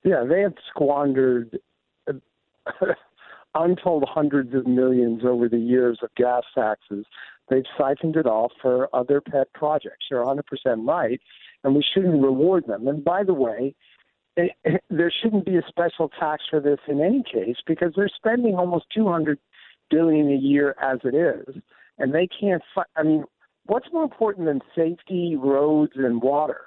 Yeah, 0.04 0.24
they 0.24 0.40
have 0.40 0.54
squandered 0.70 1.58
untold 3.54 4.04
hundreds 4.08 4.54
of 4.54 4.66
millions 4.66 5.22
over 5.24 5.48
the 5.48 5.58
years 5.58 5.98
of 6.02 6.14
gas 6.16 6.42
taxes. 6.54 7.04
They've 7.48 7.64
siphoned 7.78 8.16
it 8.16 8.26
off 8.26 8.52
for 8.60 8.94
other 8.94 9.20
pet 9.20 9.52
projects. 9.54 10.06
You're 10.10 10.24
100% 10.24 10.42
right, 10.86 11.20
and 11.64 11.74
we 11.74 11.84
shouldn't 11.94 12.22
reward 12.22 12.66
them. 12.66 12.86
And 12.86 13.02
by 13.02 13.24
the 13.24 13.34
way, 13.34 13.74
it, 14.36 14.52
it, 14.64 14.82
there 14.90 15.12
shouldn't 15.22 15.46
be 15.46 15.56
a 15.56 15.62
special 15.68 16.10
tax 16.20 16.44
for 16.48 16.60
this 16.60 16.78
in 16.88 17.00
any 17.00 17.22
case 17.22 17.56
because 17.66 17.92
they're 17.96 18.10
spending 18.14 18.54
almost 18.54 18.86
200 18.94 19.38
billion 19.90 20.30
a 20.30 20.36
year 20.36 20.76
as 20.80 20.98
it 21.04 21.14
is, 21.14 21.62
and 21.98 22.14
they 22.14 22.28
can't. 22.28 22.62
Fi- 22.74 22.82
I 22.96 23.02
mean, 23.02 23.24
what's 23.66 23.88
more 23.92 24.04
important 24.04 24.46
than 24.46 24.60
safety, 24.76 25.36
roads, 25.36 25.92
and 25.96 26.22
water? 26.22 26.62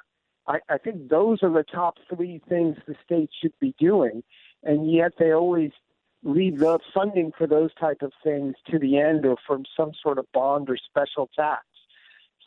I, 0.48 0.60
I 0.70 0.78
think 0.80 1.10
those 1.10 1.44
are 1.44 1.52
the 1.52 1.64
top 1.64 1.96
three 2.14 2.42
things 2.50 2.76
the 2.88 2.96
state 3.06 3.30
should 3.42 3.54
be 3.60 3.76
doing, 3.80 4.24
and 4.64 4.92
yet 4.92 5.14
they 5.20 5.32
always 5.32 5.72
leave 6.24 6.60
the 6.60 6.80
funding 6.94 7.32
for 7.38 7.48
those 7.48 7.74
type 7.76 8.02
of 8.02 8.12
things 8.24 8.56
to 8.70 8.78
the 8.78 8.98
end 8.98 9.26
or 9.26 9.38
from 9.48 9.64
some 9.76 9.92
sort 10.02 10.18
of 10.18 10.26
bond 10.34 10.70
or 10.70 10.78
special 10.78 11.30
tax. 11.36 11.66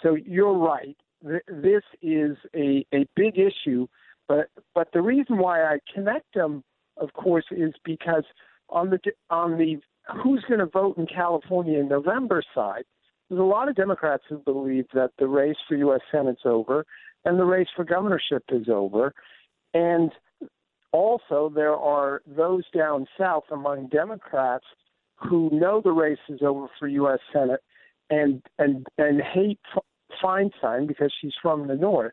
So 0.03 0.15
you're 0.15 0.57
right. 0.57 0.97
This 1.23 1.83
is 2.03 2.37
a, 2.55 2.87
a 2.95 3.07
big 3.17 3.39
issue, 3.39 3.87
but 4.29 4.49
but 4.75 4.89
the 4.93 5.01
reason 5.01 5.39
why 5.39 5.63
I 5.65 5.79
connect 5.93 6.35
them, 6.35 6.63
of 6.99 7.15
course, 7.15 7.47
is 7.51 7.73
because 7.85 8.25
on 8.69 8.91
the 8.91 8.99
on 9.31 9.57
the 9.57 9.81
who's 10.23 10.45
going 10.47 10.61
to 10.61 10.67
vote 10.67 10.99
in 10.99 11.07
California 11.07 11.79
in 11.79 11.89
November 11.89 12.43
side, 12.55 12.85
there's 13.29 13.41
a 13.41 13.45
lot 13.45 13.71
of 13.71 13.75
Democrats 13.75 14.25
who 14.29 14.39
believe 14.39 14.85
that 14.93 15.13
the 15.19 15.27
race 15.27 15.57
for 15.67 15.77
U.S. 15.77 16.01
Senate's 16.13 16.43
over 16.45 16.85
and 17.25 17.41
the 17.41 17.45
race 17.45 17.69
for 17.75 17.85
governorship 17.85 18.45
is 18.51 18.69
over, 18.69 19.15
and 19.73 20.13
also, 20.95 21.51
there 21.53 21.75
are 21.75 22.23
those 22.25 22.63
down 22.73 23.07
south 23.19 23.43
among 23.51 23.89
Democrats 23.89 24.65
who 25.17 25.51
know 25.53 25.81
the 25.83 25.91
race 25.91 26.21
is 26.29 26.39
over 26.41 26.69
for 26.79 26.87
U.S. 26.87 27.19
Senate 27.33 27.61
and 28.11 28.41
and 28.61 28.87
and 28.97 29.21
hate 29.21 29.59
Feinstein 30.23 30.87
because 30.87 31.13
she's 31.21 31.35
from 31.43 31.67
the 31.67 31.75
north, 31.75 32.13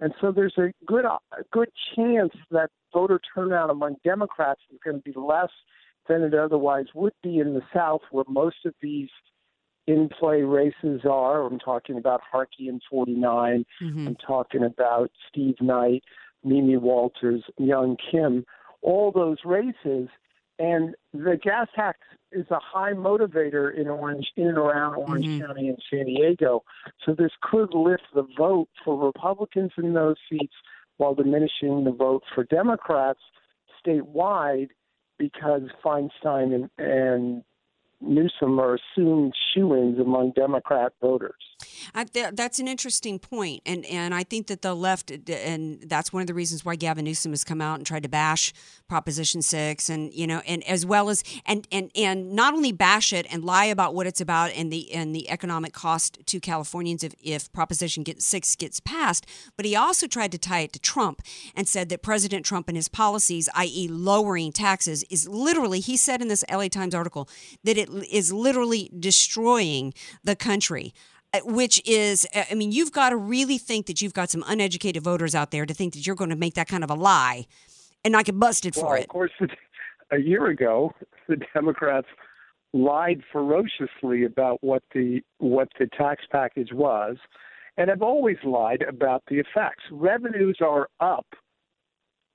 and 0.00 0.14
so 0.18 0.32
there's 0.32 0.56
a 0.56 0.72
good 0.86 1.04
a 1.04 1.18
good 1.52 1.68
chance 1.94 2.32
that 2.50 2.70
voter 2.94 3.20
turnout 3.34 3.68
among 3.68 3.96
Democrats 4.02 4.62
is 4.72 4.78
going 4.82 4.96
to 4.96 5.02
be 5.02 5.12
less 5.14 5.50
than 6.08 6.22
it 6.22 6.32
otherwise 6.32 6.86
would 6.94 7.12
be 7.22 7.38
in 7.38 7.52
the 7.52 7.62
South, 7.74 8.00
where 8.12 8.24
most 8.28 8.64
of 8.64 8.72
these 8.80 9.10
in 9.86 10.08
play 10.08 10.40
races 10.40 11.02
are. 11.04 11.44
I'm 11.44 11.58
talking 11.58 11.98
about 11.98 12.22
Harkey 12.30 12.68
in 12.68 12.80
49. 12.88 13.66
Mm-hmm. 13.82 14.06
I'm 14.08 14.16
talking 14.26 14.64
about 14.64 15.10
Steve 15.28 15.56
Knight. 15.60 16.02
Mimi 16.44 16.76
Walters, 16.76 17.42
Young 17.58 17.96
Kim, 18.10 18.44
all 18.80 19.12
those 19.12 19.38
races. 19.44 20.08
And 20.58 20.94
the 21.12 21.38
gas 21.42 21.68
tax 21.74 21.98
is 22.30 22.46
a 22.50 22.58
high 22.60 22.92
motivator 22.92 23.74
in 23.74 23.88
Orange, 23.88 24.26
in 24.36 24.48
and 24.48 24.58
around 24.58 24.94
Orange 24.96 25.26
mm-hmm. 25.26 25.46
County 25.46 25.68
and 25.68 25.78
San 25.90 26.06
Diego. 26.06 26.62
So 27.04 27.14
this 27.14 27.32
could 27.42 27.74
lift 27.74 28.04
the 28.14 28.26
vote 28.36 28.68
for 28.84 29.06
Republicans 29.06 29.72
in 29.78 29.94
those 29.94 30.16
seats 30.30 30.54
while 30.98 31.14
diminishing 31.14 31.84
the 31.84 31.90
vote 31.90 32.22
for 32.34 32.44
Democrats 32.44 33.20
statewide 33.84 34.68
because 35.18 35.62
Feinstein 35.84 36.54
and, 36.54 36.70
and 36.78 37.44
Newsom 38.02 38.58
are 38.58 38.76
assumed 38.76 39.32
shoe-ins 39.54 39.98
among 39.98 40.32
Democrat 40.32 40.92
voters. 41.00 41.34
Th- 42.12 42.30
that's 42.32 42.58
an 42.58 42.68
interesting 42.68 43.18
point, 43.18 43.62
and 43.66 43.84
and 43.86 44.14
I 44.14 44.24
think 44.24 44.48
that 44.48 44.62
the 44.62 44.74
left, 44.74 45.10
and 45.10 45.80
that's 45.82 46.12
one 46.12 46.20
of 46.20 46.26
the 46.26 46.34
reasons 46.34 46.64
why 46.64 46.76
Gavin 46.76 47.04
Newsom 47.04 47.32
has 47.32 47.44
come 47.44 47.60
out 47.60 47.78
and 47.78 47.86
tried 47.86 48.02
to 48.02 48.08
bash 48.08 48.52
Proposition 48.88 49.42
Six, 49.42 49.88
and 49.88 50.12
you 50.12 50.26
know, 50.26 50.42
and 50.46 50.64
as 50.64 50.84
well 50.84 51.08
as 51.08 51.22
and 51.46 51.66
and 51.70 51.90
and 51.94 52.32
not 52.32 52.54
only 52.54 52.72
bash 52.72 53.12
it 53.12 53.26
and 53.30 53.44
lie 53.44 53.66
about 53.66 53.94
what 53.94 54.06
it's 54.06 54.20
about 54.20 54.50
and 54.52 54.72
the 54.72 54.92
and 54.92 55.14
the 55.14 55.30
economic 55.30 55.72
cost 55.72 56.18
to 56.26 56.40
Californians 56.40 57.04
if 57.04 57.14
if 57.22 57.52
Proposition 57.52 58.02
get, 58.02 58.22
Six 58.22 58.56
gets 58.56 58.80
passed, 58.80 59.26
but 59.56 59.64
he 59.64 59.76
also 59.76 60.06
tried 60.06 60.32
to 60.32 60.38
tie 60.38 60.60
it 60.60 60.72
to 60.72 60.80
Trump 60.80 61.22
and 61.54 61.68
said 61.68 61.88
that 61.90 62.02
President 62.02 62.44
Trump 62.44 62.68
and 62.68 62.76
his 62.76 62.88
policies, 62.88 63.48
i.e., 63.54 63.88
lowering 63.88 64.52
taxes, 64.52 65.04
is 65.10 65.28
literally 65.28 65.80
he 65.80 65.96
said 65.96 66.20
in 66.20 66.28
this 66.28 66.44
LA 66.50 66.68
Times 66.68 66.94
article 66.94 67.28
that 67.64 67.76
it 67.76 67.91
is 68.10 68.32
literally 68.32 68.90
destroying 68.98 69.92
the 70.24 70.36
country 70.36 70.92
uh, 71.34 71.40
which 71.44 71.80
is 71.86 72.26
uh, 72.34 72.44
i 72.50 72.54
mean 72.54 72.72
you've 72.72 72.92
got 72.92 73.10
to 73.10 73.16
really 73.16 73.58
think 73.58 73.86
that 73.86 74.02
you've 74.02 74.14
got 74.14 74.30
some 74.30 74.44
uneducated 74.46 75.02
voters 75.02 75.34
out 75.34 75.50
there 75.50 75.66
to 75.66 75.74
think 75.74 75.94
that 75.94 76.06
you're 76.06 76.16
going 76.16 76.30
to 76.30 76.36
make 76.36 76.54
that 76.54 76.68
kind 76.68 76.84
of 76.84 76.90
a 76.90 76.94
lie 76.94 77.46
and 78.04 78.12
not 78.12 78.24
get 78.24 78.38
busted 78.38 78.74
well, 78.76 78.86
for 78.86 78.96
it. 78.96 79.02
of 79.02 79.08
course 79.08 79.32
a 80.10 80.18
year 80.18 80.46
ago 80.46 80.92
the 81.28 81.36
democrats 81.54 82.08
lied 82.72 83.22
ferociously 83.30 84.24
about 84.24 84.58
what 84.62 84.82
the 84.94 85.20
what 85.38 85.68
the 85.78 85.86
tax 85.98 86.24
package 86.30 86.72
was 86.72 87.16
and 87.76 87.88
have 87.88 88.02
always 88.02 88.36
lied 88.44 88.82
about 88.82 89.22
the 89.28 89.36
effects. 89.38 89.84
Revenues 89.90 90.58
are 90.60 90.88
up 91.00 91.26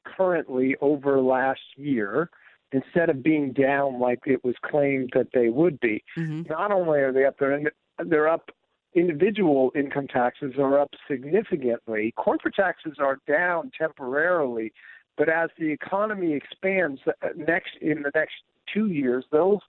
currently 0.06 0.76
over 0.82 1.22
last 1.22 1.60
year 1.76 2.30
instead 2.72 3.10
of 3.10 3.24
being 3.24 3.54
down 3.54 4.00
like 4.00 4.20
it 4.26 4.44
was 4.44 4.56
claimed 4.64 5.12
that 5.14 5.28
they 5.34 5.50
would 5.50 5.80
be. 5.80 6.04
Mm-hmm. 6.18 6.44
Not 6.50 6.72
only 6.72 7.00
are 7.00 7.14
they 7.14 7.26
up 7.26 7.38
there, 7.40 7.62
they're 8.06 8.28
up. 8.28 8.50
Individual 8.96 9.72
income 9.76 10.08
taxes 10.08 10.54
are 10.58 10.80
up 10.80 10.90
significantly. 11.10 12.14
Corporate 12.18 12.56
taxes 12.56 12.94
are 13.00 13.20
down 13.28 13.70
temporarily, 13.78 14.74
but 15.18 15.30
as 15.30 15.50
the 15.60 15.70
economy 15.70 16.34
expands 16.34 17.02
uh, 17.08 17.28
next 17.36 17.72
in 17.82 18.02
the 18.02 18.12
next 18.16 18.36
two 18.74 18.88
years, 18.88 19.26
those 19.32 19.60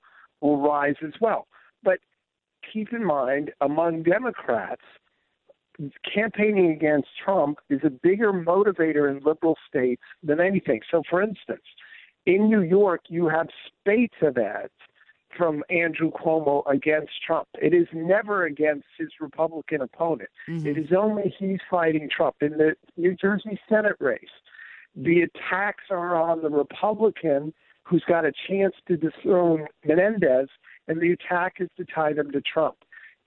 will 0.41 0.61
rise 0.61 0.95
as 1.05 1.13
well. 1.21 1.47
But 1.83 1.99
keep 2.73 2.93
in 2.93 3.05
mind, 3.05 3.53
among 3.61 4.05
Democrats, 4.05 4.83
campaigning 6.13 6.73
against 6.73 7.09
Trump 7.23 7.59
is 7.71 7.81
a 7.85 7.91
bigger 7.91 8.33
motivator 8.33 9.11
in 9.11 9.23
liberal 9.25 9.57
states 9.69 10.03
than 10.23 10.41
anything. 10.41 10.81
So, 10.91 11.03
for 11.09 11.23
instance, 11.23 11.63
in 12.29 12.51
New 12.51 12.61
York, 12.61 13.01
you 13.09 13.27
have 13.27 13.49
spates 13.67 14.17
of 14.21 14.37
ads 14.37 14.71
from 15.35 15.65
Andrew 15.71 16.11
Cuomo 16.11 16.63
against 16.71 17.13
Trump. 17.27 17.49
It 17.55 17.73
is 17.73 17.87
never 17.95 18.45
against 18.45 18.85
his 18.99 19.09
Republican 19.19 19.81
opponent. 19.81 20.29
Mm-hmm. 20.47 20.67
It 20.67 20.77
is 20.77 20.93
only 20.97 21.35
he's 21.39 21.61
fighting 21.71 22.09
Trump. 22.15 22.37
In 22.43 22.59
the 22.59 22.75
New 22.99 23.17
Jersey 23.17 23.59
Senate 23.67 23.97
race, 23.99 24.21
the 24.95 25.23
attacks 25.23 25.85
are 25.91 26.17
on 26.17 26.43
the 26.43 26.51
Republican 26.51 27.55
who's 27.85 28.05
got 28.07 28.27
a 28.27 28.33
chance 28.47 28.75
to 28.89 28.99
dethrone 28.99 29.67
Menendez, 29.87 30.49
and 30.87 31.01
the 31.01 31.13
attack 31.13 31.55
is 31.61 31.71
to 31.79 31.87
tie 31.87 32.13
them 32.13 32.31
to 32.33 32.43
Trump. 32.43 32.77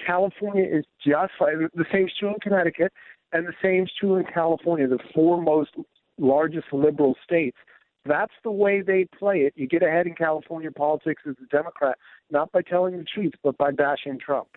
California 0.06 0.64
is 0.64 0.86
just 1.04 1.34
like 1.40 1.56
the 1.74 1.86
same 1.92 2.06
is 2.06 2.12
true 2.20 2.30
in 2.30 2.40
Connecticut, 2.40 2.94
and 3.34 3.48
the 3.48 3.54
same 3.64 3.86
is 3.86 3.92
true 4.00 4.18
in 4.18 4.26
California, 4.26 4.88
the 4.88 5.00
four 5.16 5.42
most 5.42 5.72
largest 6.20 6.68
liberal 6.72 7.16
states. 7.24 7.58
That's 8.06 8.34
the 8.44 8.52
way 8.52 8.82
they 8.82 9.06
play 9.18 9.42
it. 9.42 9.54
You 9.56 9.68
get 9.68 9.84
ahead 9.84 10.08
in 10.08 10.16
California 10.16 10.72
politics 10.72 11.22
as 11.28 11.36
a 11.42 11.46
Democrat, 11.56 11.98
not 12.32 12.52
by 12.52 12.62
telling 12.62 12.98
the 12.98 13.04
truth, 13.04 13.34
but 13.44 13.58
by 13.58 13.72
bashing 13.72 14.20
Trump. 14.20 14.48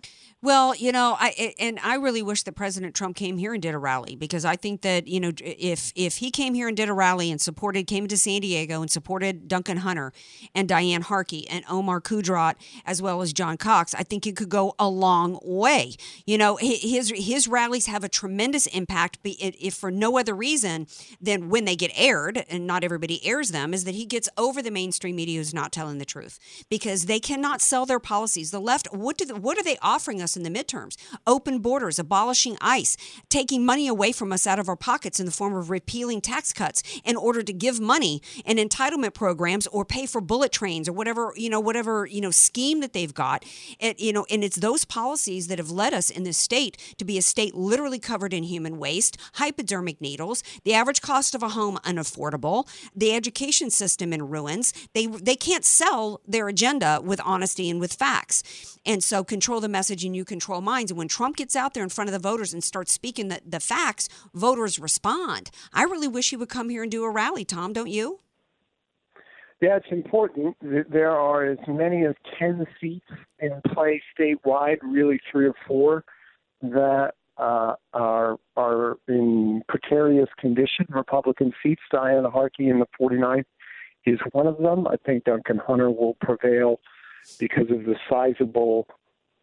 Well, 0.45 0.75
you 0.75 0.93
know, 0.93 1.17
I 1.19 1.55
and 1.59 1.79
I 1.83 1.95
really 1.95 2.23
wish 2.23 2.43
that 2.43 2.53
President 2.53 2.95
Trump 2.95 3.17
came 3.17 3.39
here 3.39 3.55
and 3.55 3.63
did 3.63 3.75
a 3.75 3.79
rally 3.79 4.15
because 4.15 4.45
I 4.45 4.57
think 4.57 4.83
that 4.83 5.09
you 5.09 5.19
know 5.19 5.33
if 5.41 5.91
if 5.97 6.17
he 6.19 6.31
came 6.31 6.53
here 6.53 6.69
and 6.69 6.77
did 6.77 6.91
a 6.91 6.93
rally 6.93 7.31
and 7.31 7.41
supported 7.41 7.87
came 7.87 8.07
to 8.09 8.19
San 8.19 8.43
Diego 8.43 8.83
and 8.83 8.91
supported 8.91 9.49
Duncan 9.49 9.79
Hunter 9.79 10.13
and 10.55 10.69
Diane 10.69 11.01
Harkey 11.01 11.49
and 11.49 11.65
Omar 11.71 12.03
Qudrat 12.03 12.57
as 12.85 13.01
well 13.01 13.23
as 13.23 13.33
John 13.33 13.57
Cox, 13.57 13.95
I 13.95 14.03
think 14.03 14.27
it 14.27 14.37
could 14.37 14.51
go 14.51 14.75
a 14.79 14.87
long 14.87 15.39
way. 15.43 15.95
You 16.27 16.37
know, 16.37 16.57
his 16.57 17.11
his 17.17 17.49
rallies 17.49 17.87
have 17.87 18.05
a 18.05 18.09
tremendous 18.11 18.67
impact, 18.67 19.19
if 19.25 19.73
for 19.73 19.91
no 19.91 20.19
other 20.19 20.35
reason 20.35 20.87
than 21.23 21.49
when 21.49 21.65
they 21.65 21.75
get 21.75 21.91
aired, 21.95 22.45
and 22.51 22.67
not 22.67 22.85
everybody 22.85 23.25
airs 23.27 23.51
them, 23.51 23.73
is 23.73 23.85
that 23.85 23.95
he 23.95 24.05
gets 24.05 24.29
over 24.37 24.61
the 24.61 24.71
mainstream 24.71 25.17
media 25.17 25.39
who's 25.39 25.55
not 25.55 25.73
telling 25.73 25.97
the 25.97 26.05
truth 26.05 26.39
because 26.69 27.07
they 27.07 27.19
cannot 27.19 27.63
sell 27.65 27.87
their 27.87 27.99
policies. 27.99 28.51
The 28.51 28.61
left, 28.61 28.93
what 28.93 29.19
do 29.19 29.25
the, 29.25 29.37
what 29.37 29.59
are 29.59 29.63
they 29.63 29.79
offering 29.83 30.23
us 30.23 30.37
in 30.37 30.43
the 30.43 30.51
midterms? 30.51 30.97
Open 31.27 31.59
borders, 31.59 31.99
abolishing 31.99 32.57
ICE, 32.61 32.97
taking 33.29 33.65
money 33.65 33.89
away 33.89 34.13
from 34.13 34.33
us 34.33 34.47
out 34.47 34.59
of 34.59 34.69
our 34.69 34.77
pockets 34.77 35.19
in 35.19 35.27
the 35.27 35.33
form 35.33 35.55
of 35.55 35.71
repealing 35.71 36.21
tax 36.21 36.53
cuts 36.53 36.83
in 37.05 37.17
order 37.17 37.43
to 37.43 37.53
give 37.53 37.81
money 37.81 38.23
and 38.45 38.59
entitlement 38.59 39.15
programs 39.15 39.67
or 39.69 39.85
pay 39.85 40.07
for 40.07 40.21
bullet 40.21 40.53
trains 40.53 40.89
or 40.89 40.93
whatever 40.93 41.33
you 41.37 41.51
know 41.51 41.61
whatever 41.61 42.07
you 42.07 42.21
know 42.21 42.31
scheme 42.31 42.81
that 42.81 42.93
they've 42.93 43.15
got. 43.15 43.45
It, 43.79 44.01
you 44.01 44.13
know, 44.13 44.27
and 44.31 44.45
it's 44.45 44.57
those 44.57 44.85
policies 44.85 45.49
that 45.49 45.59
have 45.59 45.71
led 45.71 45.95
us 45.95 46.11
in 46.11 46.25
this 46.25 46.39
state 46.39 46.77
to 46.99 47.05
be 47.05 47.19
a 47.19 47.23
state 47.23 47.55
literally 47.55 47.99
covered 47.99 48.33
in 48.33 48.45
human 48.45 48.79
waste, 48.79 49.17
hypodermic 49.35 50.01
needles, 50.01 50.43
the 50.65 50.75
average 50.75 51.01
cost 51.01 51.35
of 51.35 51.43
a 51.43 51.51
home 51.51 51.79
unaffordable, 51.85 52.69
the 52.95 53.15
education 53.15 53.71
system 53.71 54.13
in 54.13 54.29
ruins. 54.29 54.73
They 54.95 55.07
they 55.07 55.37
can't 55.37 55.65
sell 55.65 56.21
their 56.27 56.49
agenda 56.49 57.01
with 57.03 57.21
honest 57.25 57.54
honesty 57.55 57.71
and 57.71 57.81
with 57.81 57.93
facts. 57.93 58.79
And 58.85 59.03
so 59.03 59.25
control 59.25 59.61
the 59.61 59.69
message 59.69 60.05
and 60.05 60.15
you 60.15 60.25
control 60.25 60.61
minds. 60.61 60.91
And 60.91 60.99
when 60.99 61.09
Trump 61.09 61.37
gets 61.37 61.57
out 61.57 61.75
there 61.75 61.83
in 61.83 61.89
front 61.89 62.09
of 62.09 62.13
the 62.13 62.29
voters 62.29 62.53
and 62.53 62.63
starts 62.63 62.93
speaking 62.93 63.29
the, 63.29 63.41
the 63.47 63.61
facts, 63.61 64.09
voters 64.35 64.79
respond. 64.79 65.51
I 65.73 65.85
really 65.85 66.09
wish 66.09 66.31
he 66.31 66.37
would 66.37 66.49
come 66.49 66.69
here 66.69 66.83
and 66.83 66.91
do 66.91 67.05
a 67.05 67.11
rally, 67.11 67.45
Tom, 67.45 67.73
don't 67.73 67.89
you? 67.89 68.21
Yeah, 69.61 69.77
it's 69.77 69.87
important. 69.91 70.57
There 70.61 71.13
are 71.13 71.45
as 71.47 71.59
many 71.69 72.05
as 72.05 72.15
10 72.39 72.67
seats 72.81 73.07
in 73.39 73.61
play 73.73 74.03
statewide, 74.19 74.79
really 74.83 75.21
three 75.31 75.47
or 75.47 75.55
four, 75.67 76.05
that 76.61 77.13
uh, 77.37 77.75
are 77.93 78.37
are 78.57 78.97
in 79.09 79.63
precarious 79.69 80.29
condition. 80.39 80.87
Republican 80.89 81.53
seats, 81.63 81.83
Diana 81.91 82.31
Harkey 82.31 82.69
in 82.69 82.79
the 82.79 82.87
49th 83.01 83.45
is 84.07 84.19
one 84.33 84.47
of 84.47 84.59
them. 84.59 84.87
I 84.87 84.97
think 85.05 85.25
Duncan 85.25 85.59
Hunter 85.59 85.91
will 85.91 86.15
prevail 86.21 86.81
because 87.39 87.71
of 87.71 87.85
the 87.85 87.97
sizable 88.09 88.87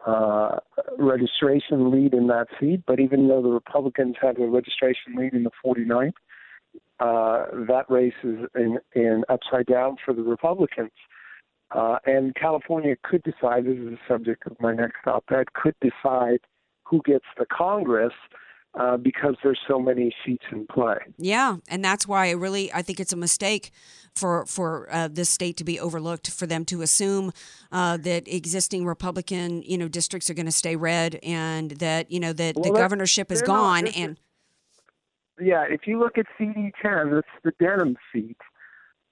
uh, 0.06 0.58
registration 0.98 1.92
lead 1.92 2.14
in 2.14 2.28
that 2.28 2.48
seat. 2.60 2.82
But 2.88 3.00
even 3.00 3.28
though 3.28 3.42
the 3.42 3.50
Republicans 3.50 4.16
have 4.22 4.40
a 4.40 4.48
registration 4.48 5.16
lead 5.16 5.34
in 5.34 5.44
the 5.44 5.52
49th, 5.64 6.14
uh, 7.00 7.46
that 7.68 7.86
race 7.90 8.14
is 8.24 8.40
in, 8.56 8.80
in 8.94 9.24
upside 9.30 9.66
down 9.66 9.98
for 10.04 10.14
the 10.14 10.22
Republicans. 10.22 10.92
Uh, 11.72 11.98
and 12.06 12.36
California 12.36 12.96
could 13.04 13.24
decide, 13.24 13.66
this 13.66 13.78
is 13.78 13.92
the 13.92 13.98
subject 14.08 14.46
of 14.46 14.60
my 14.60 14.74
next 14.74 15.08
op 15.08 15.24
ed, 15.32 15.54
could 15.54 15.76
decide 15.82 16.40
who 16.84 17.02
gets 17.06 17.26
the 17.38 17.46
Congress 17.46 18.14
uh, 18.74 18.98
because 18.98 19.36
there's 19.44 19.60
so 19.68 19.80
many 19.80 20.16
seats 20.26 20.46
in 20.52 20.66
play. 20.68 20.98
Yeah, 21.18 21.58
and 21.68 21.84
that's 21.84 22.08
why 22.08 22.28
I 22.28 22.32
really 22.32 22.72
I 22.74 22.82
think 22.82 23.00
it's 23.00 23.14
a 23.14 23.18
mistake 23.18 23.72
for 24.16 24.46
for 24.46 24.88
uh, 24.92 25.08
this 25.10 25.30
state 25.30 25.58
to 25.58 25.64
be 25.64 25.80
overlooked, 25.80 26.30
for 26.30 26.48
them 26.48 26.66
to 26.66 26.82
assume 26.82 27.32
uh, 27.72 27.98
that 27.98 28.28
existing 28.28 28.86
Republican 28.86 29.62
you 29.64 29.78
know 29.78 29.88
districts 29.88 30.30
are 30.30 30.34
going 30.34 30.46
to 30.46 30.52
stay 30.52 30.76
red, 30.76 31.20
and 31.24 31.72
that 31.72 32.12
you 32.12 32.20
know 32.20 32.34
that 32.34 32.56
well, 32.56 32.64
the 32.64 32.72
governorship 32.72 33.32
is 33.32 33.42
gone. 33.42 33.86
Not, 33.86 33.98
and 33.98 34.20
yeah, 35.40 35.66
if 35.70 35.82
you 35.86 36.00
look 36.00 36.18
at 36.18 36.26
CD10, 36.40 37.14
that's 37.14 37.28
the 37.44 37.52
Denham 37.60 37.98
seat. 38.14 38.38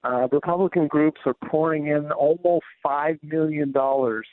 Uh, 0.02 0.28
Republican 0.32 0.86
groups 0.86 1.20
are 1.26 1.34
pouring 1.34 1.88
in 1.88 2.10
almost 2.12 2.64
five 2.82 3.18
million 3.22 3.72
dollars 3.72 4.26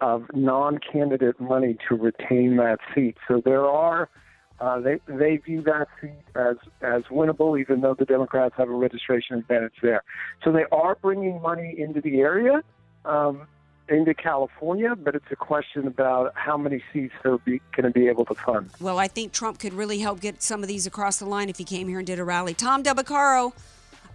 of 0.00 0.24
non-candidate 0.32 1.40
money 1.40 1.76
to 1.88 1.96
retain 1.96 2.56
that 2.56 2.78
seat. 2.94 3.16
So 3.26 3.42
there 3.44 3.66
are 3.66 4.08
uh, 4.60 4.80
they 4.80 4.98
they 5.06 5.36
view 5.36 5.62
that 5.62 5.88
seat 6.00 6.10
as 6.34 6.56
as 6.82 7.02
winnable, 7.04 7.58
even 7.60 7.80
though 7.80 7.94
the 7.94 8.04
Democrats 8.04 8.54
have 8.56 8.68
a 8.68 8.72
registration 8.72 9.36
advantage 9.38 9.74
there. 9.82 10.02
So 10.42 10.50
they 10.52 10.64
are 10.72 10.96
bringing 10.96 11.40
money 11.40 11.74
into 11.78 12.00
the 12.00 12.20
area, 12.20 12.62
um, 13.04 13.46
into 13.88 14.14
California, 14.14 14.96
but 14.96 15.14
it's 15.14 15.30
a 15.30 15.36
question 15.36 15.86
about 15.86 16.32
how 16.34 16.56
many 16.56 16.82
seats 16.92 17.14
they're 17.22 17.38
going 17.38 17.60
to 17.82 17.90
be 17.90 18.08
able 18.08 18.24
to 18.26 18.34
fund. 18.34 18.70
Well, 18.80 18.98
I 18.98 19.06
think 19.08 19.32
Trump 19.32 19.60
could 19.60 19.74
really 19.74 20.00
help 20.00 20.20
get 20.20 20.42
some 20.42 20.62
of 20.62 20.68
these 20.68 20.86
across 20.86 21.18
the 21.18 21.26
line 21.26 21.48
if 21.48 21.58
he 21.58 21.64
came 21.64 21.88
here 21.88 21.98
and 21.98 22.06
did 22.06 22.18
a 22.18 22.24
rally. 22.24 22.52
Tom 22.52 22.82
Del 22.82 22.96
Beccaro, 22.96 23.52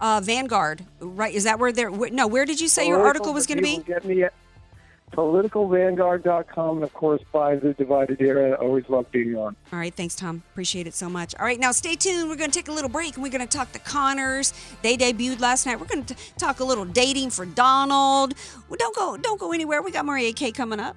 uh, 0.00 0.20
Vanguard, 0.22 0.84
right? 1.00 1.34
Is 1.34 1.44
that 1.44 1.58
where 1.58 1.72
they're? 1.72 1.90
No, 1.90 2.26
where 2.26 2.44
did 2.44 2.60
you 2.60 2.68
say 2.68 2.86
your 2.86 3.02
article 3.02 3.32
was 3.32 3.46
going 3.46 3.58
to 3.58 3.62
be? 3.62 3.78
Get 3.78 4.04
me 4.04 4.24
politicalvanguard.com, 5.12 6.76
and 6.76 6.84
of 6.84 6.92
course, 6.92 7.22
by 7.32 7.56
the 7.56 7.72
divided 7.74 8.20
era. 8.20 8.54
Always 8.60 8.88
love 8.88 9.10
being 9.10 9.36
on. 9.36 9.56
All 9.72 9.78
right, 9.78 9.94
thanks, 9.94 10.14
Tom. 10.14 10.42
Appreciate 10.52 10.86
it 10.86 10.94
so 10.94 11.08
much. 11.08 11.34
All 11.36 11.44
right, 11.44 11.58
now 11.58 11.72
stay 11.72 11.94
tuned. 11.94 12.28
We're 12.28 12.36
going 12.36 12.50
to 12.50 12.58
take 12.58 12.68
a 12.68 12.72
little 12.72 12.90
break, 12.90 13.14
and 13.14 13.22
we're 13.22 13.30
going 13.30 13.46
to 13.46 13.58
talk 13.58 13.72
the 13.72 13.78
Connors. 13.78 14.52
They 14.82 14.96
debuted 14.96 15.40
last 15.40 15.66
night. 15.66 15.78
We're 15.78 15.86
going 15.86 16.04
to 16.04 16.16
talk 16.38 16.60
a 16.60 16.64
little 16.64 16.84
dating 16.84 17.30
for 17.30 17.46
Donald. 17.46 18.34
Well, 18.68 18.76
don't 18.78 18.96
go, 18.96 19.16
don't 19.16 19.38
go 19.38 19.52
anywhere. 19.52 19.82
We 19.82 19.90
got 19.90 20.04
Maria 20.04 20.32
K 20.32 20.50
coming 20.52 20.80
up. 20.80 20.96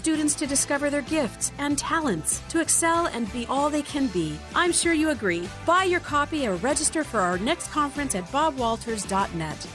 students 0.01 0.35
to 0.35 0.47
discover 0.47 0.89
their 0.89 1.03
gifts 1.03 1.51
and 1.59 1.77
talents, 1.77 2.41
to 2.49 2.59
excel 2.59 3.07
and 3.07 3.31
be 3.31 3.45
all 3.47 3.69
they 3.69 3.83
can 3.83 4.07
be. 4.07 4.37
I'm 4.55 4.71
sure 4.71 4.93
you 4.93 5.09
agree. 5.11 5.47
Buy 5.65 5.83
your 5.83 5.99
copy 5.99 6.47
or 6.47 6.55
register 6.55 7.03
for 7.03 7.19
our 7.19 7.37
next 7.37 7.71
conference 7.71 8.15
at 8.15 8.25
bobwalters.net. 8.31 9.67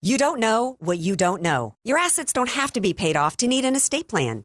You 0.00 0.16
don't 0.16 0.38
know 0.38 0.76
what 0.78 0.98
you 0.98 1.16
don't 1.16 1.42
know. 1.42 1.74
Your 1.84 1.98
assets 1.98 2.32
don't 2.32 2.50
have 2.50 2.72
to 2.74 2.80
be 2.80 2.94
paid 2.94 3.16
off 3.16 3.36
to 3.38 3.48
need 3.48 3.64
an 3.64 3.74
estate 3.74 4.06
plan. 4.06 4.44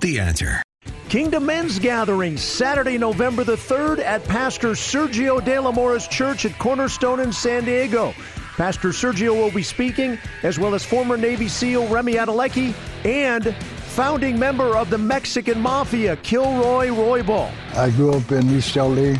The 0.00 0.18
answer. 0.18 0.62
Kingdom 1.08 1.46
Men's 1.46 1.78
Gathering, 1.78 2.36
Saturday, 2.36 2.96
November 2.96 3.44
the 3.44 3.56
3rd 3.56 3.98
at 3.98 4.24
Pastor 4.24 4.70
Sergio 4.70 5.44
De 5.44 5.58
La 5.58 5.70
Mora's 5.70 6.08
Church 6.08 6.46
at 6.46 6.58
Cornerstone 6.58 7.20
in 7.20 7.32
San 7.32 7.64
Diego. 7.64 8.14
Pastor 8.56 8.90
Sergio 8.90 9.34
will 9.34 9.50
be 9.50 9.62
speaking, 9.62 10.18
as 10.42 10.58
well 10.58 10.74
as 10.74 10.84
former 10.84 11.16
Navy 11.16 11.48
SEAL 11.48 11.86
Remy 11.88 12.14
Adeleke 12.14 12.74
and 13.04 13.54
founding 13.54 14.38
member 14.38 14.76
of 14.76 14.88
the 14.88 14.98
Mexican 14.98 15.60
Mafia, 15.60 16.16
Kilroy 16.16 16.88
Roybal. 16.88 17.50
I 17.76 17.90
grew 17.90 18.12
up 18.14 18.32
in 18.32 18.48
East 18.50 18.74
LA, 18.76 19.14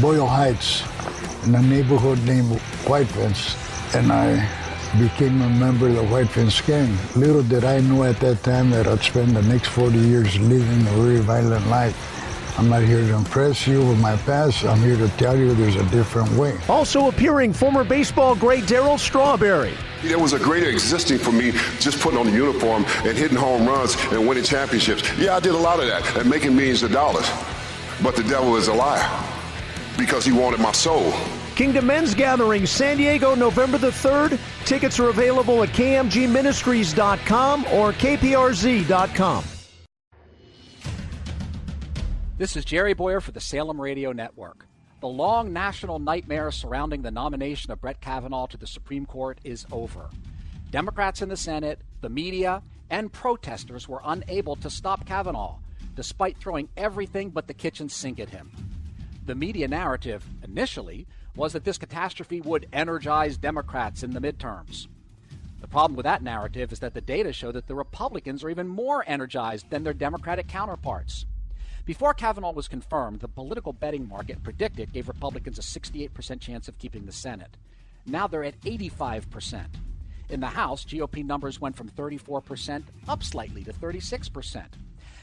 Boyle 0.00 0.26
Heights, 0.26 0.82
in 1.46 1.54
a 1.54 1.62
neighborhood 1.62 2.22
named 2.24 2.58
White 2.86 3.06
Fence 3.08 3.56
and 3.94 4.12
I 4.12 4.63
became 4.98 5.42
a 5.42 5.48
member 5.48 5.88
of 5.88 5.96
the 5.96 6.04
White 6.04 6.28
Fence 6.28 6.60
Gang. 6.60 6.96
Little 7.16 7.42
did 7.42 7.64
I 7.64 7.80
know 7.80 8.04
at 8.04 8.20
that 8.20 8.42
time 8.42 8.70
that 8.70 8.86
I'd 8.86 9.00
spend 9.00 9.34
the 9.34 9.42
next 9.42 9.68
40 9.68 9.98
years 9.98 10.38
living 10.38 10.80
a 10.86 10.90
very 11.02 11.18
violent 11.20 11.66
life. 11.66 11.96
I'm 12.56 12.68
not 12.68 12.82
here 12.82 13.00
to 13.00 13.14
impress 13.14 13.66
you 13.66 13.84
with 13.84 13.98
my 14.00 14.16
past. 14.18 14.64
I'm 14.64 14.78
here 14.78 14.96
to 14.96 15.08
tell 15.16 15.36
you 15.36 15.52
there's 15.54 15.74
a 15.74 15.84
different 15.90 16.30
way. 16.32 16.56
Also 16.68 17.08
appearing, 17.08 17.52
former 17.52 17.82
baseball 17.82 18.36
great 18.36 18.64
Darryl 18.64 18.96
Strawberry. 18.96 19.74
There 20.02 20.20
was 20.20 20.34
a 20.34 20.38
greater 20.38 20.68
existing 20.68 21.18
for 21.18 21.32
me 21.32 21.50
just 21.80 21.98
putting 22.00 22.18
on 22.18 22.26
the 22.26 22.32
uniform 22.32 22.84
and 23.04 23.18
hitting 23.18 23.36
home 23.36 23.66
runs 23.66 23.96
and 24.12 24.28
winning 24.28 24.44
championships. 24.44 25.02
Yeah, 25.18 25.34
I 25.34 25.40
did 25.40 25.54
a 25.54 25.58
lot 25.58 25.80
of 25.80 25.86
that 25.86 26.16
and 26.16 26.30
making 26.30 26.54
millions 26.54 26.84
of 26.84 26.92
dollars. 26.92 27.28
But 28.02 28.14
the 28.14 28.22
devil 28.22 28.54
is 28.56 28.68
a 28.68 28.74
liar 28.74 29.08
because 29.98 30.24
he 30.24 30.30
wanted 30.30 30.60
my 30.60 30.72
soul. 30.72 31.12
Kingdom 31.54 31.86
Men's 31.86 32.14
Gathering, 32.14 32.66
San 32.66 32.96
Diego, 32.96 33.34
November 33.34 33.78
the 33.78 33.90
3rd. 33.90 34.38
Tickets 34.64 34.98
are 34.98 35.08
available 35.08 35.62
at 35.62 35.68
kmgministries.com 35.70 37.64
or 37.66 37.92
kprz.com. 37.92 39.44
This 42.36 42.56
is 42.56 42.64
Jerry 42.64 42.94
Bowyer 42.94 43.20
for 43.20 43.30
the 43.30 43.40
Salem 43.40 43.80
Radio 43.80 44.10
Network. 44.10 44.66
The 45.00 45.06
long 45.06 45.52
national 45.52 46.00
nightmare 46.00 46.50
surrounding 46.50 47.02
the 47.02 47.10
nomination 47.10 47.70
of 47.70 47.80
Brett 47.80 48.00
Kavanaugh 48.00 48.46
to 48.46 48.56
the 48.56 48.66
Supreme 48.66 49.06
Court 49.06 49.38
is 49.44 49.66
over. 49.70 50.08
Democrats 50.70 51.22
in 51.22 51.28
the 51.28 51.36
Senate, 51.36 51.80
the 52.00 52.08
media, 52.08 52.60
and 52.90 53.12
protesters 53.12 53.88
were 53.88 54.00
unable 54.04 54.56
to 54.56 54.68
stop 54.68 55.06
Kavanaugh, 55.06 55.58
despite 55.94 56.38
throwing 56.38 56.68
everything 56.76 57.30
but 57.30 57.46
the 57.46 57.54
kitchen 57.54 57.88
sink 57.88 58.18
at 58.18 58.30
him. 58.30 58.50
The 59.26 59.34
media 59.34 59.68
narrative, 59.68 60.26
initially, 60.42 61.06
was 61.36 61.52
that 61.52 61.64
this 61.64 61.78
catastrophe 61.78 62.40
would 62.40 62.68
energize 62.72 63.36
Democrats 63.36 64.02
in 64.02 64.12
the 64.12 64.20
midterms. 64.20 64.86
The 65.60 65.68
problem 65.68 65.96
with 65.96 66.04
that 66.04 66.22
narrative 66.22 66.72
is 66.72 66.80
that 66.80 66.94
the 66.94 67.00
data 67.00 67.32
show 67.32 67.50
that 67.50 67.66
the 67.66 67.74
Republicans 67.74 68.44
are 68.44 68.50
even 68.50 68.68
more 68.68 69.02
energized 69.06 69.70
than 69.70 69.82
their 69.82 69.94
Democratic 69.94 70.46
counterparts. 70.46 71.26
Before 71.84 72.14
Kavanaugh 72.14 72.52
was 72.52 72.68
confirmed, 72.68 73.20
the 73.20 73.28
political 73.28 73.72
betting 73.72 74.08
market 74.08 74.42
predicted 74.42 74.92
gave 74.92 75.08
Republicans 75.08 75.58
a 75.58 75.62
68% 75.62 76.40
chance 76.40 76.68
of 76.68 76.78
keeping 76.78 77.06
the 77.06 77.12
Senate. 77.12 77.56
Now 78.06 78.26
they're 78.26 78.44
at 78.44 78.60
85%. 78.60 79.66
In 80.30 80.40
the 80.40 80.46
House, 80.46 80.84
GOP 80.84 81.24
numbers 81.24 81.60
went 81.60 81.76
from 81.76 81.88
34% 81.90 82.82
up 83.08 83.22
slightly 83.22 83.64
to 83.64 83.72
36%. 83.72 84.64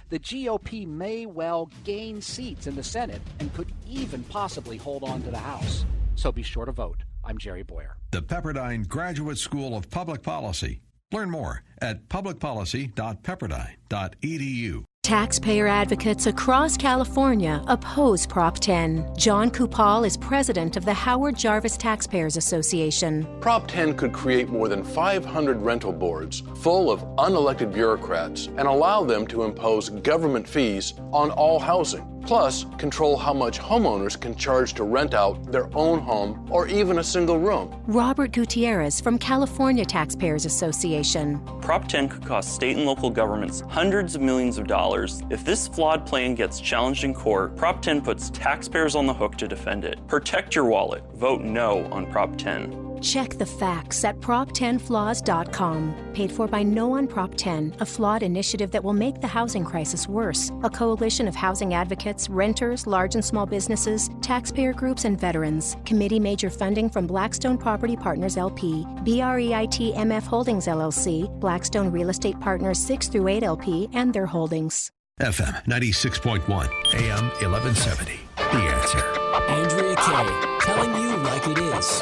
The 0.09 0.19
GOP 0.19 0.87
may 0.87 1.25
well 1.25 1.69
gain 1.83 2.21
seats 2.21 2.67
in 2.67 2.75
the 2.75 2.83
Senate 2.83 3.21
and 3.39 3.53
could 3.53 3.71
even 3.87 4.23
possibly 4.25 4.77
hold 4.77 5.03
on 5.03 5.21
to 5.23 5.31
the 5.31 5.37
House. 5.37 5.85
So 6.15 6.31
be 6.31 6.43
sure 6.43 6.65
to 6.65 6.71
vote. 6.71 7.03
I'm 7.23 7.37
Jerry 7.37 7.63
Bowyer. 7.63 7.97
The 8.11 8.21
Pepperdine 8.21 8.87
Graduate 8.87 9.37
School 9.37 9.75
of 9.75 9.89
Public 9.89 10.21
Policy. 10.21 10.81
Learn 11.11 11.29
more 11.29 11.63
at 11.81 12.07
publicpolicy.pepperdine.edu. 12.07 14.83
Taxpayer 15.03 15.67
advocates 15.67 16.27
across 16.27 16.77
California 16.77 17.63
oppose 17.67 18.27
Prop 18.27 18.59
10. 18.59 19.15
Jon 19.17 19.49
Coupal 19.49 20.05
is 20.05 20.15
president 20.15 20.77
of 20.77 20.85
the 20.85 20.93
Howard 20.93 21.35
Jarvis 21.35 21.75
Taxpayers 21.75 22.37
Association. 22.37 23.27
Prop 23.41 23.67
10 23.67 23.97
could 23.97 24.13
create 24.13 24.49
more 24.49 24.69
than 24.69 24.83
500 24.83 25.57
rental 25.57 25.91
boards 25.91 26.43
full 26.57 26.91
of 26.91 27.01
unelected 27.17 27.73
bureaucrats 27.73 28.47
and 28.57 28.67
allow 28.67 29.03
them 29.03 29.25
to 29.27 29.43
impose 29.43 29.89
government 29.89 30.47
fees 30.47 30.93
on 31.11 31.31
all 31.31 31.59
housing. 31.59 32.07
Plus, 32.25 32.65
control 32.77 33.17
how 33.17 33.33
much 33.33 33.59
homeowners 33.59 34.19
can 34.19 34.35
charge 34.35 34.73
to 34.73 34.83
rent 34.83 35.13
out 35.13 35.51
their 35.51 35.69
own 35.75 35.99
home 35.99 36.47
or 36.51 36.67
even 36.67 36.99
a 36.99 37.03
single 37.03 37.39
room. 37.39 37.73
Robert 37.87 38.31
Gutierrez 38.31 39.01
from 39.01 39.17
California 39.17 39.85
Taxpayers 39.85 40.45
Association. 40.45 41.41
Prop 41.61 41.87
10 41.87 42.09
could 42.09 42.25
cost 42.25 42.53
state 42.53 42.77
and 42.77 42.85
local 42.85 43.09
governments 43.09 43.61
hundreds 43.69 44.15
of 44.15 44.21
millions 44.21 44.57
of 44.57 44.67
dollars. 44.67 45.21
If 45.29 45.43
this 45.43 45.67
flawed 45.67 46.05
plan 46.05 46.35
gets 46.35 46.59
challenged 46.59 47.03
in 47.03 47.13
court, 47.13 47.55
Prop 47.55 47.81
10 47.81 48.01
puts 48.01 48.29
taxpayers 48.29 48.95
on 48.95 49.05
the 49.05 49.13
hook 49.13 49.37
to 49.37 49.47
defend 49.47 49.85
it. 49.85 50.05
Protect 50.07 50.55
your 50.55 50.65
wallet. 50.65 51.03
Vote 51.15 51.41
no 51.41 51.85
on 51.91 52.09
Prop 52.11 52.37
10. 52.37 52.90
Check 53.01 53.31
the 53.31 53.45
facts 53.45 54.03
at 54.03 54.19
prop10flaws.com. 54.19 56.11
Paid 56.13 56.31
for 56.31 56.47
by 56.47 56.61
No 56.61 56.93
on 56.93 57.07
Prop 57.07 57.33
10, 57.35 57.77
a 57.79 57.85
flawed 57.85 58.21
initiative 58.21 58.69
that 58.71 58.83
will 58.83 58.93
make 58.93 59.19
the 59.19 59.27
housing 59.27 59.65
crisis 59.65 60.07
worse. 60.07 60.51
A 60.63 60.69
coalition 60.69 61.27
of 61.27 61.35
housing 61.35 61.73
advocates, 61.73 62.29
renters, 62.29 62.85
large 62.85 63.15
and 63.15 63.25
small 63.25 63.47
businesses, 63.47 64.09
taxpayer 64.21 64.71
groups, 64.73 65.05
and 65.05 65.19
veterans. 65.19 65.77
Committee 65.85 66.19
major 66.19 66.51
funding 66.51 66.89
from 66.89 67.07
Blackstone 67.07 67.57
Property 67.57 67.95
Partners 67.95 68.37
LP, 68.37 68.85
BREIT 69.03 69.95
MF 69.95 70.23
Holdings 70.23 70.67
LLC, 70.67 71.27
Blackstone 71.39 71.91
Real 71.91 72.09
Estate 72.09 72.39
Partners 72.39 72.79
6 72.79 73.07
through 73.07 73.27
8 73.27 73.43
LP, 73.43 73.89
and 73.93 74.13
their 74.13 74.27
holdings. 74.27 74.91
FM 75.19 75.63
96.1, 75.65 76.41
AM 76.95 77.25
1170. 77.41 78.19
The 78.35 78.57
answer. 78.57 79.21
Andrea 79.49 79.95
Kaye, 79.95 80.57
telling 80.61 81.01
you 81.01 81.10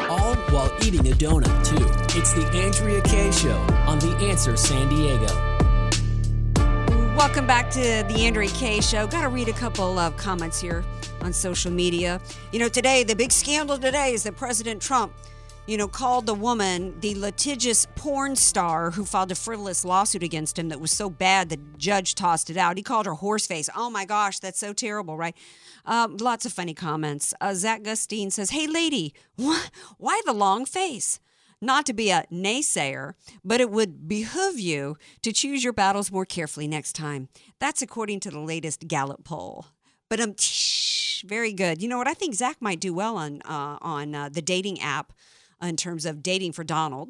all 0.02 0.36
while 0.52 0.72
eating 0.84 1.08
a 1.08 1.16
donut, 1.16 1.66
too. 1.66 1.86
It's 2.18 2.34
the 2.34 2.46
Andrea 2.54 3.02
Kaye 3.02 3.32
Show 3.32 3.58
on 3.88 4.00
The 4.00 4.14
Answer 4.22 4.58
San 4.58 4.90
Diego. 4.90 5.28
Welcome 7.16 7.48
back 7.48 7.70
to 7.72 7.80
the 7.80 8.26
Andrea 8.26 8.50
Kaye 8.50 8.82
Show. 8.82 9.08
Got 9.08 9.22
to 9.22 9.30
read 9.30 9.48
a 9.48 9.54
couple 9.54 9.98
of 9.98 10.18
comments 10.18 10.60
here 10.60 10.84
on 11.22 11.32
social 11.32 11.72
media. 11.72 12.20
You 12.52 12.60
know, 12.60 12.68
today, 12.68 13.04
the 13.04 13.16
big 13.16 13.32
scandal 13.32 13.78
today 13.78 14.14
is 14.14 14.24
that 14.24 14.36
President 14.36 14.82
Trump, 14.82 15.14
you 15.70 15.78
know, 15.78 15.88
called 15.88 16.26
the 16.26 16.34
woman 16.34 17.00
the 17.00 17.14
litigious 17.14 17.86
porn 17.96 18.36
star 18.36 18.90
who 18.90 19.06
filed 19.06 19.32
a 19.32 19.36
frivolous 19.36 19.86
lawsuit 19.86 20.24
against 20.24 20.58
him 20.58 20.70
that 20.70 20.82
was 20.82 20.92
so 20.92 21.12
bad 21.12 21.50
the 21.50 21.60
judge 21.78 22.16
tossed 22.16 22.50
it 22.50 22.58
out. 22.58 22.76
He 22.76 22.82
called 22.82 23.06
her 23.06 23.14
horseface. 23.14 23.70
Oh 23.76 23.92
my 23.92 24.04
gosh, 24.04 24.40
that's 24.40 24.58
so 24.58 24.74
terrible, 24.74 25.16
right? 25.16 25.38
Um, 25.86 26.18
lots 26.18 26.44
of 26.44 26.54
funny 26.54 26.74
comments. 26.74 27.36
Uh, 27.40 27.54
Zach 27.54 27.84
Gustine 27.84 28.32
says, 28.32 28.50
Hey, 28.50 28.66
lady, 28.66 29.14
wh- 29.40 29.68
why 30.00 30.20
the 30.26 30.34
long 30.34 30.66
face? 30.66 31.20
Not 31.62 31.86
to 31.86 31.94
be 31.94 32.10
a 32.10 32.26
naysayer, 32.32 33.14
but 33.46 33.62
it 33.62 33.70
would 33.70 34.08
behoove 34.08 34.60
you 34.60 34.98
to 35.22 35.32
choose 35.32 35.64
your 35.64 35.74
battles 35.74 36.12
more 36.12 36.26
carefully 36.26 36.68
next 36.68 36.94
time. 36.94 37.30
That's 37.60 37.84
according 37.84 38.22
to 38.22 38.32
the 38.32 38.40
latest 38.40 38.88
Gallup 38.88 39.24
poll. 39.24 39.68
But 40.10 40.20
um, 40.20 40.36
shh, 40.36 41.22
very 41.22 41.54
good. 41.54 41.80
You 41.80 41.90
know 41.90 42.00
what? 42.00 42.08
I 42.08 42.16
think 42.16 42.34
Zach 42.34 42.58
might 42.60 42.80
do 42.80 42.92
well 42.92 43.18
on 43.18 43.44
uh, 43.46 43.78
on 43.82 44.16
uh, 44.16 44.30
the 44.30 44.42
dating 44.42 44.82
app 44.82 45.14
in 45.62 45.76
terms 45.78 46.06
of 46.06 46.22
dating 46.24 46.54
for 46.54 46.64
Donald. 46.64 47.10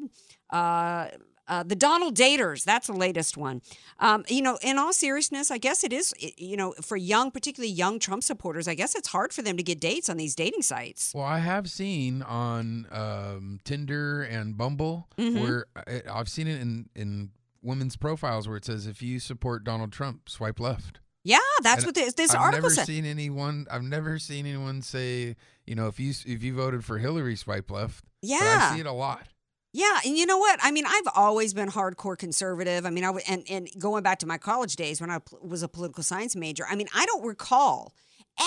Uh, 0.50 1.08
uh, 1.48 1.64
the 1.64 1.74
Donald 1.74 2.14
Daters, 2.16 2.62
that's 2.62 2.86
the 2.86 2.92
latest 2.92 3.36
one. 3.36 3.60
Um, 3.98 4.24
you 4.28 4.40
know, 4.40 4.56
in 4.62 4.78
all 4.78 4.92
seriousness, 4.92 5.50
I 5.50 5.58
guess 5.58 5.82
it 5.82 5.92
is, 5.92 6.14
you 6.38 6.56
know, 6.56 6.74
for 6.80 6.96
young, 6.96 7.32
particularly 7.32 7.72
young 7.72 7.98
Trump 7.98 8.22
supporters, 8.22 8.68
I 8.68 8.74
guess 8.76 8.94
it's 8.94 9.08
hard 9.08 9.32
for 9.32 9.42
them 9.42 9.56
to 9.56 9.62
get 9.64 9.80
dates 9.80 10.08
on 10.08 10.16
these 10.16 10.36
dating 10.36 10.62
sites. 10.62 11.12
Well, 11.12 11.24
I 11.24 11.40
have 11.40 11.68
seen 11.68 12.22
on 12.22 12.86
um, 12.92 13.58
Tinder 13.64 14.22
and 14.22 14.56
Bumble 14.56 15.08
Mhm. 15.18 15.40
where 15.42 15.66
I, 15.74 16.02
I've 16.12 16.28
seen 16.28 16.46
it 16.46 16.60
in, 16.60 16.88
in 16.94 17.30
women's 17.62 17.96
profiles 17.96 18.46
where 18.46 18.56
it 18.56 18.64
says, 18.64 18.86
if 18.86 19.02
you 19.02 19.18
support 19.18 19.64
Donald 19.64 19.90
Trump, 19.90 20.28
swipe 20.28 20.60
left. 20.60 21.00
Yeah, 21.24 21.38
that's 21.64 21.78
And 21.78 21.86
what 21.86 21.94
this, 21.96 22.14
this 22.14 22.30
I've 22.32 22.40
article 22.42 22.62
never 22.68 22.74
said. 22.76 22.86
seen 22.86 23.04
anyone. 23.04 23.66
I've 23.70 23.82
never 23.82 24.20
seen 24.20 24.46
anyone 24.46 24.82
say, 24.82 25.34
you 25.66 25.74
know, 25.74 25.88
if 25.88 25.98
you 25.98 26.10
if 26.26 26.42
you 26.44 26.54
voted 26.54 26.84
for 26.84 26.96
Hillary, 26.98 27.34
swipe 27.36 27.70
left. 27.72 28.04
Yeah. 28.22 28.70
I 28.70 28.74
see 28.74 28.80
it 28.80 28.86
a 28.86 28.92
lot. 28.92 29.26
Yeah, 29.72 30.00
and 30.04 30.18
you 30.18 30.26
know 30.26 30.38
what? 30.38 30.58
I 30.62 30.72
mean, 30.72 30.84
I've 30.84 31.08
always 31.14 31.54
been 31.54 31.68
hardcore 31.68 32.18
conservative. 32.18 32.84
I 32.84 32.90
mean, 32.90 33.04
I 33.04 33.08
w- 33.08 33.24
and 33.28 33.44
and 33.48 33.68
going 33.78 34.02
back 34.02 34.18
to 34.20 34.26
my 34.26 34.36
college 34.36 34.74
days 34.74 35.00
when 35.00 35.10
I 35.10 35.20
pl- 35.20 35.38
was 35.42 35.62
a 35.62 35.68
political 35.68 36.02
science 36.02 36.34
major. 36.34 36.64
I 36.68 36.74
mean, 36.74 36.88
I 36.92 37.06
don't 37.06 37.24
recall 37.24 37.94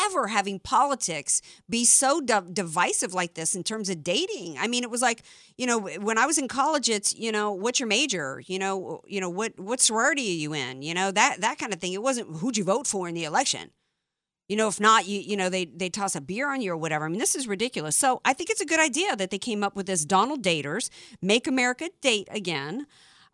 ever 0.05 0.28
having 0.28 0.59
politics 0.59 1.41
be 1.69 1.86
so 1.86 2.19
div- 2.19 2.53
divisive 2.53 3.13
like 3.13 3.36
this 3.36 3.55
in 3.55 3.63
terms 3.63 3.89
of 3.89 4.03
dating. 4.03 4.57
I 4.57 4.67
mean, 4.67 4.84
it 4.84 4.89
was 4.89 5.01
like, 5.01 5.24
you 5.57 5.65
know, 5.65 5.80
when 5.80 6.17
I 6.17 6.26
was 6.26 6.38
in 6.38 6.47
college, 6.47 6.89
it's, 6.89 7.15
you 7.15 7.32
know, 7.32 7.51
what's 7.51 7.80
your 7.80 7.88
major? 7.88 8.41
You 8.45 8.59
know, 8.59 9.01
you 9.07 9.21
know, 9.21 9.30
what 9.30 9.57
what 9.57 9.80
sorority 9.80 10.24
are 10.30 10.36
you 10.36 10.53
in? 10.53 10.82
You 10.82 10.93
know, 10.93 11.11
that 11.11 11.39
that 11.39 11.57
kind 11.57 11.71
of 11.74 11.80
thing. 11.80 11.93
It 11.93 12.03
wasn't 12.03 12.36
who'd 12.38 12.57
you 12.57 12.65
vote 12.65 12.86
for 12.86 13.07
in 13.07 13.13
the 13.15 13.24
election. 13.24 13.71
You 14.49 14.57
know, 14.57 14.67
if 14.67 14.79
not, 14.79 15.07
you 15.07 15.19
you 15.19 15.37
know 15.37 15.49
they 15.49 15.65
they 15.65 15.89
toss 15.89 16.15
a 16.15 16.21
beer 16.21 16.51
on 16.51 16.61
you 16.61 16.73
or 16.73 16.77
whatever. 16.77 17.05
I 17.05 17.09
mean, 17.09 17.19
this 17.19 17.35
is 17.35 17.47
ridiculous. 17.47 17.95
So 17.95 18.21
I 18.25 18.33
think 18.33 18.49
it's 18.49 18.61
a 18.61 18.65
good 18.65 18.79
idea 18.79 19.15
that 19.15 19.29
they 19.29 19.39
came 19.39 19.63
up 19.63 19.75
with 19.75 19.85
this 19.85 20.05
Donald 20.05 20.43
Daters, 20.43 20.89
Make 21.21 21.47
America 21.47 21.89
Date 22.01 22.27
Again. 22.31 22.85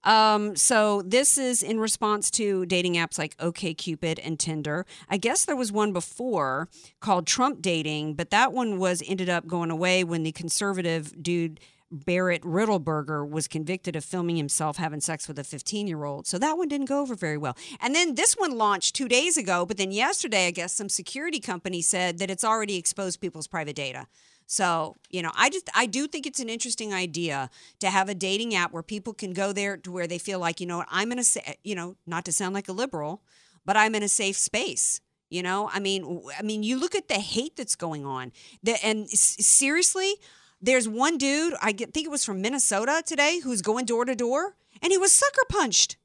Um, 0.04 0.56
so 0.56 1.02
this 1.02 1.38
is 1.38 1.62
in 1.62 1.80
response 1.80 2.32
to 2.32 2.66
dating 2.66 2.94
apps 2.94 3.20
like 3.20 3.36
OKCupid 3.38 4.20
and 4.24 4.40
Tinder. 4.40 4.86
I 5.10 5.18
guess 5.18 5.46
there 5.46 5.58
was 5.58 5.72
one 5.72 5.92
before 5.92 6.70
called 7.02 7.28
Trump 7.28 7.62
Dating, 7.62 8.14
but 8.14 8.30
that 8.30 8.54
one 8.54 8.80
was 8.80 9.04
ended 9.06 9.30
up 9.30 9.46
going 9.46 9.72
away 9.72 10.04
when 10.04 10.24
the 10.24 10.32
conservative 10.32 11.22
dude 11.22 11.60
Barrett 11.92 12.44
Riddleberger 12.44 13.28
was 13.28 13.48
convicted 13.48 13.96
of 13.96 14.06
filming 14.06 14.36
himself 14.36 14.78
having 14.78 15.02
sex 15.02 15.28
with 15.28 15.40
a 15.40 15.44
15 15.44 15.88
year 15.88 16.04
old. 16.04 16.28
So 16.28 16.38
that 16.38 16.58
one 16.58 16.68
didn't 16.68 16.88
go 16.88 17.02
over 17.02 17.16
very 17.16 17.38
well. 17.38 17.58
And 17.82 17.96
then 17.96 18.16
this 18.16 18.36
one 18.36 18.58
launched 18.58 18.96
two 18.96 19.08
days 19.08 19.38
ago, 19.38 19.66
but 19.66 19.78
then 19.78 19.92
yesterday, 19.92 20.48
I 20.48 20.52
guess 20.52 20.74
some 20.74 20.90
security 20.90 21.40
company 21.40 21.82
said 21.82 22.20
that 22.20 22.30
it's 22.30 22.44
already 22.44 22.78
exposed 22.78 23.20
people's 23.20 23.48
private 23.48 23.76
data. 23.76 24.08
So, 24.46 24.96
you 25.10 25.22
know, 25.22 25.32
I 25.36 25.50
just 25.50 25.70
I 25.76 25.86
do 25.86 26.08
think 26.08 26.26
it's 26.26 26.40
an 26.40 26.50
interesting 26.50 26.94
idea 26.94 27.52
to 27.80 27.90
have 27.90 28.10
a 28.10 28.16
dating 28.16 28.56
app 28.56 28.72
where 28.72 28.82
people 28.82 29.14
can 29.14 29.32
go 29.32 29.54
there 29.54 29.78
to 29.78 29.92
where 29.92 30.08
they 30.08 30.18
feel 30.18 30.40
like, 30.40 30.60
you 30.60 30.66
know, 30.66 30.84
I'm 30.90 31.12
in 31.12 31.20
a 31.20 31.24
you 31.64 31.76
know, 31.76 31.96
not 32.08 32.26
to 32.26 32.34
sound 32.34 32.56
like 32.56 32.68
a 32.68 32.72
liberal, 32.72 33.22
but 33.66 33.78
I'm 33.78 33.94
in 33.94 34.02
a 34.02 34.08
safe 34.08 34.38
space. 34.38 35.02
You 35.30 35.44
know, 35.44 35.70
I 35.72 35.80
mean, 35.80 36.24
I 36.38 36.42
mean, 36.42 36.64
you 36.64 36.80
look 36.80 36.96
at 36.96 37.08
the 37.08 37.20
hate 37.20 37.56
that's 37.56 37.76
going 37.76 38.04
on. 38.04 38.32
The, 38.64 38.84
and 38.84 39.08
seriously, 39.08 40.16
there's 40.62 40.88
one 40.88 41.18
dude, 41.18 41.54
I 41.62 41.72
think 41.72 42.06
it 42.06 42.12
was 42.12 42.26
from 42.26 42.42
Minnesota 42.42 43.02
today, 43.06 43.40
who's 43.40 43.62
going 43.62 43.86
door 43.86 44.06
to 44.06 44.16
door, 44.16 44.56
and 44.82 44.92
he 44.92 44.98
was 44.98 45.12
sucker 45.12 45.44
punched. 45.50 45.98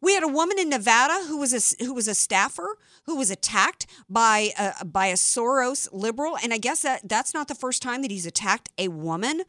We 0.00 0.14
had 0.14 0.22
a 0.22 0.28
woman 0.28 0.58
in 0.58 0.68
Nevada 0.68 1.26
who 1.28 1.38
was 1.38 1.54
a 1.54 1.84
who 1.84 1.94
was 1.94 2.08
a 2.08 2.14
staffer 2.14 2.76
who 3.04 3.16
was 3.16 3.30
attacked 3.30 3.86
by 4.08 4.50
a, 4.58 4.84
by 4.84 5.06
a 5.06 5.14
Soros 5.14 5.88
liberal, 5.92 6.36
and 6.42 6.52
I 6.52 6.58
guess 6.58 6.82
that 6.82 7.08
that's 7.08 7.32
not 7.32 7.48
the 7.48 7.54
first 7.54 7.80
time 7.80 8.02
that 8.02 8.10
he's 8.10 8.26
attacked 8.26 8.70
a 8.76 8.88
woman. 8.88 9.42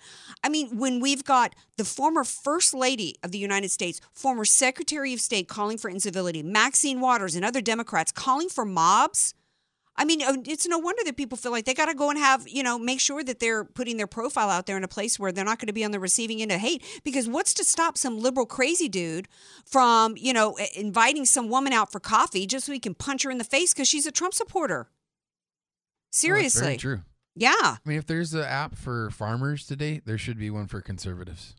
I 0.43 0.49
mean, 0.49 0.77
when 0.77 0.99
we've 0.99 1.23
got 1.23 1.55
the 1.77 1.85
former 1.85 2.23
First 2.23 2.73
Lady 2.73 3.15
of 3.23 3.31
the 3.31 3.37
United 3.37 3.71
States, 3.71 3.99
former 4.13 4.45
Secretary 4.45 5.13
of 5.13 5.19
State 5.19 5.47
calling 5.47 5.77
for 5.77 5.89
incivility, 5.89 6.43
Maxine 6.43 7.01
Waters, 7.01 7.35
and 7.35 7.43
other 7.43 7.61
Democrats 7.61 8.11
calling 8.11 8.49
for 8.49 8.65
mobs. 8.65 9.33
I 9.97 10.03
mean, 10.03 10.21
uh, 10.21 10.35
it's 10.45 10.67
no 10.67 10.77
wonder 10.77 11.03
that 11.05 11.15
people 11.15 11.37
feel 11.37 11.51
like 11.51 11.63
they 11.65 11.73
got 11.73 11.85
to 11.85 11.93
go 11.93 12.09
and 12.09 12.19
have, 12.19 12.47
you 12.47 12.63
know, 12.63 12.77
make 12.77 12.99
sure 12.99 13.23
that 13.23 13.39
they're 13.39 13.63
putting 13.63 13.95
their 13.95 14.07
profile 14.07 14.49
out 14.49 14.65
there 14.65 14.75
in 14.75 14.83
a 14.83 14.89
place 14.89 15.17
where 15.17 15.31
they're 15.31 15.45
not 15.45 15.57
going 15.59 15.67
to 15.67 15.73
be 15.73 15.85
on 15.85 15.91
the 15.91 15.99
receiving 15.99 16.41
end 16.41 16.51
of 16.51 16.59
hate. 16.59 16.83
Because 17.03 17.29
what's 17.29 17.53
to 17.53 17.63
stop 17.63 17.97
some 17.97 18.19
liberal 18.19 18.45
crazy 18.45 18.89
dude 18.89 19.29
from, 19.65 20.15
you 20.17 20.33
know, 20.33 20.57
inviting 20.75 21.25
some 21.25 21.49
woman 21.49 21.71
out 21.71 21.91
for 21.91 21.99
coffee 22.01 22.45
just 22.45 22.65
so 22.65 22.73
he 22.73 22.79
can 22.79 22.93
punch 22.93 23.23
her 23.23 23.31
in 23.31 23.37
the 23.37 23.45
face 23.45 23.73
because 23.73 23.87
she's 23.87 24.05
a 24.05 24.11
Trump 24.11 24.33
supporter? 24.33 24.89
Seriously. 26.11 26.61
Oh, 26.61 26.65
very 26.65 26.77
true. 26.77 27.01
Yeah. 27.35 27.51
I 27.59 27.77
mean, 27.85 27.97
if 27.97 28.05
there's 28.05 28.33
an 28.33 28.43
app 28.43 28.75
for 28.77 29.09
farmers 29.11 29.65
today, 29.65 30.01
there 30.05 30.17
should 30.17 30.37
be 30.37 30.49
one 30.49 30.67
for 30.67 30.81
conservatives. 30.81 31.55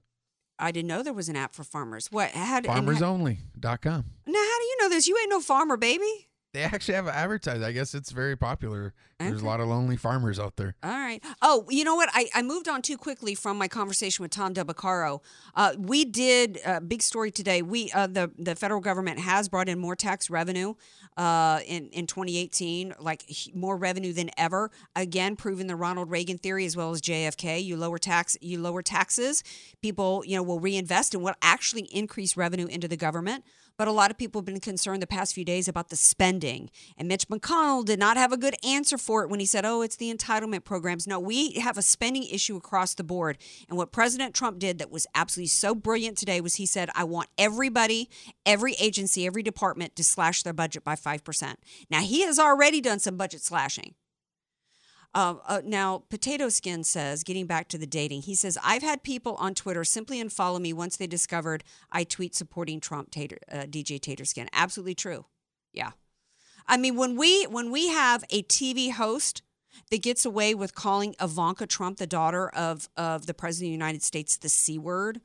I 0.58 0.72
didn't 0.72 0.88
know 0.88 1.02
there 1.02 1.12
was 1.12 1.28
an 1.28 1.36
app 1.36 1.54
for 1.54 1.64
farmers. 1.64 2.08
What? 2.10 2.30
How, 2.30 2.60
d- 2.60 2.68
and 2.68 2.76
how, 2.88 2.92
FarmersOnly.com. 2.92 4.04
now, 4.26 4.38
how 4.38 4.58
do 4.58 4.64
you 4.64 4.76
know 4.80 4.88
this? 4.88 5.06
You 5.06 5.18
ain't 5.20 5.30
no 5.30 5.40
farmer, 5.40 5.76
baby. 5.76 6.28
They 6.56 6.62
actually 6.62 6.94
have 6.94 7.06
it 7.06 7.14
advertised. 7.14 7.62
I 7.62 7.72
guess 7.72 7.94
it's 7.94 8.10
very 8.10 8.34
popular. 8.34 8.94
There's 9.18 9.42
a 9.42 9.44
lot 9.44 9.60
of 9.60 9.68
lonely 9.68 9.98
farmers 9.98 10.38
out 10.38 10.56
there. 10.56 10.74
All 10.82 10.90
right. 10.90 11.22
Oh, 11.42 11.66
you 11.68 11.84
know 11.84 11.94
what? 11.94 12.08
I, 12.14 12.28
I 12.34 12.40
moved 12.40 12.66
on 12.66 12.80
too 12.80 12.96
quickly 12.96 13.34
from 13.34 13.58
my 13.58 13.68
conversation 13.68 14.22
with 14.22 14.30
Tom 14.30 14.54
Del 14.54 14.64
Beccaro. 14.64 15.20
Uh, 15.54 15.74
we 15.78 16.06
did 16.06 16.58
a 16.64 16.80
big 16.80 17.02
story 17.02 17.30
today. 17.30 17.60
We 17.60 17.90
uh, 17.92 18.06
the 18.06 18.30
the 18.38 18.54
federal 18.54 18.80
government 18.80 19.20
has 19.20 19.50
brought 19.50 19.68
in 19.68 19.78
more 19.78 19.94
tax 19.96 20.30
revenue 20.30 20.72
uh, 21.18 21.60
in 21.66 21.88
in 21.90 22.06
2018, 22.06 22.94
like 23.00 23.24
more 23.54 23.76
revenue 23.76 24.14
than 24.14 24.30
ever. 24.38 24.70
Again, 24.94 25.36
proving 25.36 25.66
the 25.66 25.76
Ronald 25.76 26.10
Reagan 26.10 26.38
theory 26.38 26.64
as 26.64 26.74
well 26.74 26.90
as 26.90 27.02
JFK. 27.02 27.62
You 27.62 27.76
lower 27.76 27.98
tax, 27.98 28.34
you 28.40 28.58
lower 28.62 28.80
taxes, 28.80 29.44
people 29.82 30.22
you 30.26 30.36
know 30.36 30.42
will 30.42 30.60
reinvest 30.60 31.14
and 31.14 31.22
will 31.22 31.34
actually 31.42 31.82
increase 31.92 32.34
revenue 32.34 32.66
into 32.66 32.88
the 32.88 32.96
government. 32.96 33.44
But 33.76 33.88
a 33.88 33.92
lot 33.92 34.10
of 34.10 34.16
people 34.16 34.40
have 34.40 34.46
been 34.46 34.60
concerned 34.60 35.02
the 35.02 35.06
past 35.06 35.34
few 35.34 35.44
days 35.44 35.68
about 35.68 35.90
the 35.90 35.96
spending. 35.96 36.70
And 36.96 37.08
Mitch 37.08 37.28
McConnell 37.28 37.84
did 37.84 37.98
not 37.98 38.16
have 38.16 38.32
a 38.32 38.36
good 38.36 38.54
answer 38.64 38.96
for 38.96 39.22
it 39.22 39.28
when 39.28 39.40
he 39.40 39.46
said, 39.46 39.64
oh, 39.64 39.82
it's 39.82 39.96
the 39.96 40.12
entitlement 40.12 40.64
programs. 40.64 41.06
No, 41.06 41.20
we 41.20 41.52
have 41.54 41.76
a 41.76 41.82
spending 41.82 42.24
issue 42.24 42.56
across 42.56 42.94
the 42.94 43.04
board. 43.04 43.38
And 43.68 43.76
what 43.76 43.92
President 43.92 44.34
Trump 44.34 44.58
did 44.58 44.78
that 44.78 44.90
was 44.90 45.06
absolutely 45.14 45.48
so 45.48 45.74
brilliant 45.74 46.16
today 46.16 46.40
was 46.40 46.54
he 46.54 46.66
said, 46.66 46.88
I 46.94 47.04
want 47.04 47.28
everybody, 47.36 48.08
every 48.44 48.74
agency, 48.74 49.26
every 49.26 49.42
department 49.42 49.96
to 49.96 50.04
slash 50.04 50.42
their 50.42 50.52
budget 50.52 50.84
by 50.84 50.94
5%. 50.94 51.54
Now, 51.90 52.00
he 52.00 52.22
has 52.22 52.38
already 52.38 52.80
done 52.80 52.98
some 52.98 53.16
budget 53.16 53.42
slashing. 53.42 53.94
Uh, 55.16 55.36
uh, 55.48 55.62
now, 55.64 56.02
Potato 56.10 56.50
Skin 56.50 56.84
says, 56.84 57.24
getting 57.24 57.46
back 57.46 57.68
to 57.68 57.78
the 57.78 57.86
dating, 57.86 58.20
he 58.20 58.34
says, 58.34 58.58
I've 58.62 58.82
had 58.82 59.02
people 59.02 59.34
on 59.36 59.54
Twitter 59.54 59.82
simply 59.82 60.22
unfollow 60.22 60.60
me 60.60 60.74
once 60.74 60.98
they 60.98 61.06
discovered 61.06 61.64
I 61.90 62.04
tweet 62.04 62.34
supporting 62.34 62.80
Trump, 62.80 63.10
Tater, 63.10 63.38
uh, 63.50 63.60
DJ 63.60 63.98
Tater 63.98 64.26
Skin. 64.26 64.50
Absolutely 64.52 64.94
true. 64.94 65.24
Yeah. 65.72 65.92
I 66.66 66.76
mean, 66.76 66.96
when 66.96 67.16
we 67.16 67.44
when 67.44 67.70
we 67.70 67.88
have 67.88 68.24
a 68.28 68.42
TV 68.42 68.92
host 68.92 69.40
that 69.90 70.02
gets 70.02 70.26
away 70.26 70.54
with 70.54 70.74
calling 70.74 71.14
Ivanka 71.18 71.66
Trump, 71.66 71.96
the 71.96 72.06
daughter 72.06 72.50
of 72.50 72.90
of 72.94 73.24
the 73.24 73.32
president 73.32 73.68
of 73.68 73.70
the 73.70 73.84
United 73.84 74.02
States, 74.02 74.36
the 74.36 74.50
c 74.50 74.78
word, 74.78 75.22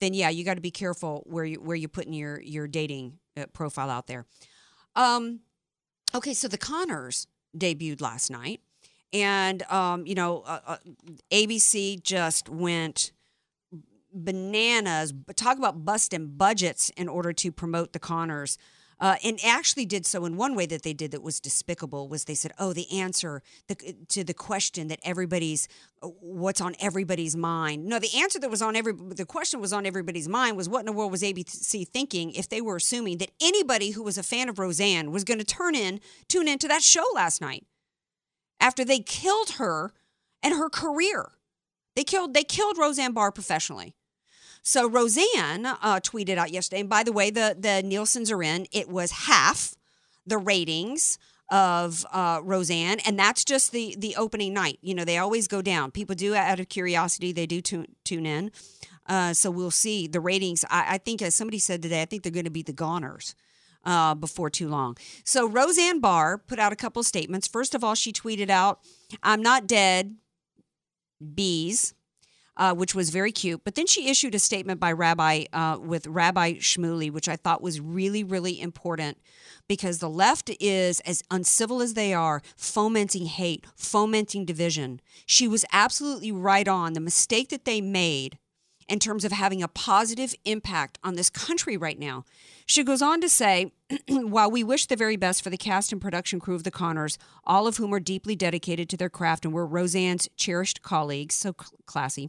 then 0.00 0.12
yeah, 0.12 0.28
you 0.28 0.44
got 0.44 0.54
to 0.54 0.60
be 0.60 0.70
careful 0.70 1.22
where 1.24 1.46
you 1.46 1.58
where 1.58 1.76
you're 1.76 1.88
putting 1.88 2.12
your 2.12 2.38
your 2.42 2.66
dating 2.66 3.18
uh, 3.38 3.46
profile 3.54 3.88
out 3.88 4.08
there. 4.08 4.26
Um, 4.94 5.40
okay, 6.14 6.34
so 6.34 6.48
the 6.48 6.58
Connors 6.58 7.28
debuted 7.56 8.02
last 8.02 8.30
night, 8.30 8.60
and 9.12 9.62
um, 9.70 10.06
you 10.06 10.14
know, 10.14 10.42
uh, 10.46 10.60
uh, 10.66 10.76
ABC 11.30 12.02
just 12.02 12.48
went 12.48 13.12
bananas. 14.12 15.12
Talk 15.36 15.58
about 15.58 15.84
busting 15.84 16.36
budgets 16.36 16.90
in 16.90 17.08
order 17.08 17.32
to 17.32 17.52
promote 17.52 17.92
the 17.92 17.98
Connors. 17.98 18.58
Uh, 19.00 19.16
and 19.24 19.40
actually 19.44 19.84
did 19.84 20.06
so 20.06 20.24
in 20.24 20.36
one 20.36 20.54
way 20.54 20.64
that 20.64 20.82
they 20.82 20.92
did 20.92 21.10
that 21.10 21.24
was 21.24 21.40
despicable 21.40 22.08
was 22.08 22.26
they 22.26 22.36
said 22.36 22.52
oh 22.60 22.72
the 22.72 22.88
answer 22.92 23.42
the, 23.66 23.96
to 24.06 24.22
the 24.22 24.32
question 24.32 24.86
that 24.86 25.00
everybody's 25.02 25.66
what's 26.20 26.60
on 26.60 26.76
everybody's 26.78 27.34
mind 27.34 27.84
no 27.84 27.98
the 27.98 28.16
answer 28.16 28.38
that 28.38 28.48
was 28.48 28.62
on 28.62 28.76
every 28.76 28.92
the 28.92 29.24
question 29.26 29.60
was 29.60 29.72
on 29.72 29.86
everybody's 29.86 30.28
mind 30.28 30.56
was 30.56 30.68
what 30.68 30.78
in 30.80 30.86
the 30.86 30.92
world 30.92 31.10
was 31.10 31.22
abc 31.22 31.88
thinking 31.88 32.30
if 32.34 32.48
they 32.48 32.60
were 32.60 32.76
assuming 32.76 33.18
that 33.18 33.32
anybody 33.40 33.90
who 33.90 34.04
was 34.04 34.16
a 34.16 34.22
fan 34.22 34.48
of 34.48 34.60
roseanne 34.60 35.10
was 35.10 35.24
going 35.24 35.38
to 35.38 35.44
turn 35.44 35.74
in 35.74 35.98
tune 36.28 36.46
into 36.46 36.68
that 36.68 36.82
show 36.82 37.04
last 37.12 37.40
night 37.40 37.66
after 38.60 38.84
they 38.84 39.00
killed 39.00 39.52
her 39.52 39.92
and 40.42 40.54
her 40.54 40.68
career 40.68 41.32
they 41.96 42.04
killed 42.04 42.34
they 42.34 42.44
killed 42.44 42.78
roseanne 42.78 43.12
barr 43.12 43.32
professionally 43.32 43.94
so 44.62 44.88
Roseanne 44.88 45.66
uh, 45.66 45.98
tweeted 46.00 46.36
out 46.36 46.52
yesterday, 46.52 46.80
and 46.80 46.88
by 46.88 47.02
the 47.02 47.12
way, 47.12 47.30
the 47.30 47.56
the 47.58 47.82
Nielsen's 47.82 48.30
are 48.30 48.42
in. 48.42 48.66
It 48.70 48.88
was 48.88 49.10
half 49.10 49.74
the 50.24 50.38
ratings 50.38 51.18
of 51.50 52.06
uh, 52.12 52.40
Roseanne, 52.42 53.00
and 53.00 53.18
that's 53.18 53.44
just 53.44 53.72
the 53.72 53.96
the 53.98 54.14
opening 54.16 54.54
night. 54.54 54.78
You 54.80 54.94
know, 54.94 55.04
they 55.04 55.18
always 55.18 55.48
go 55.48 55.62
down. 55.62 55.90
People 55.90 56.14
do 56.14 56.34
out 56.34 56.60
of 56.60 56.68
curiosity, 56.68 57.32
they 57.32 57.46
do 57.46 57.60
tune 57.60 57.86
tune 58.04 58.24
in. 58.24 58.52
Uh, 59.06 59.34
so 59.34 59.50
we'll 59.50 59.72
see 59.72 60.06
the 60.06 60.20
ratings. 60.20 60.64
I, 60.70 60.94
I 60.94 60.98
think, 60.98 61.22
as 61.22 61.34
somebody 61.34 61.58
said 61.58 61.82
today, 61.82 62.00
I 62.00 62.04
think 62.04 62.22
they're 62.22 62.30
going 62.30 62.44
to 62.44 62.50
be 62.50 62.62
the 62.62 62.72
goners. 62.72 63.34
Uh, 63.84 64.14
before 64.14 64.48
too 64.48 64.68
long. 64.68 64.96
So 65.24 65.44
Roseanne 65.48 65.98
Barr 65.98 66.38
put 66.38 66.60
out 66.60 66.72
a 66.72 66.76
couple 66.76 67.00
of 67.00 67.06
statements. 67.06 67.48
First 67.48 67.74
of 67.74 67.82
all, 67.82 67.96
she 67.96 68.12
tweeted 68.12 68.48
out, 68.48 68.78
"I'm 69.24 69.42
not 69.42 69.66
dead, 69.66 70.14
bees." 71.34 71.92
uh, 72.56 72.74
which 72.74 72.94
was 72.94 73.10
very 73.10 73.32
cute. 73.32 73.62
But 73.64 73.74
then 73.74 73.86
she 73.86 74.08
issued 74.08 74.34
a 74.34 74.38
statement 74.38 74.80
by 74.80 74.92
Rabbi 74.92 75.44
uh, 75.52 75.78
with 75.80 76.06
Rabbi 76.06 76.54
Shmuley, 76.54 77.10
which 77.10 77.28
I 77.28 77.36
thought 77.36 77.62
was 77.62 77.80
really, 77.80 78.22
really 78.22 78.60
important 78.60 79.18
because 79.68 79.98
the 79.98 80.10
left 80.10 80.50
is 80.60 81.00
as 81.00 81.22
uncivil 81.30 81.80
as 81.80 81.94
they 81.94 82.12
are, 82.12 82.42
fomenting 82.56 83.26
hate, 83.26 83.66
fomenting 83.74 84.44
division. 84.44 85.00
She 85.26 85.48
was 85.48 85.64
absolutely 85.72 86.32
right 86.32 86.68
on 86.68 86.92
the 86.92 87.00
mistake 87.00 87.48
that 87.48 87.64
they 87.64 87.80
made 87.80 88.38
in 88.92 88.98
terms 88.98 89.24
of 89.24 89.32
having 89.32 89.62
a 89.62 89.68
positive 89.68 90.34
impact 90.44 90.98
on 91.02 91.14
this 91.14 91.30
country 91.30 91.78
right 91.78 91.98
now. 91.98 92.26
She 92.66 92.84
goes 92.84 93.00
on 93.00 93.22
to 93.22 93.28
say, 93.30 93.72
while 94.08 94.50
we 94.50 94.62
wish 94.62 94.84
the 94.84 94.96
very 94.96 95.16
best 95.16 95.42
for 95.42 95.48
the 95.48 95.56
cast 95.56 95.92
and 95.92 96.00
production 96.00 96.38
crew 96.38 96.54
of 96.54 96.64
The 96.64 96.70
Connors, 96.70 97.16
all 97.44 97.66
of 97.66 97.78
whom 97.78 97.94
are 97.94 98.00
deeply 98.00 98.36
dedicated 98.36 98.90
to 98.90 98.98
their 98.98 99.08
craft 99.08 99.46
and 99.46 99.54
were 99.54 99.66
Roseanne's 99.66 100.28
cherished 100.36 100.82
colleagues, 100.82 101.34
so 101.34 101.54
cl- 101.58 101.72
classy, 101.86 102.28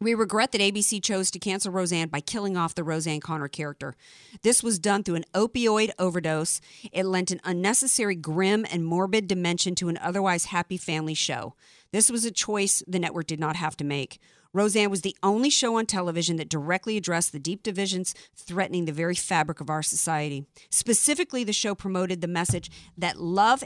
we 0.00 0.12
regret 0.12 0.50
that 0.52 0.60
ABC 0.60 1.00
chose 1.00 1.30
to 1.30 1.38
cancel 1.38 1.70
Roseanne 1.70 2.08
by 2.08 2.20
killing 2.20 2.56
off 2.56 2.74
the 2.74 2.84
Roseanne 2.84 3.20
Connor 3.20 3.48
character. 3.48 3.94
This 4.42 4.64
was 4.64 4.80
done 4.80 5.04
through 5.04 5.14
an 5.14 5.24
opioid 5.34 5.90
overdose. 6.00 6.60
It 6.92 7.06
lent 7.06 7.30
an 7.30 7.40
unnecessary 7.44 8.16
grim 8.16 8.66
and 8.72 8.84
morbid 8.84 9.28
dimension 9.28 9.76
to 9.76 9.88
an 9.88 9.98
otherwise 9.98 10.46
happy 10.46 10.78
family 10.78 11.14
show. 11.14 11.54
This 11.92 12.10
was 12.10 12.24
a 12.24 12.32
choice 12.32 12.82
the 12.88 12.98
network 12.98 13.28
did 13.28 13.40
not 13.40 13.54
have 13.54 13.76
to 13.76 13.84
make. 13.84 14.18
Roseanne 14.56 14.90
was 14.90 15.02
the 15.02 15.16
only 15.22 15.50
show 15.50 15.76
on 15.76 15.84
television 15.84 16.36
that 16.36 16.48
directly 16.48 16.96
addressed 16.96 17.30
the 17.30 17.38
deep 17.38 17.62
divisions 17.62 18.14
threatening 18.34 18.86
the 18.86 18.92
very 18.92 19.14
fabric 19.14 19.60
of 19.60 19.68
our 19.68 19.82
society. 19.82 20.46
Specifically, 20.70 21.44
the 21.44 21.52
show 21.52 21.74
promoted 21.74 22.22
the 22.22 22.26
message 22.26 22.70
that 22.96 23.20
love, 23.20 23.62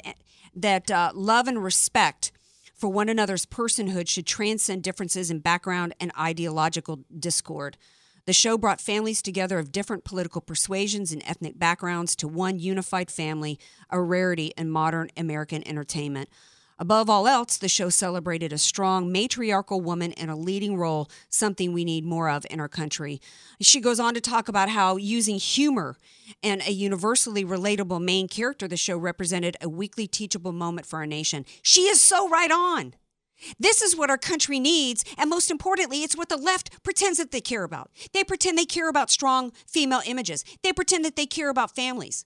that 0.52 0.90
uh, 0.90 1.12
love 1.14 1.46
and 1.46 1.62
respect 1.62 2.32
for 2.74 2.88
one 2.88 3.08
another's 3.08 3.46
personhood 3.46 4.08
should 4.08 4.26
transcend 4.26 4.82
differences 4.82 5.30
in 5.30 5.38
background 5.38 5.94
and 6.00 6.10
ideological 6.18 7.04
discord. 7.16 7.76
The 8.26 8.32
show 8.32 8.58
brought 8.58 8.80
families 8.80 9.22
together 9.22 9.60
of 9.60 9.70
different 9.70 10.02
political 10.02 10.40
persuasions 10.40 11.12
and 11.12 11.22
ethnic 11.24 11.56
backgrounds 11.56 12.16
to 12.16 12.26
one 12.26 12.58
unified 12.58 13.12
family, 13.12 13.60
a 13.90 14.00
rarity 14.00 14.52
in 14.58 14.70
modern 14.70 15.10
American 15.16 15.66
entertainment. 15.68 16.28
Above 16.80 17.10
all 17.10 17.28
else, 17.28 17.58
the 17.58 17.68
show 17.68 17.90
celebrated 17.90 18.54
a 18.54 18.58
strong 18.58 19.12
matriarchal 19.12 19.82
woman 19.82 20.12
in 20.12 20.30
a 20.30 20.36
leading 20.36 20.78
role, 20.78 21.10
something 21.28 21.74
we 21.74 21.84
need 21.84 22.06
more 22.06 22.30
of 22.30 22.46
in 22.48 22.58
our 22.58 22.70
country. 22.70 23.20
She 23.60 23.80
goes 23.80 24.00
on 24.00 24.14
to 24.14 24.20
talk 24.20 24.48
about 24.48 24.70
how 24.70 24.96
using 24.96 25.36
humor 25.36 25.98
and 26.42 26.62
a 26.62 26.72
universally 26.72 27.44
relatable 27.44 28.00
main 28.00 28.28
character, 28.28 28.66
the 28.66 28.78
show 28.78 28.96
represented 28.96 29.58
a 29.60 29.68
weekly 29.68 30.06
teachable 30.06 30.52
moment 30.52 30.86
for 30.86 31.00
our 31.00 31.06
nation. 31.06 31.44
She 31.60 31.82
is 31.82 32.02
so 32.02 32.26
right 32.30 32.50
on. 32.50 32.94
This 33.58 33.82
is 33.82 33.94
what 33.94 34.08
our 34.08 34.18
country 34.18 34.58
needs, 34.58 35.04
and 35.18 35.28
most 35.28 35.50
importantly, 35.50 36.02
it's 36.02 36.16
what 36.16 36.30
the 36.30 36.38
left 36.38 36.82
pretends 36.82 37.18
that 37.18 37.30
they 37.30 37.42
care 37.42 37.64
about. 37.64 37.90
They 38.14 38.24
pretend 38.24 38.56
they 38.56 38.64
care 38.64 38.88
about 38.88 39.10
strong 39.10 39.52
female 39.66 40.00
images. 40.06 40.46
They 40.62 40.72
pretend 40.72 41.04
that 41.04 41.16
they 41.16 41.26
care 41.26 41.50
about 41.50 41.74
families. 41.76 42.24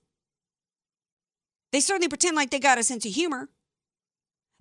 They 1.73 1.81
certainly 1.81 2.09
pretend 2.09 2.37
like 2.37 2.51
they 2.51 2.61
got 2.61 2.79
a 2.79 2.85
sense 2.85 3.05
of 3.05 3.13
humor. 3.13 3.49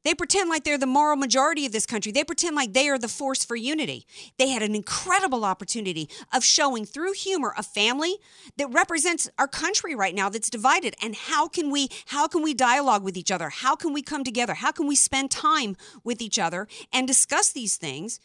They 0.04 0.14
pretend 0.14 0.50
like 0.50 0.64
they're 0.66 0.78
the 0.78 0.86
moral 0.86 1.16
majority 1.16 1.66
of 1.66 1.72
this 1.72 1.86
country. 1.86 2.12
They 2.12 2.24
pretend 2.24 2.56
like 2.56 2.74
they 2.74 2.90
are 2.90 3.00
the 3.00 3.08
force 3.08 3.46
for 3.46 3.56
unity. 3.56 4.06
They 4.38 4.50
had 4.50 4.62
an 4.62 4.76
incredible 4.76 5.46
opportunity 5.46 6.10
of 6.34 6.44
showing 6.44 6.86
through 6.86 7.14
humor 7.14 7.54
a 7.58 7.64
family 7.64 8.18
that 8.58 8.68
represents 8.68 9.30
our 9.38 9.48
country 9.48 9.96
right 9.96 10.14
now 10.14 10.30
that's 10.30 10.50
divided 10.50 10.96
and 11.02 11.16
how 11.16 11.48
can 11.48 11.72
we 11.72 11.88
how 12.08 12.28
can 12.28 12.44
we 12.44 12.54
dialogue 12.54 13.04
with 13.04 13.16
each 13.16 13.32
other? 13.32 13.50
How 13.50 13.76
can 13.76 13.94
we 13.94 14.02
come 14.02 14.24
together? 14.24 14.56
How 14.56 14.72
can 14.72 14.88
we 14.88 14.96
spend 14.96 15.32
time 15.32 15.78
with 16.04 16.22
each 16.22 16.38
other 16.38 16.68
and 16.92 17.08
discuss 17.08 17.52
these 17.52 17.78
things? 17.78 18.20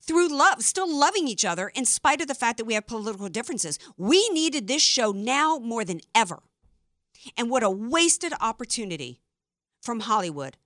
Through 0.00 0.28
love, 0.28 0.62
still 0.62 0.90
loving 0.90 1.28
each 1.28 1.44
other 1.44 1.68
in 1.68 1.84
spite 1.84 2.22
of 2.22 2.28
the 2.28 2.34
fact 2.34 2.56
that 2.56 2.64
we 2.64 2.72
have 2.72 2.86
political 2.86 3.28
differences. 3.28 3.78
We 3.98 4.26
needed 4.30 4.66
this 4.66 4.80
show 4.80 5.12
now 5.12 5.58
more 5.58 5.84
than 5.84 6.00
ever. 6.14 6.42
And 7.36 7.50
what 7.50 7.62
a 7.62 7.68
wasted 7.68 8.32
opportunity 8.40 9.20
from 9.82 10.00
Hollywood 10.00 10.56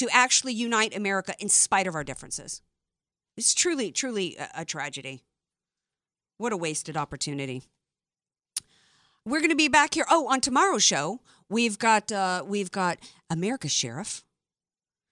to 0.00 0.08
actually 0.12 0.54
unite 0.54 0.96
America 0.96 1.34
in 1.38 1.50
spite 1.50 1.86
of 1.86 1.94
our 1.94 2.02
differences. 2.02 2.62
It's 3.36 3.52
truly, 3.52 3.92
truly 3.92 4.34
a, 4.38 4.48
a 4.62 4.64
tragedy. 4.64 5.24
What 6.38 6.54
a 6.54 6.56
wasted 6.56 6.96
opportunity. 6.96 7.64
We're 9.26 9.40
going 9.40 9.50
to 9.50 9.56
be 9.56 9.68
back 9.68 9.92
here. 9.92 10.06
Oh, 10.10 10.26
on 10.28 10.40
tomorrow's 10.40 10.82
show, 10.82 11.20
we've 11.50 11.78
got 11.78 12.10
uh, 12.10 12.42
we've 12.46 12.70
got 12.70 12.96
America's 13.28 13.72
sheriff. 13.72 14.24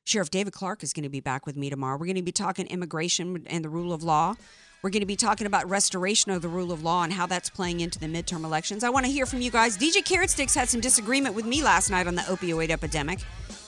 Sheriff 0.07 0.31
David 0.31 0.55
Clarke 0.55 0.83
is 0.83 0.95
going 0.95 1.03
to 1.03 1.11
be 1.11 1.21
back 1.21 1.45
with 1.45 1.55
me 1.55 1.69
tomorrow. 1.69 1.99
We're 1.99 2.07
going 2.07 2.17
to 2.17 2.23
be 2.23 2.33
talking 2.33 2.67
immigration 2.69 3.45
and 3.47 3.63
the 3.63 3.69
rule 3.69 3.93
of 3.93 4.03
law. 4.03 4.37
We're 4.81 4.89
going 4.89 5.03
to 5.03 5.07
be 5.07 5.17
talking 5.17 5.47
about 5.47 5.69
restoration 5.69 6.33
of 6.33 6.41
the 6.41 6.49
rule 6.49 6.73
of 6.73 6.83
law 6.83 7.03
and 7.03 7.13
how 7.13 7.27
that's 7.27 7.51
playing 7.51 7.81
into 7.81 7.99
the 7.99 8.07
midterm 8.07 8.43
elections. 8.43 8.85
I 8.85 8.89
want 8.89 9.05
to 9.05 9.13
hear 9.13 9.27
from 9.27 9.43
you 9.43 9.51
guys. 9.51 9.77
DJ 9.77 10.03
Carrot 10.03 10.31
Sticks 10.31 10.55
had 10.55 10.71
some 10.71 10.81
disagreement 10.81 11.35
with 11.35 11.45
me 11.45 11.63
last 11.63 11.91
night 11.91 12.07
on 12.07 12.15
the 12.15 12.23
opioid 12.23 12.71
epidemic 12.71 13.19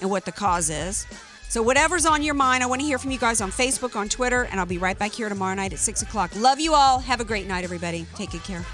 and 0.00 0.10
what 0.10 0.24
the 0.24 0.32
cause 0.32 0.70
is. 0.70 1.06
So, 1.48 1.62
whatever's 1.62 2.06
on 2.06 2.22
your 2.22 2.34
mind, 2.34 2.62
I 2.62 2.66
want 2.66 2.80
to 2.80 2.86
hear 2.86 2.98
from 2.98 3.10
you 3.10 3.18
guys 3.18 3.40
on 3.40 3.50
Facebook, 3.50 3.96
on 3.96 4.08
Twitter, 4.08 4.44
and 4.44 4.60
I'll 4.60 4.66
be 4.66 4.78
right 4.78 4.98
back 4.98 5.12
here 5.12 5.28
tomorrow 5.28 5.54
night 5.54 5.72
at 5.72 5.80
6 5.80 6.02
o'clock. 6.02 6.30
Love 6.36 6.60
you 6.60 6.74
all. 6.74 7.00
Have 7.00 7.20
a 7.20 7.24
great 7.24 7.48
night, 7.48 7.64
everybody. 7.64 8.06
Take 8.14 8.30
good 8.30 8.44
care. 8.44 8.64